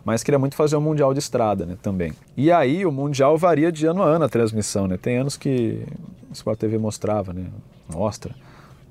mas 0.07 0.23
queria 0.23 0.39
muito 0.39 0.55
fazer 0.55 0.77
o 0.77 0.79
um 0.79 0.81
Mundial 0.81 1.13
de 1.13 1.19
Estrada 1.19 1.65
né, 1.65 1.75
também. 1.81 2.13
E 2.37 2.49
aí 2.49 2.85
o 2.85 2.91
Mundial 2.93 3.37
varia 3.37 3.69
de 3.69 3.85
ano 3.85 4.01
a 4.01 4.05
ano 4.05 4.23
a 4.23 4.29
transmissão, 4.29 4.87
né? 4.87 4.95
Tem 4.95 5.17
anos 5.17 5.35
que 5.35 5.83
o 6.29 6.31
Sport 6.31 6.57
TV 6.57 6.77
mostrava, 6.77 7.33
né? 7.33 7.47
Mostra. 7.93 8.33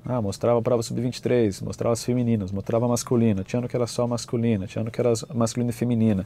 Ah, 0.05 0.21
mostrava 0.21 0.59
a 0.59 0.61
prova 0.61 0.83
sub-23, 0.83 1.63
mostrava 1.63 1.93
as 1.93 2.03
femininas, 2.03 2.51
mostrava 2.51 2.85
a 2.85 2.89
masculina. 2.89 3.43
Tinha 3.43 3.59
ano 3.59 3.67
que 3.67 3.75
era 3.75 3.87
só 3.87 4.05
masculina, 4.05 4.67
tinha 4.67 4.83
ano 4.83 4.91
que 4.91 5.01
era 5.01 5.11
masculina 5.33 5.71
e 5.71 5.73
feminina. 5.73 6.23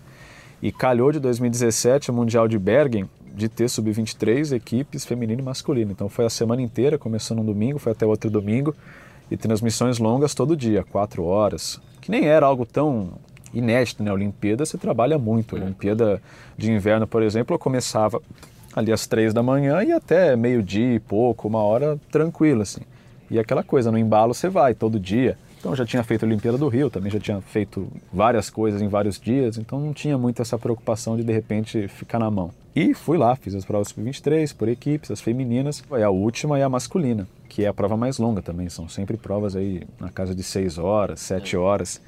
E 0.61 0.73
calhou 0.73 1.09
de 1.13 1.21
2017, 1.21 2.11
o 2.11 2.13
Mundial 2.13 2.45
de 2.49 2.59
Bergen, 2.59 3.09
de 3.33 3.47
ter 3.47 3.69
sub-23 3.69 4.53
equipes 4.53 5.05
feminino 5.05 5.41
e 5.41 5.45
masculino. 5.45 5.93
Então 5.93 6.09
foi 6.09 6.25
a 6.25 6.29
semana 6.29 6.61
inteira, 6.61 6.97
começou 6.97 7.37
no 7.37 7.45
domingo, 7.45 7.79
foi 7.79 7.93
até 7.93 8.05
outro 8.05 8.29
domingo, 8.29 8.75
e 9.31 9.37
transmissões 9.37 9.99
longas 9.99 10.35
todo 10.35 10.53
dia, 10.53 10.83
quatro 10.83 11.23
horas. 11.23 11.79
Que 12.01 12.11
nem 12.11 12.25
era 12.25 12.45
algo 12.45 12.65
tão 12.65 13.11
inédito, 13.53 14.03
né? 14.03 14.11
Olimpíada 14.11 14.65
você 14.65 14.77
trabalha 14.77 15.17
muito. 15.17 15.55
A 15.55 15.59
é. 15.59 15.63
Olimpíada 15.63 16.21
de 16.57 16.71
inverno, 16.71 17.07
por 17.07 17.23
exemplo, 17.23 17.55
eu 17.55 17.59
começava 17.59 18.21
ali 18.75 18.91
às 18.91 19.05
três 19.05 19.33
da 19.33 19.43
manhã 19.43 19.83
e 19.83 19.91
até 19.91 20.35
meio-dia 20.35 20.95
e 20.95 20.99
pouco, 20.99 21.47
uma 21.47 21.59
hora 21.59 21.99
tranquilo, 22.11 22.61
assim. 22.61 22.81
E 23.29 23.39
aquela 23.39 23.63
coisa, 23.63 23.91
no 23.91 23.97
embalo 23.97 24.33
você 24.33 24.49
vai 24.49 24.73
todo 24.73 24.99
dia. 24.99 25.37
Então 25.61 25.75
já 25.75 25.85
tinha 25.85 26.03
feito 26.03 26.23
a 26.23 26.27
Olimpíada 26.27 26.57
do 26.57 26.67
Rio, 26.67 26.89
também 26.89 27.11
já 27.11 27.19
tinha 27.19 27.39
feito 27.39 27.87
várias 28.11 28.49
coisas 28.49 28.81
em 28.81 28.87
vários 28.87 29.19
dias, 29.19 29.59
então 29.59 29.79
não 29.79 29.93
tinha 29.93 30.17
muito 30.17 30.41
essa 30.41 30.57
preocupação 30.57 31.15
de 31.15 31.23
de 31.23 31.31
repente 31.31 31.87
ficar 31.87 32.17
na 32.17 32.31
mão. 32.31 32.51
E 32.75 32.95
fui 32.95 33.15
lá, 33.15 33.35
fiz 33.35 33.53
as 33.53 33.63
provas 33.63 33.89
sub-23 33.89 34.55
por 34.55 34.67
equipes, 34.67 35.11
as 35.11 35.21
femininas, 35.21 35.79
foi 35.81 36.01
a 36.01 36.09
última 36.09 36.57
e 36.57 36.63
a 36.63 36.69
masculina, 36.69 37.27
que 37.47 37.63
é 37.63 37.67
a 37.67 37.73
prova 37.73 37.95
mais 37.95 38.17
longa 38.17 38.41
também, 38.41 38.69
são 38.69 38.89
sempre 38.89 39.17
provas 39.17 39.55
aí 39.55 39.83
na 39.99 40.09
casa 40.09 40.33
de 40.33 40.41
6 40.41 40.79
horas, 40.79 41.19
7 41.19 41.55
horas. 41.55 42.01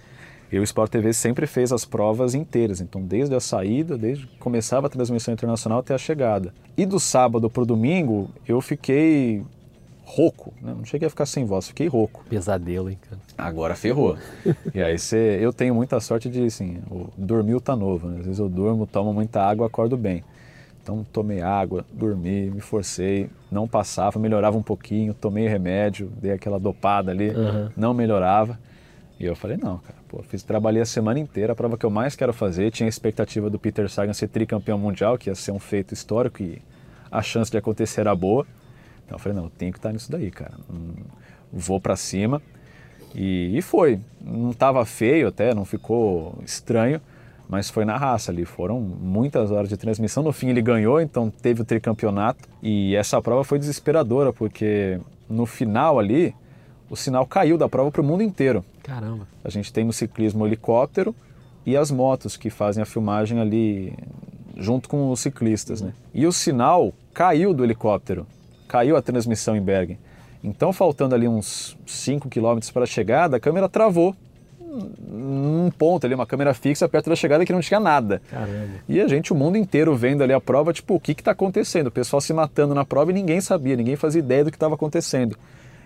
E 0.54 0.60
o 0.60 0.63
Sport 0.63 0.92
TV 0.92 1.12
sempre 1.13 1.48
fez 1.48 1.72
as 1.72 1.84
provas 1.84 2.36
inteiras, 2.36 2.80
então 2.80 3.02
desde 3.02 3.34
a 3.34 3.39
saída, 3.39 3.98
desde 3.98 4.28
que 4.28 4.38
começava 4.38 4.86
a 4.86 4.89
transmissão 4.89 5.34
internacional 5.34 5.80
até 5.80 5.96
a 5.96 5.98
chegada. 5.98 6.54
E 6.78 6.86
do 6.86 7.00
sábado 7.00 7.50
para 7.50 7.63
o 7.63 7.66
domingo 7.66 8.30
eu 8.48 8.62
fiquei 8.62 9.42
rouco, 10.06 10.54
né? 10.62 10.72
não 10.78 10.86
cheguei 10.86 11.08
a 11.08 11.10
ficar 11.10 11.26
sem 11.26 11.44
voz, 11.44 11.70
fiquei 11.70 11.88
rouco. 11.88 12.24
Pesadelo, 12.30 12.92
hein, 12.92 13.00
cara? 13.02 13.20
Agora 13.36 13.74
ferrou. 13.74 14.16
e 14.76 14.80
aí 14.80 15.00
você, 15.00 15.39
eu 15.42 15.52
tenho 15.52 15.74
muita 15.74 16.00
sorte 16.00 16.30
de, 16.30 16.44
assim, 16.44 16.78
o 16.92 17.10
dormir 17.18 17.60
tá 17.60 17.76
novo, 17.76 18.08
né? 18.08 18.20
Às 18.20 18.26
vezes 18.26 18.39
eu 18.39 18.48
durmo, 18.48 18.86
tomo 18.86 19.12
muita 19.12 19.42
água, 19.42 19.66
acordo 19.66 19.98
bem. 19.98 20.24
Então 20.84 21.04
tomei 21.12 21.42
água, 21.42 21.84
dormi, 21.92 22.52
me 22.52 22.62
forcei, 22.62 23.28
não 23.52 23.68
passava, 23.68 24.20
melhorava 24.20 24.56
um 24.56 24.62
pouquinho, 24.62 25.16
tomei 25.16 25.48
remédio, 25.48 26.12
dei 26.22 26.32
aquela 26.32 26.60
dopada 26.60 27.10
ali, 27.10 27.32
uhum. 27.32 27.70
não 27.76 27.92
melhorava. 27.92 28.60
E 29.20 29.26
eu 29.26 29.36
falei, 29.36 29.58
não, 29.58 29.78
cara, 29.78 30.03
pô, 30.13 30.21
fiz, 30.21 30.43
trabalhei 30.43 30.84
a 30.84 30.86
semana 30.86 31.19
inteira, 31.19 31.54
a 31.54 31.56
prova 31.56 31.76
que 31.76 31.84
eu 31.84 31.89
mais 31.89 32.15
quero 32.15 32.32
fazer, 32.32 32.69
tinha 32.69 32.88
a 32.88 32.89
expectativa 32.89 33.49
do 33.49 33.58
Peter 33.58 33.89
Sagan 33.89 34.13
ser 34.13 34.28
tricampeão 34.28 34.78
mundial, 34.78 35.17
que 35.17 35.30
ia 35.30 35.36
ser 35.36 35.52
um 35.52 35.60
feito 35.60 35.91
histórico 35.91 36.43
e 36.43 36.62
a 37.12 37.21
chance 37.23 37.49
de 37.49 37.58
acontecer 37.58 38.02
era 38.02 38.15
boa. 38.15 38.45
Então 39.04 39.15
eu 39.15 39.19
falei, 39.19 39.36
não, 39.36 39.45
eu 39.45 39.49
tenho 39.49 39.71
que 39.71 39.80
estar 39.80 39.91
nisso 39.91 40.12
daí, 40.12 40.30
cara. 40.30 40.54
Hum, 40.71 40.93
vou 41.52 41.82
para 41.82 41.95
cima. 41.95 42.39
E, 43.15 43.58
e, 43.58 43.62
foi. 43.62 43.99
Não 44.21 44.52
estava 44.52 44.86
feio 44.86 45.28
até, 45.28 45.54
não 45.54 45.65
ficou 45.65 46.39
estranho, 46.43 47.02
mas 47.49 47.69
foi 47.69 47.86
na 47.86 47.97
raça 47.97 48.32
ali. 48.32 48.45
Foram 48.45 48.80
muitas 48.80 49.52
horas 49.52 49.69
de 49.69 49.78
transmissão. 49.78 50.23
No 50.23 50.32
fim 50.32 50.49
ele 50.49 50.62
ganhou, 50.62 51.02
então 51.02 51.30
teve 51.30 51.62
o 51.62 51.65
tricampeonato. 51.65 52.47
E 52.62 52.95
essa 52.95 53.21
prova 53.21 53.43
foi 53.43 53.60
desesperadora, 53.60 54.32
porque 54.32 54.99
no 55.30 55.45
final 55.45 55.99
ali, 55.99 56.34
o 56.93 56.95
sinal 56.95 57.25
caiu 57.25 57.58
da 57.58 57.67
prova 57.67 57.91
para 57.91 58.01
o 58.01 58.03
mundo 58.03 58.21
inteiro. 58.21 58.63
Caramba. 58.84 59.27
A 59.43 59.49
gente 59.49 59.73
tem 59.73 59.84
no 59.84 59.91
ciclismo 59.91 60.43
o 60.43 60.47
helicóptero 60.47 61.15
e 61.65 61.75
as 61.75 61.89
motos 61.89 62.38
que 62.38 62.51
fazem 62.51 62.84
a 62.84 62.86
filmagem 62.86 63.39
ali 63.39 63.97
junto 64.56 64.88
com 64.88 65.10
os 65.10 65.19
ciclistas, 65.19 65.82
né? 65.82 65.91
E 66.13 66.27
o 66.27 66.32
sinal 66.32 66.93
caiu 67.12 67.51
do 67.51 67.63
helicóptero 67.63 68.27
caiu 68.67 68.95
a 68.95 69.01
transmissão 69.01 69.56
em 69.56 69.62
Bergen. 69.62 69.97
Então, 70.43 70.71
faltando 70.71 71.15
ali 71.15 71.27
uns 71.27 71.75
5 71.88 72.29
km 72.29 72.60
para 72.71 72.84
a 72.84 72.88
chegada, 72.88 73.38
a 73.38 73.39
câmera 73.39 73.67
travou 73.67 74.15
num 75.08 75.71
ponto 75.71 76.06
ali, 76.06 76.13
uma 76.13 76.27
câmera 76.27 76.53
fixa 76.53 76.88
perto 76.88 77.10
da 77.10 77.15
chegada 77.15 77.43
que 77.43 77.53
não 77.53 77.62
tinha 77.62 77.79
nada. 77.79 78.21
Caramba. 78.29 78.73
E 78.88 79.01
a 79.01 79.08
gente, 79.08 79.34
o 79.34 79.36
mundo 79.36 79.58
inteiro 79.58 79.95
vendo 79.95 80.21
ali 80.21 80.34
a 80.34 80.41
prova, 80.41 80.71
tipo, 80.71 80.93
o 80.93 80.99
que 80.99 81.13
está 81.13 81.32
acontecendo? 81.32 81.88
O 81.88 81.91
pessoal 81.91 82.21
se 82.21 82.34
matando 82.34 82.75
na 82.75 82.86
prova 82.86 83.10
e 83.10 83.13
ninguém 83.15 83.41
sabia, 83.41 83.75
ninguém 83.75 83.95
fazia 83.95 84.19
ideia 84.19 84.43
do 84.43 84.51
que 84.51 84.58
estava 84.58 84.75
acontecendo. 84.75 85.36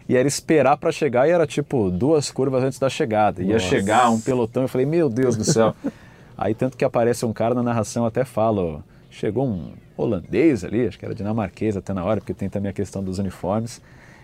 E 0.07 0.15
era 0.15 0.27
esperar 0.27 0.77
para 0.77 0.91
chegar 0.91 1.27
e 1.27 1.31
era 1.31 1.45
tipo 1.45 1.89
duas 1.91 2.31
curvas 2.31 2.63
antes 2.63 2.79
da 2.79 2.89
chegada. 2.89 3.41
Ia 3.41 3.53
Nossa. 3.53 3.65
chegar 3.65 4.09
um 4.09 4.19
pelotão, 4.19 4.63
eu 4.63 4.69
falei, 4.69 4.85
meu 4.85 5.09
Deus 5.09 5.35
do 5.35 5.43
céu. 5.43 5.75
Aí 6.37 6.53
tanto 6.53 6.77
que 6.77 6.85
aparece 6.85 7.25
um 7.25 7.33
cara 7.33 7.55
na 7.55 7.63
narração 7.63 8.05
até 8.05 8.23
fala, 8.23 8.83
chegou 9.09 9.47
um 9.47 9.71
holandês 9.97 10.63
ali, 10.63 10.87
acho 10.87 10.97
que 10.97 11.03
era 11.03 11.15
dinamarquês 11.15 11.75
até 11.75 11.93
na 11.93 12.05
hora, 12.05 12.21
porque 12.21 12.33
tem 12.33 12.47
também 12.47 12.69
a 12.69 12.73
questão 12.73 13.03
dos 13.03 13.17
uniformes. 13.17 13.81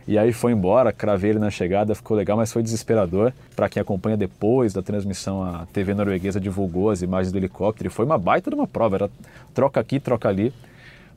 E 0.07 0.17
aí 0.17 0.33
foi 0.33 0.51
embora, 0.51 0.91
cravei 0.91 1.31
ele 1.31 1.39
na 1.39 1.49
chegada, 1.49 1.95
ficou 1.95 2.15
legal, 2.15 2.35
mas 2.37 2.51
foi 2.51 2.61
desesperador. 2.61 3.31
Para 3.55 3.69
quem 3.69 3.81
acompanha 3.81 4.17
depois 4.17 4.73
da 4.73 4.81
transmissão, 4.81 5.41
a 5.41 5.65
TV 5.71 5.93
norueguesa 5.93 6.39
divulgou 6.39 6.89
as 6.89 7.01
imagens 7.01 7.31
do 7.31 7.37
helicóptero 7.37 7.87
e 7.87 7.89
foi 7.89 8.05
uma 8.05 8.17
baita 8.17 8.49
de 8.49 8.55
uma 8.55 8.67
prova, 8.67 8.97
era 8.97 9.09
troca 9.53 9.79
aqui, 9.79 9.99
troca 9.99 10.27
ali. 10.27 10.53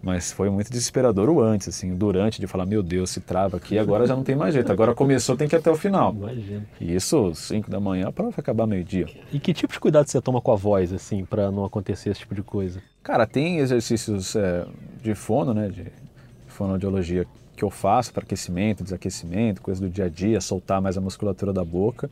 Mas 0.07 0.31
foi 0.31 0.49
muito 0.49 0.71
desesperador 0.71 1.29
o 1.29 1.43
antes, 1.43 1.67
assim, 1.67 1.93
durante, 1.97 2.41
de 2.41 2.47
falar, 2.47 2.65
meu 2.65 2.81
Deus, 2.81 3.11
se 3.11 3.21
trava 3.21 3.57
aqui, 3.57 3.77
agora 3.77 4.07
já 4.07 4.15
não 4.15 4.23
tem 4.23 4.37
mais 4.37 4.55
jeito. 4.55 4.71
Agora 4.71 4.95
começou, 4.95 5.37
tem 5.37 5.49
que 5.49 5.57
ir 5.57 5.59
até 5.59 5.69
o 5.69 5.75
final. 5.75 6.15
Imagina. 6.15 6.65
E 6.81 6.95
isso, 6.95 7.35
5 7.35 7.69
da 7.69 7.81
manhã, 7.81 8.07
a 8.07 8.13
prova 8.13 8.31
vai 8.31 8.39
acabar 8.39 8.69
meio-dia. 8.69 9.09
E 9.33 9.41
que 9.41 9.53
tipo 9.53 9.73
de 9.73 9.81
cuidado 9.81 10.07
você 10.07 10.21
toma 10.21 10.41
com 10.41 10.53
a 10.53 10.55
voz, 10.55 10.93
assim, 10.93 11.25
para 11.25 11.51
não 11.51 11.65
acontecer 11.65 12.11
esse 12.11 12.21
tipo 12.21 12.37
de 12.37 12.43
coisa? 12.45 12.81
Cara, 13.03 13.27
tem 13.27 13.59
exercícios 13.59 14.37
é, 14.37 14.65
de 15.03 15.13
fono, 15.17 15.53
né, 15.53 15.71
de 15.71 15.87
fonoaudiologia 16.47 17.27
que 17.57 17.65
eu 17.65 17.71
faço 17.71 18.13
para 18.13 18.23
aquecimento, 18.23 18.85
desaquecimento, 18.85 19.61
coisa 19.61 19.81
do 19.81 19.91
dia 19.91 20.05
a 20.05 20.09
dia, 20.09 20.41
soltar 20.41 20.81
mais 20.81 20.97
a 20.97 21.01
musculatura 21.01 21.53
da 21.53 21.65
boca. 21.65 22.09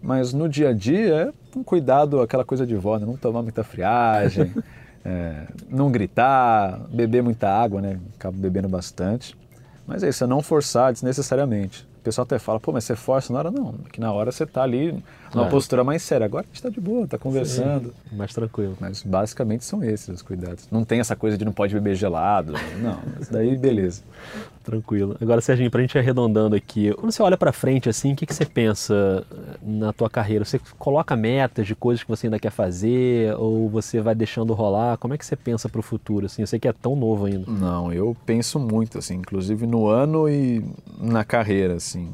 Mas 0.00 0.32
no 0.32 0.48
dia 0.48 0.68
a 0.68 0.72
dia 0.72 1.32
é 1.54 1.58
um 1.58 1.64
cuidado, 1.64 2.20
aquela 2.20 2.44
coisa 2.44 2.64
de 2.64 2.76
vó, 2.76 3.00
né? 3.00 3.04
não 3.04 3.16
tomar 3.16 3.42
muita 3.42 3.64
friagem, 3.64 4.54
é, 5.06 5.46
não 5.68 5.90
gritar, 5.90 6.80
beber 6.90 7.22
muita 7.22 7.48
água, 7.48 7.80
né? 7.80 8.00
Acabo 8.18 8.36
bebendo 8.36 8.68
bastante. 8.68 9.36
Mas 9.86 10.02
é 10.02 10.08
isso, 10.08 10.24
é 10.24 10.26
não 10.26 10.42
forçar 10.42 10.92
desnecessariamente 10.92 11.86
pessoal 12.06 12.22
até 12.22 12.38
fala, 12.38 12.60
pô, 12.60 12.70
mas 12.70 12.84
você 12.84 12.94
força 12.94 13.32
na 13.32 13.40
hora? 13.40 13.50
Não, 13.50 13.72
que 13.92 14.00
na 14.00 14.12
hora 14.12 14.30
você 14.30 14.44
está 14.44 14.62
ali 14.62 15.02
numa 15.34 15.48
é. 15.48 15.50
postura 15.50 15.82
mais 15.82 16.02
séria. 16.02 16.24
Agora 16.24 16.44
a 16.44 16.46
gente 16.46 16.54
está 16.54 16.68
de 16.68 16.80
boa, 16.80 17.04
está 17.04 17.18
conversando. 17.18 17.92
Sim, 18.08 18.16
mais 18.16 18.32
tranquilo. 18.32 18.76
Mas 18.80 19.02
basicamente 19.02 19.64
são 19.64 19.82
esses 19.82 20.08
os 20.08 20.22
cuidados. 20.22 20.68
Não 20.70 20.84
tem 20.84 21.00
essa 21.00 21.16
coisa 21.16 21.36
de 21.36 21.44
não 21.44 21.52
pode 21.52 21.74
beber 21.74 21.96
gelado. 21.96 22.52
Não, 22.80 23.00
isso 23.20 23.32
daí 23.32 23.56
beleza. 23.56 24.02
Tranquilo. 24.66 25.16
Agora, 25.20 25.40
Serginho, 25.40 25.70
para 25.70 25.78
a 25.78 25.82
gente 25.82 25.96
arredondando 25.96 26.56
aqui, 26.56 26.92
quando 26.94 27.12
você 27.12 27.22
olha 27.22 27.36
para 27.36 27.52
frente 27.52 27.88
assim, 27.88 28.14
o 28.14 28.16
que, 28.16 28.26
que 28.26 28.34
você 28.34 28.44
pensa 28.44 29.24
na 29.62 29.92
tua 29.92 30.10
carreira? 30.10 30.44
Você 30.44 30.60
coloca 30.76 31.14
metas 31.14 31.68
de 31.68 31.76
coisas 31.76 32.02
que 32.02 32.10
você 32.10 32.26
ainda 32.26 32.40
quer 32.40 32.50
fazer 32.50 33.32
ou 33.36 33.68
você 33.68 34.00
vai 34.00 34.12
deixando 34.12 34.52
rolar? 34.54 34.96
Como 34.96 35.14
é 35.14 35.18
que 35.18 35.24
você 35.24 35.36
pensa 35.36 35.68
para 35.68 35.78
o 35.78 35.82
futuro? 35.82 36.26
Assim, 36.26 36.42
eu 36.42 36.48
sei 36.48 36.58
que 36.58 36.66
é 36.66 36.72
tão 36.72 36.96
novo 36.96 37.26
ainda. 37.26 37.48
Não, 37.48 37.92
eu 37.92 38.16
penso 38.26 38.58
muito, 38.58 38.98
assim, 38.98 39.14
inclusive 39.14 39.68
no 39.68 39.86
ano 39.86 40.28
e 40.28 40.64
na 40.98 41.22
carreira, 41.22 41.74
assim. 41.74 42.12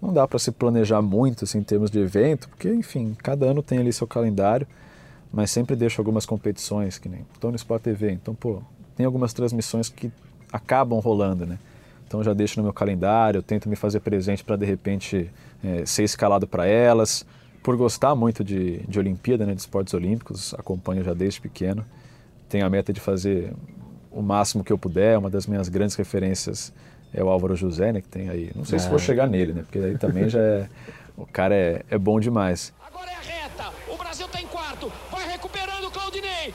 Não 0.00 0.10
dá 0.10 0.26
para 0.26 0.38
se 0.38 0.50
planejar 0.50 1.02
muito 1.02 1.44
assim, 1.44 1.58
em 1.58 1.62
termos 1.62 1.90
de 1.90 1.98
evento, 1.98 2.48
porque, 2.48 2.72
enfim, 2.72 3.14
cada 3.22 3.44
ano 3.44 3.62
tem 3.62 3.78
ali 3.78 3.92
seu 3.92 4.06
calendário, 4.06 4.66
mas 5.30 5.50
sempre 5.50 5.76
deixo 5.76 6.00
algumas 6.00 6.24
competições, 6.24 6.96
que 6.96 7.10
nem 7.10 7.26
estou 7.34 7.50
no 7.50 7.56
Sport 7.56 7.82
TV, 7.82 8.10
então, 8.10 8.34
pô, 8.34 8.62
tem 8.96 9.04
algumas 9.04 9.34
transmissões 9.34 9.90
que 9.90 10.10
acabam 10.50 10.98
rolando, 10.98 11.44
né? 11.44 11.58
Então 12.14 12.22
já 12.22 12.32
deixo 12.32 12.60
no 12.60 12.62
meu 12.62 12.72
calendário, 12.72 13.42
tento 13.42 13.68
me 13.68 13.74
fazer 13.74 13.98
presente 13.98 14.44
para 14.44 14.54
de 14.54 14.64
repente 14.64 15.28
é, 15.64 15.84
ser 15.84 16.04
escalado 16.04 16.46
para 16.46 16.64
elas. 16.64 17.26
Por 17.60 17.76
gostar 17.76 18.14
muito 18.14 18.44
de, 18.44 18.78
de 18.86 19.00
Olimpíada, 19.00 19.44
né, 19.44 19.52
de 19.52 19.60
esportes 19.60 19.92
olímpicos, 19.94 20.54
acompanho 20.54 21.02
já 21.02 21.12
desde 21.12 21.40
pequeno. 21.40 21.84
Tenho 22.48 22.64
a 22.64 22.70
meta 22.70 22.92
de 22.92 23.00
fazer 23.00 23.52
o 24.12 24.22
máximo 24.22 24.62
que 24.62 24.72
eu 24.72 24.78
puder. 24.78 25.18
Uma 25.18 25.28
das 25.28 25.48
minhas 25.48 25.68
grandes 25.68 25.96
referências 25.96 26.72
é 27.12 27.20
o 27.20 27.28
Álvaro 27.28 27.56
José, 27.56 27.92
né, 27.92 28.00
que 28.00 28.08
tem 28.08 28.28
aí. 28.28 28.52
Não 28.54 28.64
sei 28.64 28.76
é. 28.76 28.78
se 28.78 28.88
vou 28.88 29.00
chegar 29.00 29.26
nele, 29.26 29.52
né, 29.52 29.62
porque 29.62 29.80
aí 29.80 29.98
também 29.98 30.28
já 30.28 30.40
é. 30.40 30.68
O 31.16 31.26
cara 31.26 31.52
é, 31.52 31.82
é 31.90 31.98
bom 31.98 32.20
demais. 32.20 32.72
Agora 32.86 33.10
é 33.10 33.14
a 33.16 33.20
reta. 33.20 33.72
O 33.92 33.96
Brasil 33.96 34.28
tem 34.28 34.44
tá 34.44 34.52
quarto. 34.52 34.92
Vai 35.10 35.28
recuperando 35.32 35.88
o 35.88 35.90
Claudinei. 35.90 36.54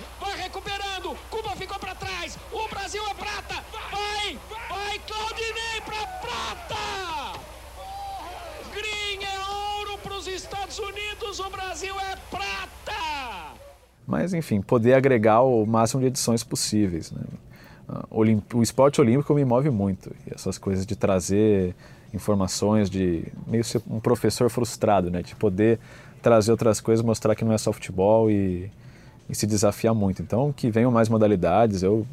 Unidos. 10.79 11.39
O 11.39 11.49
Brasil 11.49 11.93
é 11.99 12.15
prata. 12.29 13.53
Mas 14.07 14.33
enfim, 14.33 14.61
poder 14.61 14.93
agregar 14.93 15.41
o 15.41 15.65
máximo 15.65 16.01
de 16.01 16.07
edições 16.07 16.43
possíveis, 16.43 17.11
né? 17.11 17.21
o 18.53 18.61
esporte 18.61 19.01
olímpico 19.01 19.33
me 19.33 19.43
move 19.43 19.69
muito. 19.69 20.11
E 20.27 20.33
essas 20.33 20.57
coisas 20.57 20.85
de 20.85 20.95
trazer 20.95 21.75
informações, 22.13 22.89
de 22.89 23.23
meio 23.47 23.63
ser 23.63 23.81
um 23.89 23.99
professor 23.99 24.49
frustrado, 24.49 25.09
né? 25.09 25.21
De 25.21 25.35
poder 25.35 25.79
trazer 26.21 26.51
outras 26.51 26.79
coisas, 26.79 27.03
mostrar 27.03 27.35
que 27.35 27.43
não 27.43 27.53
é 27.53 27.57
só 27.57 27.71
futebol 27.71 28.29
e, 28.29 28.69
e 29.29 29.35
se 29.35 29.47
desafiar 29.47 29.93
muito. 29.93 30.21
Então, 30.21 30.53
que 30.53 30.69
venham 30.69 30.91
mais 30.91 31.09
modalidades, 31.09 31.81
eu 31.81 32.05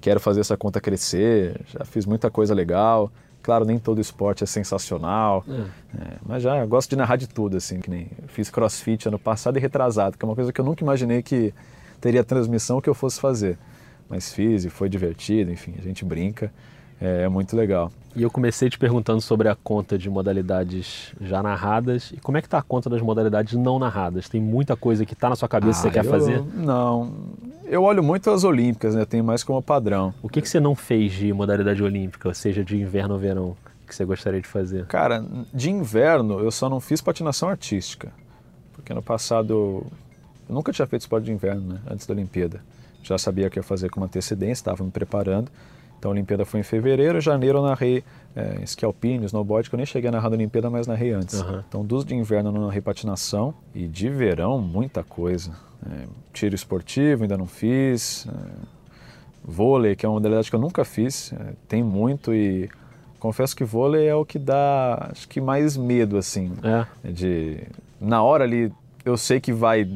quero 0.00 0.20
fazer 0.20 0.40
essa 0.40 0.56
conta 0.56 0.80
crescer, 0.80 1.60
já 1.66 1.84
fiz 1.84 2.04
muita 2.06 2.30
coisa 2.30 2.54
legal. 2.54 3.10
Claro, 3.44 3.64
nem 3.64 3.78
todo 3.78 4.00
esporte 4.00 4.42
é 4.42 4.46
sensacional, 4.46 5.44
é. 5.48 5.52
É, 5.52 6.16
mas 6.26 6.42
já 6.42 6.66
gosto 6.66 6.90
de 6.90 6.96
narrar 6.96 7.16
de 7.16 7.28
tudo, 7.28 7.56
assim, 7.56 7.78
que 7.78 7.88
nem 7.88 8.10
fiz 8.26 8.50
crossfit 8.50 9.06
ano 9.06 9.18
passado 9.18 9.56
e 9.56 9.60
retrasado, 9.60 10.18
que 10.18 10.24
é 10.24 10.26
uma 10.26 10.34
coisa 10.34 10.52
que 10.52 10.60
eu 10.60 10.64
nunca 10.64 10.82
imaginei 10.82 11.22
que 11.22 11.54
teria 12.00 12.24
transmissão 12.24 12.80
que 12.80 12.88
eu 12.88 12.94
fosse 12.94 13.20
fazer 13.20 13.56
mas 14.08 14.32
fiz 14.32 14.64
e 14.64 14.70
foi 14.70 14.88
divertido, 14.88 15.50
enfim, 15.50 15.74
a 15.78 15.82
gente 15.82 16.04
brinca, 16.04 16.52
é, 17.00 17.22
é, 17.22 17.28
muito 17.28 17.56
legal. 17.56 17.90
E 18.14 18.22
eu 18.22 18.30
comecei 18.30 18.70
te 18.70 18.78
perguntando 18.78 19.20
sobre 19.20 19.48
a 19.48 19.56
conta 19.56 19.98
de 19.98 20.08
modalidades 20.08 21.12
já 21.20 21.42
narradas, 21.42 22.12
e 22.12 22.18
como 22.18 22.38
é 22.38 22.40
que 22.40 22.46
está 22.46 22.58
a 22.58 22.62
conta 22.62 22.88
das 22.88 23.02
modalidades 23.02 23.54
não 23.54 23.78
narradas? 23.78 24.28
Tem 24.28 24.40
muita 24.40 24.76
coisa 24.76 25.04
que 25.04 25.14
está 25.14 25.28
na 25.28 25.36
sua 25.36 25.48
cabeça 25.48 25.88
ah, 25.88 25.90
que 25.90 25.96
você 25.96 26.02
quer 26.02 26.06
eu, 26.06 26.10
fazer? 26.10 26.42
Não, 26.54 27.12
eu 27.74 27.82
olho 27.82 28.02
muito 28.02 28.30
as 28.30 28.44
olímpicas, 28.44 28.94
né, 28.94 29.04
tenho 29.04 29.24
mais 29.24 29.42
como 29.42 29.62
padrão. 29.62 30.14
O 30.22 30.28
que, 30.28 30.40
que 30.40 30.48
você 30.48 30.60
não 30.60 30.74
fez 30.74 31.12
de 31.12 31.32
modalidade 31.32 31.82
olímpica, 31.82 32.32
seja 32.34 32.64
de 32.64 32.76
inverno 32.76 33.14
ou 33.14 33.20
verão? 33.20 33.56
que 33.86 33.94
você 33.94 34.04
gostaria 34.04 34.40
de 34.40 34.48
fazer? 34.48 34.86
Cara, 34.86 35.24
de 35.52 35.70
inverno 35.70 36.40
eu 36.40 36.50
só 36.50 36.68
não 36.68 36.80
fiz 36.80 37.00
patinação 37.00 37.48
artística. 37.48 38.12
Porque 38.72 38.92
no 38.92 39.02
passado 39.02 39.86
eu 40.48 40.54
nunca 40.54 40.72
tinha 40.72 40.86
feito 40.86 41.02
esporte 41.02 41.24
de 41.24 41.32
inverno, 41.32 41.74
né? 41.74 41.80
Antes 41.88 42.06
da 42.06 42.12
Olimpíada. 42.12 42.60
Já 43.02 43.18
sabia 43.18 43.48
que 43.48 43.58
ia 43.58 43.62
fazer 43.62 43.90
com 43.90 44.02
antecedência, 44.02 44.62
estava 44.62 44.82
me 44.82 44.90
preparando. 44.90 45.50
Então 46.04 46.10
a 46.10 46.12
Olimpíada 46.12 46.44
foi 46.44 46.60
em 46.60 46.62
fevereiro, 46.62 47.18
janeiro 47.18 47.60
eu 47.60 47.62
narrei 47.62 48.04
é, 48.36 48.58
esqui 48.62 48.84
alpino, 48.84 49.24
snowboard, 49.24 49.70
que 49.70 49.74
eu 49.74 49.78
nem 49.78 49.86
cheguei 49.86 50.10
a 50.10 50.12
narrar 50.12 50.28
na 50.28 50.36
Olimpíada, 50.36 50.68
mas 50.68 50.86
narrei 50.86 51.12
antes. 51.12 51.40
Uhum. 51.40 51.62
Então 51.66 51.82
dos 51.82 52.04
de 52.04 52.14
inverno 52.14 52.50
eu 52.50 52.52
não 52.52 52.66
narrei 52.66 52.82
patinação 52.82 53.54
e 53.74 53.88
de 53.88 54.10
verão 54.10 54.60
muita 54.60 55.02
coisa. 55.02 55.52
É, 55.90 56.04
tiro 56.30 56.54
esportivo 56.54 57.22
ainda 57.22 57.38
não 57.38 57.46
fiz, 57.46 58.26
é, 58.26 58.32
vôlei, 59.42 59.96
que 59.96 60.04
é 60.04 60.08
uma 60.08 60.16
modalidade 60.16 60.50
que 60.50 60.54
eu 60.54 60.60
nunca 60.60 60.84
fiz, 60.84 61.32
é, 61.32 61.54
tem 61.66 61.82
muito 61.82 62.34
e 62.34 62.68
confesso 63.18 63.56
que 63.56 63.64
vôlei 63.64 64.06
é 64.06 64.14
o 64.14 64.26
que 64.26 64.38
dá, 64.38 65.08
acho 65.10 65.26
que 65.26 65.40
mais 65.40 65.74
medo 65.74 66.18
assim, 66.18 66.52
É. 66.62 67.10
de 67.12 67.60
na 67.98 68.22
hora 68.22 68.44
ali 68.44 68.70
eu 69.06 69.16
sei 69.16 69.40
que 69.40 69.54
vai 69.54 69.88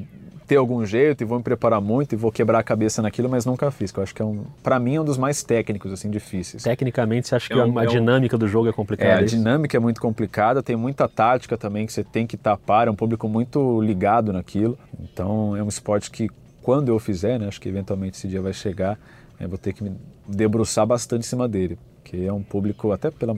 ter 0.48 0.56
algum 0.56 0.84
jeito 0.86 1.22
e 1.22 1.24
vou 1.26 1.36
me 1.38 1.44
preparar 1.44 1.80
muito 1.80 2.14
e 2.14 2.16
vou 2.16 2.32
quebrar 2.32 2.58
a 2.58 2.62
cabeça 2.62 3.02
naquilo, 3.02 3.28
mas 3.28 3.44
nunca 3.44 3.70
fiz. 3.70 3.92
Que 3.92 3.98
eu 3.98 4.02
acho 4.02 4.14
que 4.14 4.22
é 4.22 4.24
um, 4.24 4.44
para 4.62 4.80
mim 4.80 4.94
é 4.96 5.00
um 5.00 5.04
dos 5.04 5.18
mais 5.18 5.42
técnicos 5.42 5.92
assim 5.92 6.10
difíceis. 6.10 6.62
Tecnicamente, 6.62 7.28
você 7.28 7.34
acha 7.36 7.52
É 7.52 7.54
que 7.54 7.60
um- 7.60 7.78
a 7.78 7.84
é 7.84 7.86
um- 7.86 7.90
dinâmica 7.92 8.38
do 8.38 8.48
jogo 8.48 8.66
é 8.66 8.70
É, 8.70 8.72
complicada? 8.72 9.20
a 9.20 9.22
isso? 9.22 9.36
dinâmica 9.36 9.76
é 9.76 9.80
muito 9.80 10.00
complicada, 10.00 10.62
tem 10.62 10.74
muita 10.74 11.06
tática 11.06 11.56
também 11.58 11.86
que 11.86 11.92
você 11.92 12.02
tem 12.02 12.26
que 12.26 12.36
tapar, 12.38 12.88
é 12.88 12.90
um 12.90 12.96
público 12.96 13.28
muito 13.28 13.80
ligado 13.82 14.32
naquilo. 14.32 14.78
Então 14.98 15.54
é 15.54 15.62
um 15.62 15.68
esporte 15.68 16.10
que 16.10 16.30
quando 16.62 16.88
eu 16.88 16.98
fizer, 16.98 17.38
né, 17.38 17.46
acho 17.46 17.60
que 17.60 17.68
eventualmente 17.68 18.16
esse 18.16 18.26
dia 18.26 18.40
vai 18.40 18.54
chegar, 18.54 18.98
eu 19.38 19.48
vou 19.48 19.58
ter 19.58 19.74
que 19.74 19.84
me 19.84 19.92
debruçar 20.26 20.86
bastante 20.86 21.20
em 21.20 21.28
cima 21.28 21.46
dele, 21.46 21.78
porque 22.02 22.16
é 22.16 22.32
um 22.32 22.42
público 22.42 22.90
até 22.90 23.10
pela 23.10 23.36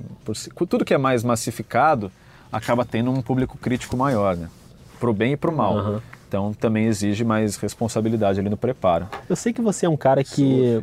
por 0.55 0.67
tudo 0.67 0.85
que 0.85 0.95
é 0.95 0.99
mais 0.99 1.23
massificado 1.25 2.11
acaba 2.53 2.85
tendo 2.85 3.11
um 3.11 3.21
público 3.21 3.59
crítico 3.59 3.97
maior, 3.97 4.37
né? 4.37 4.49
Pro 5.01 5.13
bem 5.13 5.33
e 5.33 5.37
pro 5.37 5.53
mal. 5.53 5.77
Aham. 5.77 6.03
Então 6.31 6.53
também 6.55 6.87
exige 6.87 7.25
mais 7.25 7.57
responsabilidade 7.57 8.39
ali 8.39 8.49
no 8.49 8.57
preparo. 8.57 9.09
Eu 9.29 9.35
sei 9.35 9.53
que 9.53 9.61
você 9.61 9.85
é 9.85 9.89
um 9.89 9.97
cara 9.97 10.23
que, 10.23 10.81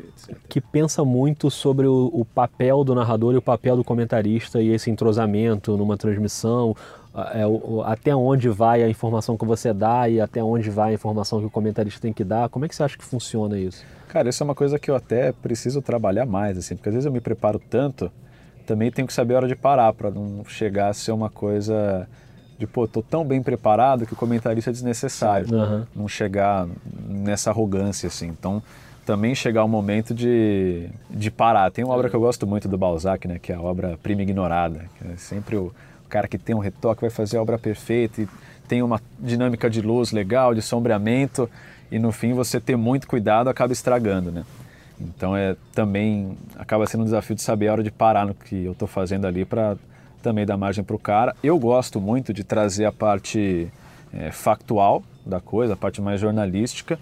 que 0.49 0.59
pensa 0.59 1.05
muito 1.05 1.49
sobre 1.49 1.87
o, 1.87 2.09
o 2.13 2.25
papel 2.25 2.83
do 2.83 2.93
narrador 2.93 3.33
e 3.33 3.37
o 3.37 3.41
papel 3.41 3.77
do 3.77 3.83
comentarista 3.83 4.61
e 4.61 4.67
esse 4.73 4.91
entrosamento 4.91 5.77
numa 5.77 5.95
transmissão, 5.95 6.75
é, 7.33 7.47
o- 7.47 7.81
até 7.85 8.13
onde 8.13 8.49
vai 8.49 8.83
a 8.83 8.89
informação 8.89 9.37
que 9.37 9.45
você 9.45 9.73
dá 9.73 10.09
e 10.09 10.19
até 10.19 10.43
onde 10.43 10.69
vai 10.69 10.91
a 10.91 10.93
informação 10.95 11.39
que 11.39 11.45
o 11.45 11.49
comentarista 11.49 12.01
tem 12.01 12.11
que 12.11 12.25
dar. 12.25 12.49
Como 12.49 12.65
é 12.65 12.67
que 12.67 12.75
você 12.75 12.83
acha 12.83 12.97
que 12.97 13.05
funciona 13.05 13.57
isso? 13.57 13.85
Cara, 14.09 14.27
isso 14.27 14.43
é 14.43 14.45
uma 14.45 14.55
coisa 14.55 14.77
que 14.77 14.91
eu 14.91 14.97
até 14.97 15.31
preciso 15.31 15.81
trabalhar 15.81 16.25
mais, 16.25 16.57
assim, 16.57 16.75
porque 16.75 16.89
às 16.89 16.93
vezes 16.95 17.05
eu 17.05 17.11
me 17.11 17.21
preparo 17.21 17.57
tanto, 17.69 18.11
também 18.65 18.91
tenho 18.91 19.07
que 19.07 19.13
saber 19.13 19.35
a 19.35 19.37
hora 19.37 19.47
de 19.47 19.55
parar 19.55 19.93
para 19.93 20.11
não 20.11 20.43
chegar 20.45 20.89
a 20.89 20.93
ser 20.93 21.13
uma 21.13 21.29
coisa 21.29 22.05
de, 22.57 22.65
pô, 22.65 22.87
tô 22.87 23.01
tão 23.01 23.23
bem 23.23 23.41
preparado 23.41 24.05
que 24.05 24.13
o 24.13 24.15
comentarista 24.15 24.69
é 24.69 24.73
desnecessário. 24.73 25.53
Aham. 25.53 25.87
Não 25.95 26.07
chegar 26.07 26.67
nessa 27.07 27.49
arrogância, 27.51 28.07
assim. 28.07 28.27
Então, 28.27 28.61
também 29.05 29.33
chegar 29.33 29.63
o 29.63 29.69
momento 29.69 30.13
de, 30.13 30.89
de 31.09 31.31
parar. 31.31 31.71
Tem 31.71 31.85
uma 31.85 31.93
obra 31.93 32.09
que 32.09 32.15
eu 32.15 32.19
gosto 32.19 32.45
muito 32.45 32.67
do 32.67 32.77
Balzac, 32.77 33.25
né, 33.27 33.39
que 33.39 33.53
é 33.53 33.55
a 33.55 33.61
obra 33.61 33.97
Prima 34.03 34.21
Ignorada, 34.21 34.81
que 34.97 35.07
é 35.07 35.15
sempre 35.15 35.55
o, 35.55 35.73
o 36.05 36.09
cara 36.09 36.27
que 36.27 36.37
tem 36.37 36.53
um 36.53 36.59
retoque 36.59 37.01
vai 37.01 37.09
fazer 37.09 37.37
a 37.37 37.41
obra 37.41 37.57
perfeita 37.57 38.21
e 38.21 38.27
tem 38.67 38.81
uma 38.81 39.01
dinâmica 39.17 39.69
de 39.69 39.81
luz 39.81 40.11
legal, 40.11 40.53
de 40.53 40.61
sombreamento, 40.61 41.49
e 41.89 41.97
no 41.97 42.11
fim 42.11 42.33
você 42.33 42.59
ter 42.59 42.75
muito 42.75 43.07
cuidado 43.07 43.49
acaba 43.49 43.71
estragando, 43.71 44.29
né? 44.29 44.43
Então 44.99 45.37
é 45.37 45.55
também 45.73 46.37
acaba 46.57 46.85
sendo 46.85 47.01
um 47.01 47.05
desafio 47.05 47.35
de 47.35 47.41
saber 47.41 47.69
a 47.69 47.71
hora 47.71 47.83
de 47.83 47.91
parar 47.91 48.25
no 48.25 48.33
que 48.33 48.65
eu 48.65 48.73
estou 48.73 48.87
fazendo 48.87 49.25
ali 49.25 49.45
para 49.45 49.77
também 50.21 50.45
dar 50.45 50.57
margem 50.57 50.83
para 50.83 50.95
o 50.95 50.99
cara. 50.99 51.35
Eu 51.43 51.57
gosto 51.57 51.99
muito 52.01 52.33
de 52.33 52.43
trazer 52.43 52.85
a 52.85 52.91
parte 52.91 53.67
é, 54.13 54.31
factual 54.31 55.03
da 55.25 55.39
coisa, 55.39 55.73
a 55.73 55.77
parte 55.77 56.01
mais 56.01 56.19
jornalística 56.19 56.99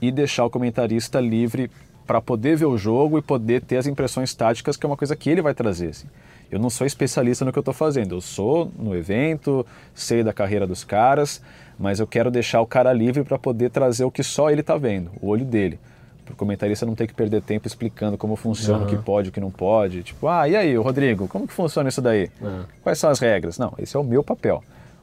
e 0.00 0.10
deixar 0.10 0.44
o 0.44 0.50
comentarista 0.50 1.20
livre 1.20 1.70
para 2.06 2.20
poder 2.20 2.56
ver 2.56 2.66
o 2.66 2.78
jogo 2.78 3.18
e 3.18 3.22
poder 3.22 3.62
ter 3.62 3.78
as 3.78 3.86
impressões 3.86 4.32
táticas, 4.34 4.76
que 4.76 4.86
é 4.86 4.88
uma 4.88 4.96
coisa 4.96 5.16
que 5.16 5.28
ele 5.28 5.42
vai 5.42 5.54
trazer. 5.54 5.88
assim. 5.88 6.06
Eu 6.50 6.60
não 6.60 6.70
sou 6.70 6.86
especialista 6.86 7.44
no 7.44 7.52
que 7.52 7.58
eu 7.58 7.62
estou 7.62 7.74
fazendo, 7.74 8.14
eu 8.14 8.20
sou 8.20 8.70
no 8.78 8.94
evento, 8.94 9.66
sei 9.92 10.22
da 10.22 10.32
carreira 10.32 10.66
dos 10.66 10.84
caras, 10.84 11.42
mas 11.76 11.98
eu 11.98 12.06
quero 12.06 12.30
deixar 12.30 12.60
o 12.60 12.66
cara 12.66 12.92
livre 12.92 13.24
para 13.24 13.38
poder 13.38 13.70
trazer 13.70 14.04
o 14.04 14.10
que 14.10 14.22
só 14.22 14.50
ele 14.50 14.60
está 14.60 14.76
vendo, 14.76 15.10
o 15.20 15.26
olho 15.26 15.44
dele. 15.44 15.80
Para 16.26 16.32
o 16.34 16.36
comentarista 16.36 16.84
não 16.84 16.96
ter 16.96 17.06
que 17.06 17.14
perder 17.14 17.40
tempo 17.40 17.68
explicando 17.68 18.18
como 18.18 18.34
funciona, 18.34 18.84
o 18.84 18.88
que 18.88 18.96
pode, 18.96 19.28
o 19.28 19.32
que 19.32 19.38
não 19.38 19.50
pode. 19.50 20.02
Tipo, 20.02 20.26
ah, 20.26 20.48
e 20.48 20.56
aí, 20.56 20.76
Rodrigo, 20.76 21.28
como 21.28 21.46
que 21.46 21.52
funciona 21.52 21.88
isso 21.88 22.02
daí? 22.02 22.28
Quais 22.82 22.98
são 22.98 23.08
as 23.08 23.20
regras? 23.20 23.58
Não, 23.58 23.72
esse 23.78 23.96
é 23.96 24.00
o 24.00 24.04
meu 24.04 24.24
papel. 24.24 24.62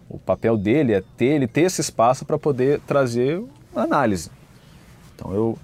O 0.10 0.20
papel 0.20 0.58
dele 0.58 0.94
é 0.94 1.02
ter, 1.16 1.28
ele 1.28 1.48
ter 1.48 1.62
esse 1.62 1.80
espaço 1.80 2.26
para 2.26 2.38
poder 2.38 2.82
trazer 2.82 3.42
análise. 3.74 4.30
Então 5.16 5.34
eu 5.34 5.58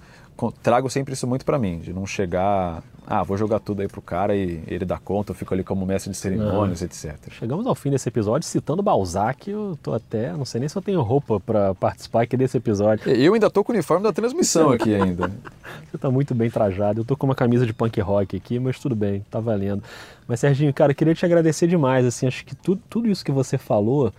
trago 0.62 0.88
sempre 0.88 1.12
isso 1.12 1.26
muito 1.26 1.44
para 1.44 1.58
mim, 1.58 1.78
de 1.80 1.92
não 1.92 2.06
chegar, 2.06 2.82
ah, 3.12 3.24
vou 3.24 3.36
jogar 3.36 3.58
tudo 3.58 3.82
aí 3.82 3.88
pro 3.88 4.00
cara 4.00 4.36
e 4.36 4.62
ele 4.68 4.84
dá 4.84 4.96
conta, 4.96 5.32
eu 5.32 5.34
fico 5.34 5.52
ali 5.52 5.64
como 5.64 5.84
mestre 5.84 6.12
de 6.12 6.16
cerimônias, 6.16 6.80
etc. 6.80 7.16
Chegamos 7.32 7.66
ao 7.66 7.74
fim 7.74 7.90
desse 7.90 8.08
episódio 8.08 8.46
citando 8.46 8.84
Balzac. 8.84 9.50
Eu 9.50 9.76
tô 9.82 9.92
até, 9.92 10.32
não 10.32 10.44
sei 10.44 10.60
nem 10.60 10.68
se 10.68 10.78
eu 10.78 10.80
tenho 10.80 11.02
roupa 11.02 11.40
para 11.40 11.74
participar 11.74 12.22
aqui 12.22 12.36
desse 12.36 12.56
episódio. 12.56 13.10
Eu 13.10 13.34
ainda 13.34 13.50
tô 13.50 13.64
com 13.64 13.72
o 13.72 13.74
uniforme 13.74 14.04
da 14.04 14.12
transmissão 14.12 14.70
aqui 14.70 14.94
ainda. 14.94 15.28
Você 15.90 15.98
tá 15.98 16.08
muito 16.08 16.36
bem 16.36 16.48
trajado. 16.48 17.00
Eu 17.00 17.04
tô 17.04 17.16
com 17.16 17.26
uma 17.26 17.34
camisa 17.34 17.66
de 17.66 17.72
punk 17.72 18.00
rock 18.00 18.36
aqui, 18.36 18.60
mas 18.60 18.78
tudo 18.78 18.94
bem, 18.94 19.26
tá 19.28 19.40
valendo. 19.40 19.82
Mas, 20.28 20.38
Serginho, 20.38 20.72
cara, 20.72 20.92
eu 20.92 20.96
queria 20.96 21.12
te 21.12 21.26
agradecer 21.26 21.66
demais. 21.66 22.06
Assim, 22.06 22.28
acho 22.28 22.44
que 22.44 22.54
tudo, 22.54 22.80
tudo 22.88 23.08
isso 23.08 23.24
que 23.24 23.32
você 23.32 23.58
falou, 23.58 24.12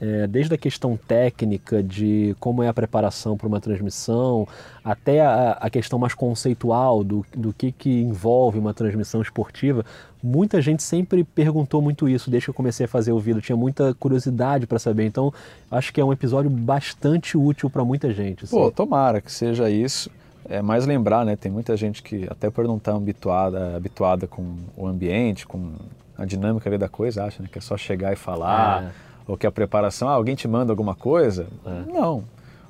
é, 0.00 0.26
desde 0.26 0.54
a 0.54 0.58
questão 0.58 0.96
técnica 0.96 1.82
de 1.82 2.36
como 2.38 2.62
é 2.62 2.68
a 2.68 2.74
preparação 2.74 3.36
para 3.36 3.48
uma 3.48 3.60
transmissão, 3.60 4.46
até 4.84 5.20
a, 5.20 5.52
a 5.52 5.68
questão 5.68 5.98
mais 5.98 6.14
conceitual 6.14 7.02
do, 7.02 7.26
do 7.36 7.52
que, 7.52 7.72
que 7.72 7.90
envolve 8.02 8.58
uma 8.58 8.72
transmissão 8.72 9.20
esportiva, 9.20 9.84
muita 10.22 10.60
gente 10.62 10.82
sempre 10.82 11.24
perguntou 11.24 11.82
muito 11.82 12.08
isso 12.08 12.30
desde 12.30 12.46
que 12.46 12.50
eu 12.50 12.54
comecei 12.54 12.86
a 12.86 12.88
fazer 12.88 13.12
o 13.12 13.18
vídeo. 13.18 13.42
Tinha 13.42 13.56
muita 13.56 13.92
curiosidade 13.94 14.66
para 14.66 14.78
saber. 14.78 15.06
Então, 15.06 15.32
acho 15.70 15.92
que 15.92 16.00
é 16.00 16.04
um 16.04 16.12
episódio 16.12 16.50
bastante 16.50 17.36
útil 17.36 17.68
para 17.68 17.84
muita 17.84 18.12
gente. 18.12 18.44
assim. 18.44 18.56
Pô, 18.56 18.70
tomara 18.70 19.20
que 19.20 19.32
seja 19.32 19.68
isso. 19.68 20.10
É 20.48 20.62
mais 20.62 20.86
lembrar, 20.86 21.26
né? 21.26 21.36
Tem 21.36 21.52
muita 21.52 21.76
gente 21.76 22.02
que, 22.02 22.26
até 22.30 22.48
por 22.48 22.66
não 22.66 22.78
estar 22.78 22.94
habituada, 22.94 23.76
habituada 23.76 24.26
com 24.26 24.56
o 24.76 24.86
ambiente, 24.86 25.46
com 25.46 25.72
a 26.16 26.24
dinâmica 26.24 26.68
ali 26.70 26.78
da 26.78 26.88
coisa, 26.88 27.24
acha 27.24 27.42
né, 27.42 27.48
que 27.52 27.58
é 27.58 27.60
só 27.60 27.76
chegar 27.76 28.12
e 28.12 28.16
falar, 28.16 28.84
É. 28.84 29.07
ou 29.28 29.36
que 29.36 29.46
a 29.46 29.52
preparação, 29.52 30.08
ah, 30.08 30.12
alguém 30.12 30.34
te 30.34 30.48
manda 30.48 30.72
alguma 30.72 30.94
coisa? 30.94 31.46
Não. 31.86 32.24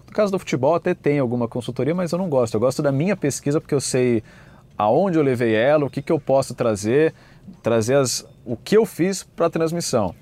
No 0.05 0.13
caso 0.13 0.33
do 0.33 0.39
futebol 0.39 0.75
até 0.75 0.93
tem 0.93 1.21
alguma 1.21 1.47
consultoria, 1.47 1.95
mas 1.95 2.11
eu 2.11 2.19
não 2.19 2.29
gosto. 2.29 2.55
Eu 2.55 2.61
gosto 2.61 2.83
da 2.83 2.91
minha 2.91 3.17
pesquisa 3.17 3.61
porque 3.61 3.75
eu 3.75 3.81
sei 3.81 4.23
aonde 4.77 5.19
eu 5.19 5.23
levei 5.23 5.55
ela, 5.55 5.85
o 5.85 5.91
que, 5.91 6.03
que 6.03 6.11
eu 6.11 6.19
posso 6.19 6.55
trazer, 6.55 7.15
trazer 7.63 7.97
as, 7.97 8.27
o 8.45 8.57
que 8.57 8.77
eu 8.77 8.85
fiz 8.85 9.23
para 9.23 9.47
a 9.47 9.51
transmissão. 9.51 10.15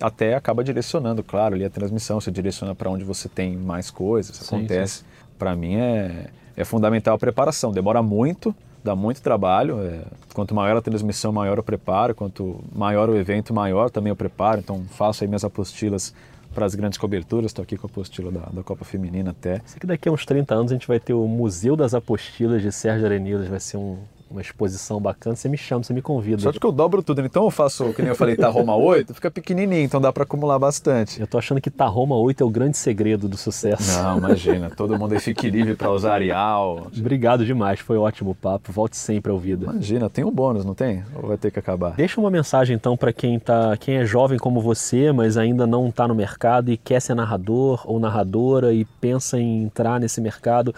Até 0.00 0.34
acaba 0.34 0.62
direcionando, 0.62 1.22
claro, 1.22 1.54
ali 1.54 1.64
a 1.64 1.70
transmissão, 1.70 2.20
você 2.20 2.30
direciona 2.30 2.74
para 2.74 2.90
onde 2.90 3.04
você 3.04 3.28
tem 3.28 3.56
mais 3.56 3.90
coisas, 3.90 4.36
Sim, 4.36 4.56
acontece. 4.56 5.04
Para 5.38 5.56
mim 5.56 5.76
é, 5.76 6.30
é 6.56 6.64
fundamental 6.64 7.14
a 7.14 7.18
preparação, 7.18 7.72
demora 7.72 8.02
muito, 8.02 8.54
dá 8.88 8.96
muito 8.96 9.20
trabalho. 9.22 9.80
é, 9.82 10.00
quanto 10.34 10.54
maior 10.54 10.76
a 10.76 10.80
transmissão, 10.82 11.30
maior 11.32 11.58
o 11.58 11.62
preparo, 11.62 12.14
quanto 12.14 12.60
maior 12.74 13.08
o 13.08 13.16
evento, 13.16 13.52
maior 13.52 13.90
também 13.90 14.12
o 14.12 14.16
preparo. 14.16 14.60
Então 14.60 14.82
faço 14.90 15.22
aí 15.24 15.28
minhas 15.28 15.44
apostilas 15.44 16.14
para 16.54 16.64
as 16.64 16.74
grandes 16.74 16.98
coberturas, 16.98 17.50
estou 17.50 17.62
aqui 17.62 17.76
com 17.76 17.86
a 17.86 17.90
apostila 17.90 18.32
da, 18.32 18.40
da 18.52 18.62
Copa 18.62 18.84
Feminina 18.84 19.30
até. 19.30 19.60
Sei 19.66 19.78
que 19.78 19.86
daqui 19.86 20.08
a 20.08 20.12
uns 20.12 20.24
30 20.24 20.54
anos 20.54 20.72
a 20.72 20.74
gente 20.74 20.88
vai 20.88 20.98
ter 20.98 21.12
o 21.12 21.26
Museu 21.28 21.76
das 21.76 21.92
Apostilas 21.94 22.62
de 22.62 22.72
Sérgio 22.72 23.04
Arenidas, 23.06 23.46
vai 23.46 23.60
ser 23.60 23.76
um- 23.76 23.98
uma 24.30 24.40
exposição 24.40 25.00
bacana. 25.00 25.36
Você 25.36 25.48
me 25.48 25.56
chama, 25.56 25.82
você 25.82 25.92
me 25.92 26.02
convida. 26.02 26.42
Só 26.42 26.52
que 26.52 26.64
eu 26.64 26.72
dobro 26.72 27.02
tudo, 27.02 27.20
então 27.24 27.44
eu 27.44 27.50
faço, 27.50 27.92
que 27.94 28.02
nem 28.02 28.10
eu 28.10 28.14
falei, 28.14 28.36
tá 28.36 28.48
Roma 28.48 28.74
8, 28.76 29.14
fica 29.14 29.30
pequenininho, 29.30 29.84
então 29.84 30.00
dá 30.00 30.12
para 30.12 30.22
acumular 30.22 30.58
bastante. 30.58 31.20
Eu 31.20 31.26
tô 31.26 31.38
achando 31.38 31.60
que 31.60 31.70
Tahoma 31.70 32.16
8 32.16 32.42
é 32.42 32.46
o 32.46 32.50
grande 32.50 32.76
segredo 32.76 33.28
do 33.28 33.36
sucesso. 33.36 34.00
Não, 34.02 34.18
imagina, 34.18 34.70
todo 34.70 34.98
mundo 34.98 35.14
aí 35.14 35.20
fique 35.20 35.48
livre 35.50 35.74
para 35.74 35.90
usar 35.90 36.14
Arial. 36.14 36.88
Obrigado 36.96 37.44
demais, 37.44 37.80
foi 37.80 37.96
ótimo 37.96 38.30
o 38.30 38.34
papo. 38.34 38.72
Volte 38.72 38.96
sempre 38.96 39.32
ao 39.32 39.38
Vida. 39.38 39.66
Imagina, 39.70 40.10
tem 40.10 40.24
um 40.24 40.32
bônus, 40.32 40.64
não 40.64 40.74
tem? 40.74 41.04
Ou 41.14 41.28
vai 41.28 41.36
ter 41.36 41.50
que 41.50 41.58
acabar? 41.58 41.92
Deixa 41.92 42.20
uma 42.20 42.30
mensagem 42.30 42.74
então 42.74 42.96
para 42.96 43.12
quem 43.12 43.38
tá, 43.38 43.76
quem 43.76 43.96
é 43.96 44.04
jovem 44.04 44.38
como 44.38 44.60
você, 44.60 45.12
mas 45.12 45.36
ainda 45.36 45.66
não 45.66 45.88
está 45.88 46.08
no 46.08 46.14
mercado 46.14 46.70
e 46.70 46.76
quer 46.76 47.00
ser 47.00 47.14
narrador 47.14 47.82
ou 47.84 48.00
narradora 48.00 48.74
e 48.74 48.84
pensa 48.84 49.38
em 49.38 49.62
entrar 49.62 50.00
nesse 50.00 50.20
mercado. 50.20 50.74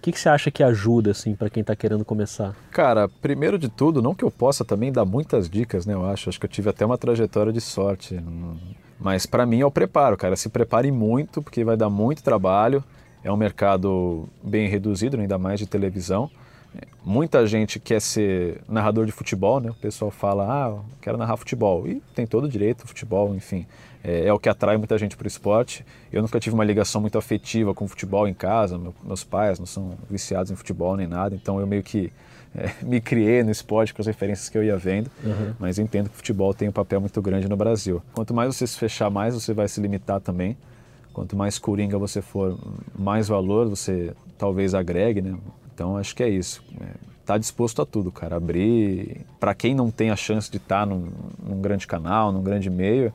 O 0.00 0.02
que, 0.02 0.12
que 0.12 0.18
você 0.18 0.30
acha 0.30 0.50
que 0.50 0.62
ajuda 0.62 1.10
assim 1.10 1.34
para 1.34 1.50
quem 1.50 1.60
está 1.60 1.76
querendo 1.76 2.06
começar? 2.06 2.56
Cara, 2.70 3.06
primeiro 3.06 3.58
de 3.58 3.68
tudo, 3.68 4.00
não 4.00 4.14
que 4.14 4.24
eu 4.24 4.30
possa 4.30 4.64
também 4.64 4.90
dar 4.90 5.04
muitas 5.04 5.46
dicas, 5.46 5.84
né? 5.84 5.92
Eu 5.92 6.06
acho, 6.08 6.30
acho 6.30 6.40
que 6.40 6.46
eu 6.46 6.50
tive 6.50 6.70
até 6.70 6.86
uma 6.86 6.96
trajetória 6.96 7.52
de 7.52 7.60
sorte. 7.60 8.18
Mas 8.98 9.26
para 9.26 9.44
mim 9.44 9.60
é 9.60 9.66
o 9.66 9.70
preparo, 9.70 10.16
cara. 10.16 10.36
Se 10.36 10.48
prepare 10.48 10.90
muito, 10.90 11.42
porque 11.42 11.62
vai 11.62 11.76
dar 11.76 11.90
muito 11.90 12.22
trabalho. 12.22 12.82
É 13.22 13.30
um 13.30 13.36
mercado 13.36 14.26
bem 14.42 14.70
reduzido, 14.70 15.20
ainda 15.20 15.36
mais 15.36 15.60
de 15.60 15.66
televisão. 15.66 16.30
Muita 17.04 17.46
gente 17.46 17.78
quer 17.78 18.00
ser 18.00 18.62
narrador 18.66 19.04
de 19.04 19.12
futebol, 19.12 19.60
né? 19.60 19.70
O 19.70 19.74
pessoal 19.74 20.10
fala, 20.10 20.46
ah, 20.46 20.78
quero 21.02 21.18
narrar 21.18 21.36
futebol. 21.36 21.86
E 21.86 22.00
tem 22.14 22.26
todo 22.26 22.44
o 22.44 22.48
direito, 22.48 22.86
futebol, 22.86 23.34
enfim. 23.34 23.66
É, 24.02 24.26
é 24.26 24.32
o 24.32 24.38
que 24.38 24.48
atrai 24.48 24.76
muita 24.76 24.96
gente 24.98 25.16
para 25.16 25.24
o 25.24 25.28
esporte. 25.28 25.84
Eu 26.12 26.22
nunca 26.22 26.40
tive 26.40 26.54
uma 26.54 26.64
ligação 26.64 27.00
muito 27.00 27.18
afetiva 27.18 27.74
com 27.74 27.84
o 27.84 27.88
futebol 27.88 28.26
em 28.26 28.34
casa. 28.34 28.78
Meu, 28.78 28.94
meus 29.04 29.24
pais 29.24 29.58
não 29.58 29.66
são 29.66 29.92
viciados 30.08 30.50
em 30.50 30.56
futebol 30.56 30.96
nem 30.96 31.06
nada, 31.06 31.34
então 31.34 31.60
eu 31.60 31.66
meio 31.66 31.82
que 31.82 32.12
é, 32.54 32.72
me 32.82 33.00
criei 33.00 33.42
no 33.42 33.50
esporte 33.50 33.94
com 33.94 34.00
as 34.00 34.06
referências 34.06 34.48
que 34.48 34.56
eu 34.56 34.64
ia 34.64 34.76
vendo. 34.76 35.10
Uhum. 35.24 35.54
Mas 35.58 35.78
entendo 35.78 36.08
que 36.08 36.14
o 36.14 36.16
futebol 36.16 36.52
tem 36.54 36.68
um 36.68 36.72
papel 36.72 37.00
muito 37.00 37.20
grande 37.20 37.48
no 37.48 37.56
Brasil. 37.56 38.02
Quanto 38.14 38.34
mais 38.34 38.54
você 38.54 38.66
se 38.66 38.78
fechar, 38.78 39.10
mais 39.10 39.34
você 39.34 39.52
vai 39.52 39.68
se 39.68 39.80
limitar 39.80 40.20
também. 40.20 40.56
Quanto 41.12 41.36
mais 41.36 41.58
coringa 41.58 41.98
você 41.98 42.22
for, 42.22 42.56
mais 42.96 43.28
valor 43.28 43.68
você 43.68 44.12
talvez 44.38 44.74
agregue, 44.74 45.20
né? 45.20 45.36
Então 45.74 45.96
acho 45.96 46.14
que 46.14 46.22
é 46.22 46.28
isso. 46.28 46.62
É, 46.80 46.86
tá 47.26 47.36
disposto 47.36 47.82
a 47.82 47.86
tudo, 47.86 48.12
cara. 48.12 48.36
Abrir. 48.36 49.20
Para 49.38 49.54
quem 49.54 49.74
não 49.74 49.90
tem 49.90 50.10
a 50.10 50.16
chance 50.16 50.50
de 50.50 50.58
estar 50.58 50.80
tá 50.80 50.86
num, 50.86 51.08
num, 51.42 51.60
grande 51.60 51.86
canal, 51.86 52.30
num 52.32 52.42
grande 52.42 52.70
meio, 52.70 53.12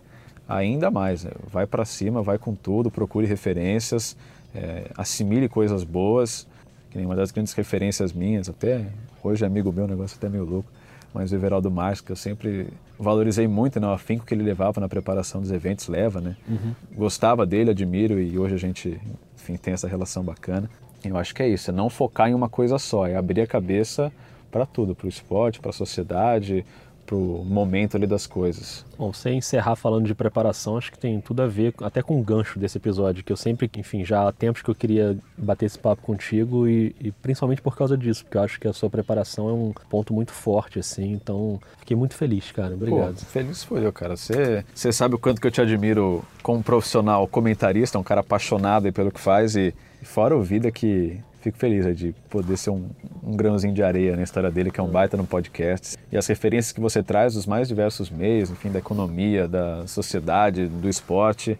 ainda 0.47 0.91
mais. 0.91 1.25
É, 1.25 1.31
vai 1.51 1.65
para 1.65 1.85
cima, 1.85 2.21
vai 2.21 2.37
com 2.37 2.53
tudo, 2.53 2.91
procure 2.91 3.25
referências, 3.25 4.15
é, 4.53 4.85
assimile 4.97 5.49
coisas 5.49 5.83
boas. 5.83 6.47
Que 6.91 6.97
nem 6.97 7.05
uma 7.05 7.15
das 7.15 7.31
grandes 7.31 7.53
referências 7.53 8.13
minhas, 8.13 8.47
até 8.47 8.85
hoje 9.21 9.43
é 9.43 9.47
amigo 9.47 9.71
meu, 9.71 9.87
negócio 9.87 10.15
até 10.17 10.29
meio 10.29 10.45
louco, 10.45 10.69
mas 11.13 11.31
o 11.31 11.35
Everaldo 11.35 11.69
Marques, 11.69 12.01
que 12.01 12.11
eu 12.11 12.15
sempre 12.15 12.67
valorizei 12.97 13.47
muito, 13.47 13.79
né, 13.79 13.87
o 13.87 13.91
afinco 13.91 14.25
que 14.25 14.33
ele 14.33 14.43
levava 14.43 14.79
na 14.79 14.87
preparação 14.87 15.41
dos 15.41 15.51
eventos, 15.51 15.87
leva, 15.87 16.21
né? 16.21 16.37
Uhum. 16.47 16.73
Gostava 16.95 17.45
dele, 17.45 17.71
admiro 17.71 18.19
e 18.19 18.37
hoje 18.37 18.55
a 18.55 18.57
gente, 18.57 18.99
enfim, 19.35 19.57
tem 19.57 19.73
essa 19.73 19.87
relação 19.87 20.23
bacana. 20.23 20.69
Eu 21.03 21.17
acho 21.17 21.35
que 21.35 21.43
é 21.43 21.47
isso, 21.47 21.69
é 21.69 21.73
não 21.73 21.89
focar 21.89 22.29
em 22.29 22.33
uma 22.33 22.47
coisa 22.47 22.77
só, 22.77 23.05
é 23.05 23.15
abrir 23.15 23.41
a 23.41 23.47
cabeça 23.47 24.11
para 24.51 24.65
tudo, 24.65 24.95
para 24.95 25.05
o 25.05 25.09
esporte, 25.09 25.59
para 25.59 25.71
a 25.71 25.73
sociedade, 25.73 26.65
para 27.05 27.15
o 27.15 27.43
momento 27.45 27.95
ali 27.95 28.07
das 28.07 28.25
coisas. 28.25 28.85
Bom, 28.97 29.13
sem 29.13 29.37
encerrar 29.37 29.75
falando 29.75 30.05
de 30.05 30.15
preparação, 30.15 30.77
acho 30.77 30.91
que 30.91 30.97
tem 30.97 31.19
tudo 31.21 31.41
a 31.41 31.47
ver 31.47 31.73
até 31.81 32.01
com 32.01 32.19
o 32.19 32.23
gancho 32.23 32.57
desse 32.57 32.77
episódio, 32.77 33.23
que 33.23 33.31
eu 33.31 33.37
sempre, 33.37 33.69
enfim, 33.77 34.03
já 34.03 34.27
há 34.27 34.31
tempos 34.31 34.61
que 34.61 34.69
eu 34.69 34.75
queria 34.75 35.17
bater 35.37 35.65
esse 35.65 35.77
papo 35.77 36.01
contigo 36.01 36.67
e, 36.67 36.95
e 36.99 37.11
principalmente 37.11 37.61
por 37.61 37.75
causa 37.75 37.97
disso, 37.97 38.23
porque 38.23 38.37
eu 38.37 38.41
acho 38.41 38.59
que 38.59 38.67
a 38.67 38.73
sua 38.73 38.89
preparação 38.89 39.49
é 39.49 39.53
um 39.53 39.73
ponto 39.89 40.13
muito 40.13 40.31
forte, 40.31 40.79
assim, 40.79 41.11
então 41.11 41.59
fiquei 41.79 41.95
muito 41.95 42.15
feliz, 42.15 42.51
cara, 42.51 42.73
obrigado. 42.73 43.15
Pô, 43.15 43.25
feliz 43.25 43.63
foi 43.63 43.85
eu, 43.85 43.93
cara, 43.93 44.15
você, 44.15 44.65
você 44.73 44.91
sabe 44.91 45.15
o 45.15 45.19
quanto 45.19 45.39
que 45.39 45.47
eu 45.47 45.51
te 45.51 45.61
admiro 45.61 46.23
como 46.41 46.63
profissional 46.63 47.27
comentarista, 47.27 47.99
um 47.99 48.03
cara 48.03 48.21
apaixonado 48.21 48.91
pelo 48.91 49.11
que 49.11 49.19
faz 49.19 49.55
e 49.55 49.73
fora 50.03 50.35
o 50.35 50.41
Vida 50.41 50.71
que 50.71 51.19
fico 51.45 51.59
feliz 51.59 51.95
de 51.95 52.11
poder 52.27 52.57
ser 52.57 52.71
um, 52.71 52.87
um, 53.23 53.35
grãozinho 53.35 53.71
de 53.71 53.83
areia 53.83 54.15
na 54.15 54.23
história 54.23 54.49
dele, 54.49 54.71
que 54.71 54.79
é 54.79 54.83
um 54.83 54.87
baita 54.87 55.15
no 55.15 55.25
podcast. 55.25 55.95
E 56.11 56.17
as 56.17 56.25
referências 56.25 56.71
que 56.71 56.81
você 56.81 57.03
traz 57.03 57.35
dos 57.35 57.45
mais 57.45 57.67
diversos 57.67 58.09
meios, 58.09 58.49
enfim, 58.49 58.71
da 58.71 58.79
economia, 58.79 59.47
da 59.47 59.85
sociedade, 59.85 60.65
do 60.65 60.89
esporte. 60.89 61.57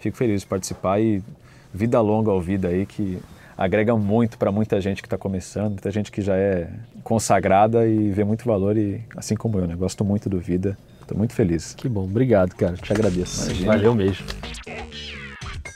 Fico 0.00 0.16
feliz 0.16 0.40
de 0.40 0.46
participar 0.48 1.00
e 1.00 1.22
vida 1.72 2.00
longa 2.00 2.32
ao 2.32 2.40
Vida 2.40 2.66
aí, 2.66 2.84
que 2.84 3.18
agrega 3.56 3.96
muito 3.96 4.36
para 4.38 4.50
muita 4.50 4.80
gente 4.80 5.02
que 5.02 5.06
está 5.06 5.16
começando, 5.16 5.70
muita 5.70 5.90
gente 5.92 6.10
que 6.10 6.20
já 6.20 6.36
é 6.36 6.68
consagrada 7.04 7.86
e 7.86 8.10
vê 8.10 8.24
muito 8.24 8.44
valor, 8.44 8.76
e 8.76 9.00
assim 9.16 9.36
como 9.36 9.58
eu, 9.58 9.68
né? 9.68 9.76
Gosto 9.76 10.04
muito 10.04 10.28
do 10.28 10.40
Vida. 10.40 10.76
Estou 11.00 11.16
muito 11.16 11.32
feliz. 11.32 11.74
Que 11.74 11.88
bom, 11.88 12.04
obrigado, 12.04 12.56
cara. 12.56 12.74
Te 12.74 12.92
agradeço. 12.92 13.46
Imagina. 13.46 13.72
Valeu 13.72 13.94
mesmo. 13.94 14.26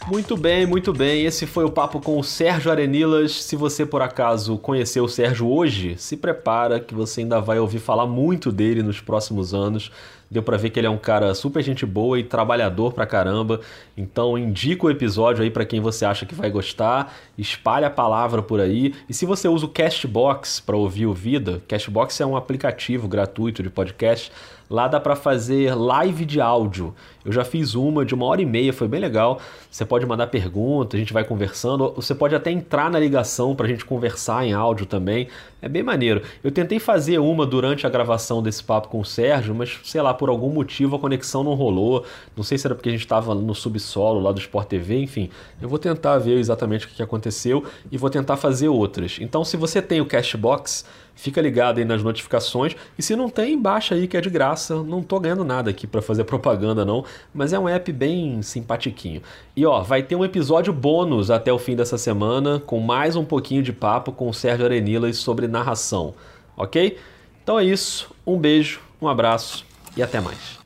Muito 0.08 0.36
bem, 0.36 0.66
muito 0.66 0.92
bem. 0.92 1.24
Esse 1.24 1.46
foi 1.46 1.64
o 1.64 1.70
papo 1.70 2.00
com 2.00 2.18
o 2.18 2.24
Sérgio 2.24 2.72
Arenilas. 2.72 3.44
Se 3.44 3.54
você 3.54 3.86
por 3.86 4.02
acaso 4.02 4.58
conheceu 4.58 5.04
o 5.04 5.08
Sérgio 5.08 5.48
hoje, 5.48 5.96
se 5.96 6.16
prepara 6.16 6.80
que 6.80 6.92
você 6.92 7.20
ainda 7.20 7.40
vai 7.40 7.60
ouvir 7.60 7.78
falar 7.78 8.06
muito 8.06 8.50
dele 8.50 8.82
nos 8.82 9.00
próximos 9.00 9.54
anos. 9.54 9.92
Deu 10.32 10.42
para 10.42 10.56
ver 10.56 10.70
que 10.70 10.80
ele 10.80 10.86
é 10.86 10.90
um 10.90 10.96
cara 10.96 11.34
super 11.34 11.62
gente 11.62 11.84
boa 11.84 12.18
e 12.18 12.24
trabalhador 12.24 12.94
pra 12.94 13.04
caramba. 13.04 13.60
Então 13.94 14.38
indica 14.38 14.86
o 14.86 14.90
episódio 14.90 15.44
aí 15.44 15.50
para 15.50 15.66
quem 15.66 15.78
você 15.78 16.06
acha 16.06 16.24
que 16.24 16.34
vai 16.34 16.50
gostar, 16.50 17.14
espalha 17.36 17.88
a 17.88 17.90
palavra 17.90 18.42
por 18.42 18.58
aí. 18.58 18.94
E 19.10 19.12
se 19.12 19.26
você 19.26 19.46
usa 19.46 19.66
o 19.66 19.68
Castbox 19.68 20.58
para 20.58 20.74
ouvir 20.74 21.04
o 21.04 21.12
Vida, 21.12 21.60
Castbox 21.68 22.18
é 22.18 22.24
um 22.24 22.34
aplicativo 22.34 23.06
gratuito 23.06 23.62
de 23.62 23.68
podcast 23.68 24.32
Lá 24.72 24.88
dá 24.88 24.98
para 24.98 25.14
fazer 25.14 25.74
live 25.74 26.24
de 26.24 26.40
áudio. 26.40 26.94
Eu 27.22 27.30
já 27.30 27.44
fiz 27.44 27.74
uma 27.74 28.06
de 28.06 28.14
uma 28.14 28.24
hora 28.24 28.40
e 28.40 28.46
meia, 28.46 28.72
foi 28.72 28.88
bem 28.88 29.00
legal. 29.00 29.38
Você 29.70 29.84
pode 29.84 30.06
mandar 30.06 30.28
perguntas, 30.28 30.96
a 30.96 30.98
gente 30.98 31.12
vai 31.12 31.24
conversando. 31.24 31.92
Você 31.94 32.14
pode 32.14 32.34
até 32.34 32.50
entrar 32.50 32.90
na 32.90 32.98
ligação 32.98 33.54
para 33.54 33.66
a 33.66 33.68
gente 33.68 33.84
conversar 33.84 34.46
em 34.46 34.54
áudio 34.54 34.86
também. 34.86 35.28
É 35.60 35.68
bem 35.68 35.82
maneiro. 35.82 36.22
Eu 36.42 36.50
tentei 36.50 36.78
fazer 36.78 37.18
uma 37.18 37.44
durante 37.44 37.86
a 37.86 37.90
gravação 37.90 38.42
desse 38.42 38.64
papo 38.64 38.88
com 38.88 39.00
o 39.00 39.04
Sérgio, 39.04 39.54
mas 39.54 39.78
sei 39.84 40.00
lá, 40.00 40.14
por 40.22 40.28
algum 40.28 40.50
motivo 40.50 40.94
a 40.94 41.00
conexão 41.00 41.42
não 41.42 41.54
rolou. 41.54 42.04
Não 42.36 42.44
sei 42.44 42.56
se 42.56 42.64
era 42.64 42.76
porque 42.76 42.88
a 42.88 42.92
gente 42.92 43.00
estava 43.00 43.34
no 43.34 43.56
subsolo 43.56 44.20
lá 44.20 44.30
do 44.30 44.38
Sport 44.38 44.68
TV, 44.68 45.02
enfim. 45.02 45.28
Eu 45.60 45.68
vou 45.68 45.80
tentar 45.80 46.16
ver 46.18 46.38
exatamente 46.38 46.86
o 46.86 46.90
que 46.90 47.02
aconteceu 47.02 47.64
e 47.90 47.98
vou 47.98 48.08
tentar 48.08 48.36
fazer 48.36 48.68
outras. 48.68 49.18
Então, 49.20 49.44
se 49.44 49.56
você 49.56 49.82
tem 49.82 50.00
o 50.00 50.06
Cashbox, 50.06 50.84
Fica 51.14 51.42
ligado 51.42 51.78
aí 51.78 51.84
nas 51.84 52.04
notificações. 52.04 52.76
E 52.96 53.02
se 53.02 53.16
não 53.16 53.28
tem, 53.28 53.60
baixa 53.60 53.96
aí 53.96 54.06
que 54.06 54.16
é 54.16 54.20
de 54.20 54.30
graça. 54.30 54.80
Não 54.82 55.02
tô 55.02 55.18
ganhando 55.18 55.44
nada 55.44 55.70
aqui 55.70 55.88
para 55.88 56.00
fazer 56.00 56.22
propaganda 56.24 56.84
não, 56.84 57.04
mas 57.34 57.52
é 57.52 57.58
um 57.58 57.68
app 57.68 57.92
bem 57.92 58.40
simpatiquinho. 58.42 59.20
E 59.56 59.66
ó, 59.66 59.82
vai 59.82 60.04
ter 60.04 60.14
um 60.14 60.24
episódio 60.24 60.72
bônus 60.72 61.32
até 61.32 61.52
o 61.52 61.58
fim 61.58 61.74
dessa 61.74 61.98
semana 61.98 62.62
com 62.64 62.78
mais 62.78 63.16
um 63.16 63.24
pouquinho 63.24 63.62
de 63.62 63.72
papo 63.72 64.12
com 64.12 64.28
o 64.28 64.32
Sérgio 64.32 64.64
Arenilas 64.64 65.16
sobre 65.16 65.48
narração, 65.48 66.14
ok? 66.56 66.96
Então 67.42 67.58
é 67.58 67.64
isso. 67.64 68.08
Um 68.24 68.38
beijo, 68.38 68.80
um 69.00 69.08
abraço 69.08 69.66
e 69.96 70.02
até 70.02 70.20
mais. 70.20 70.61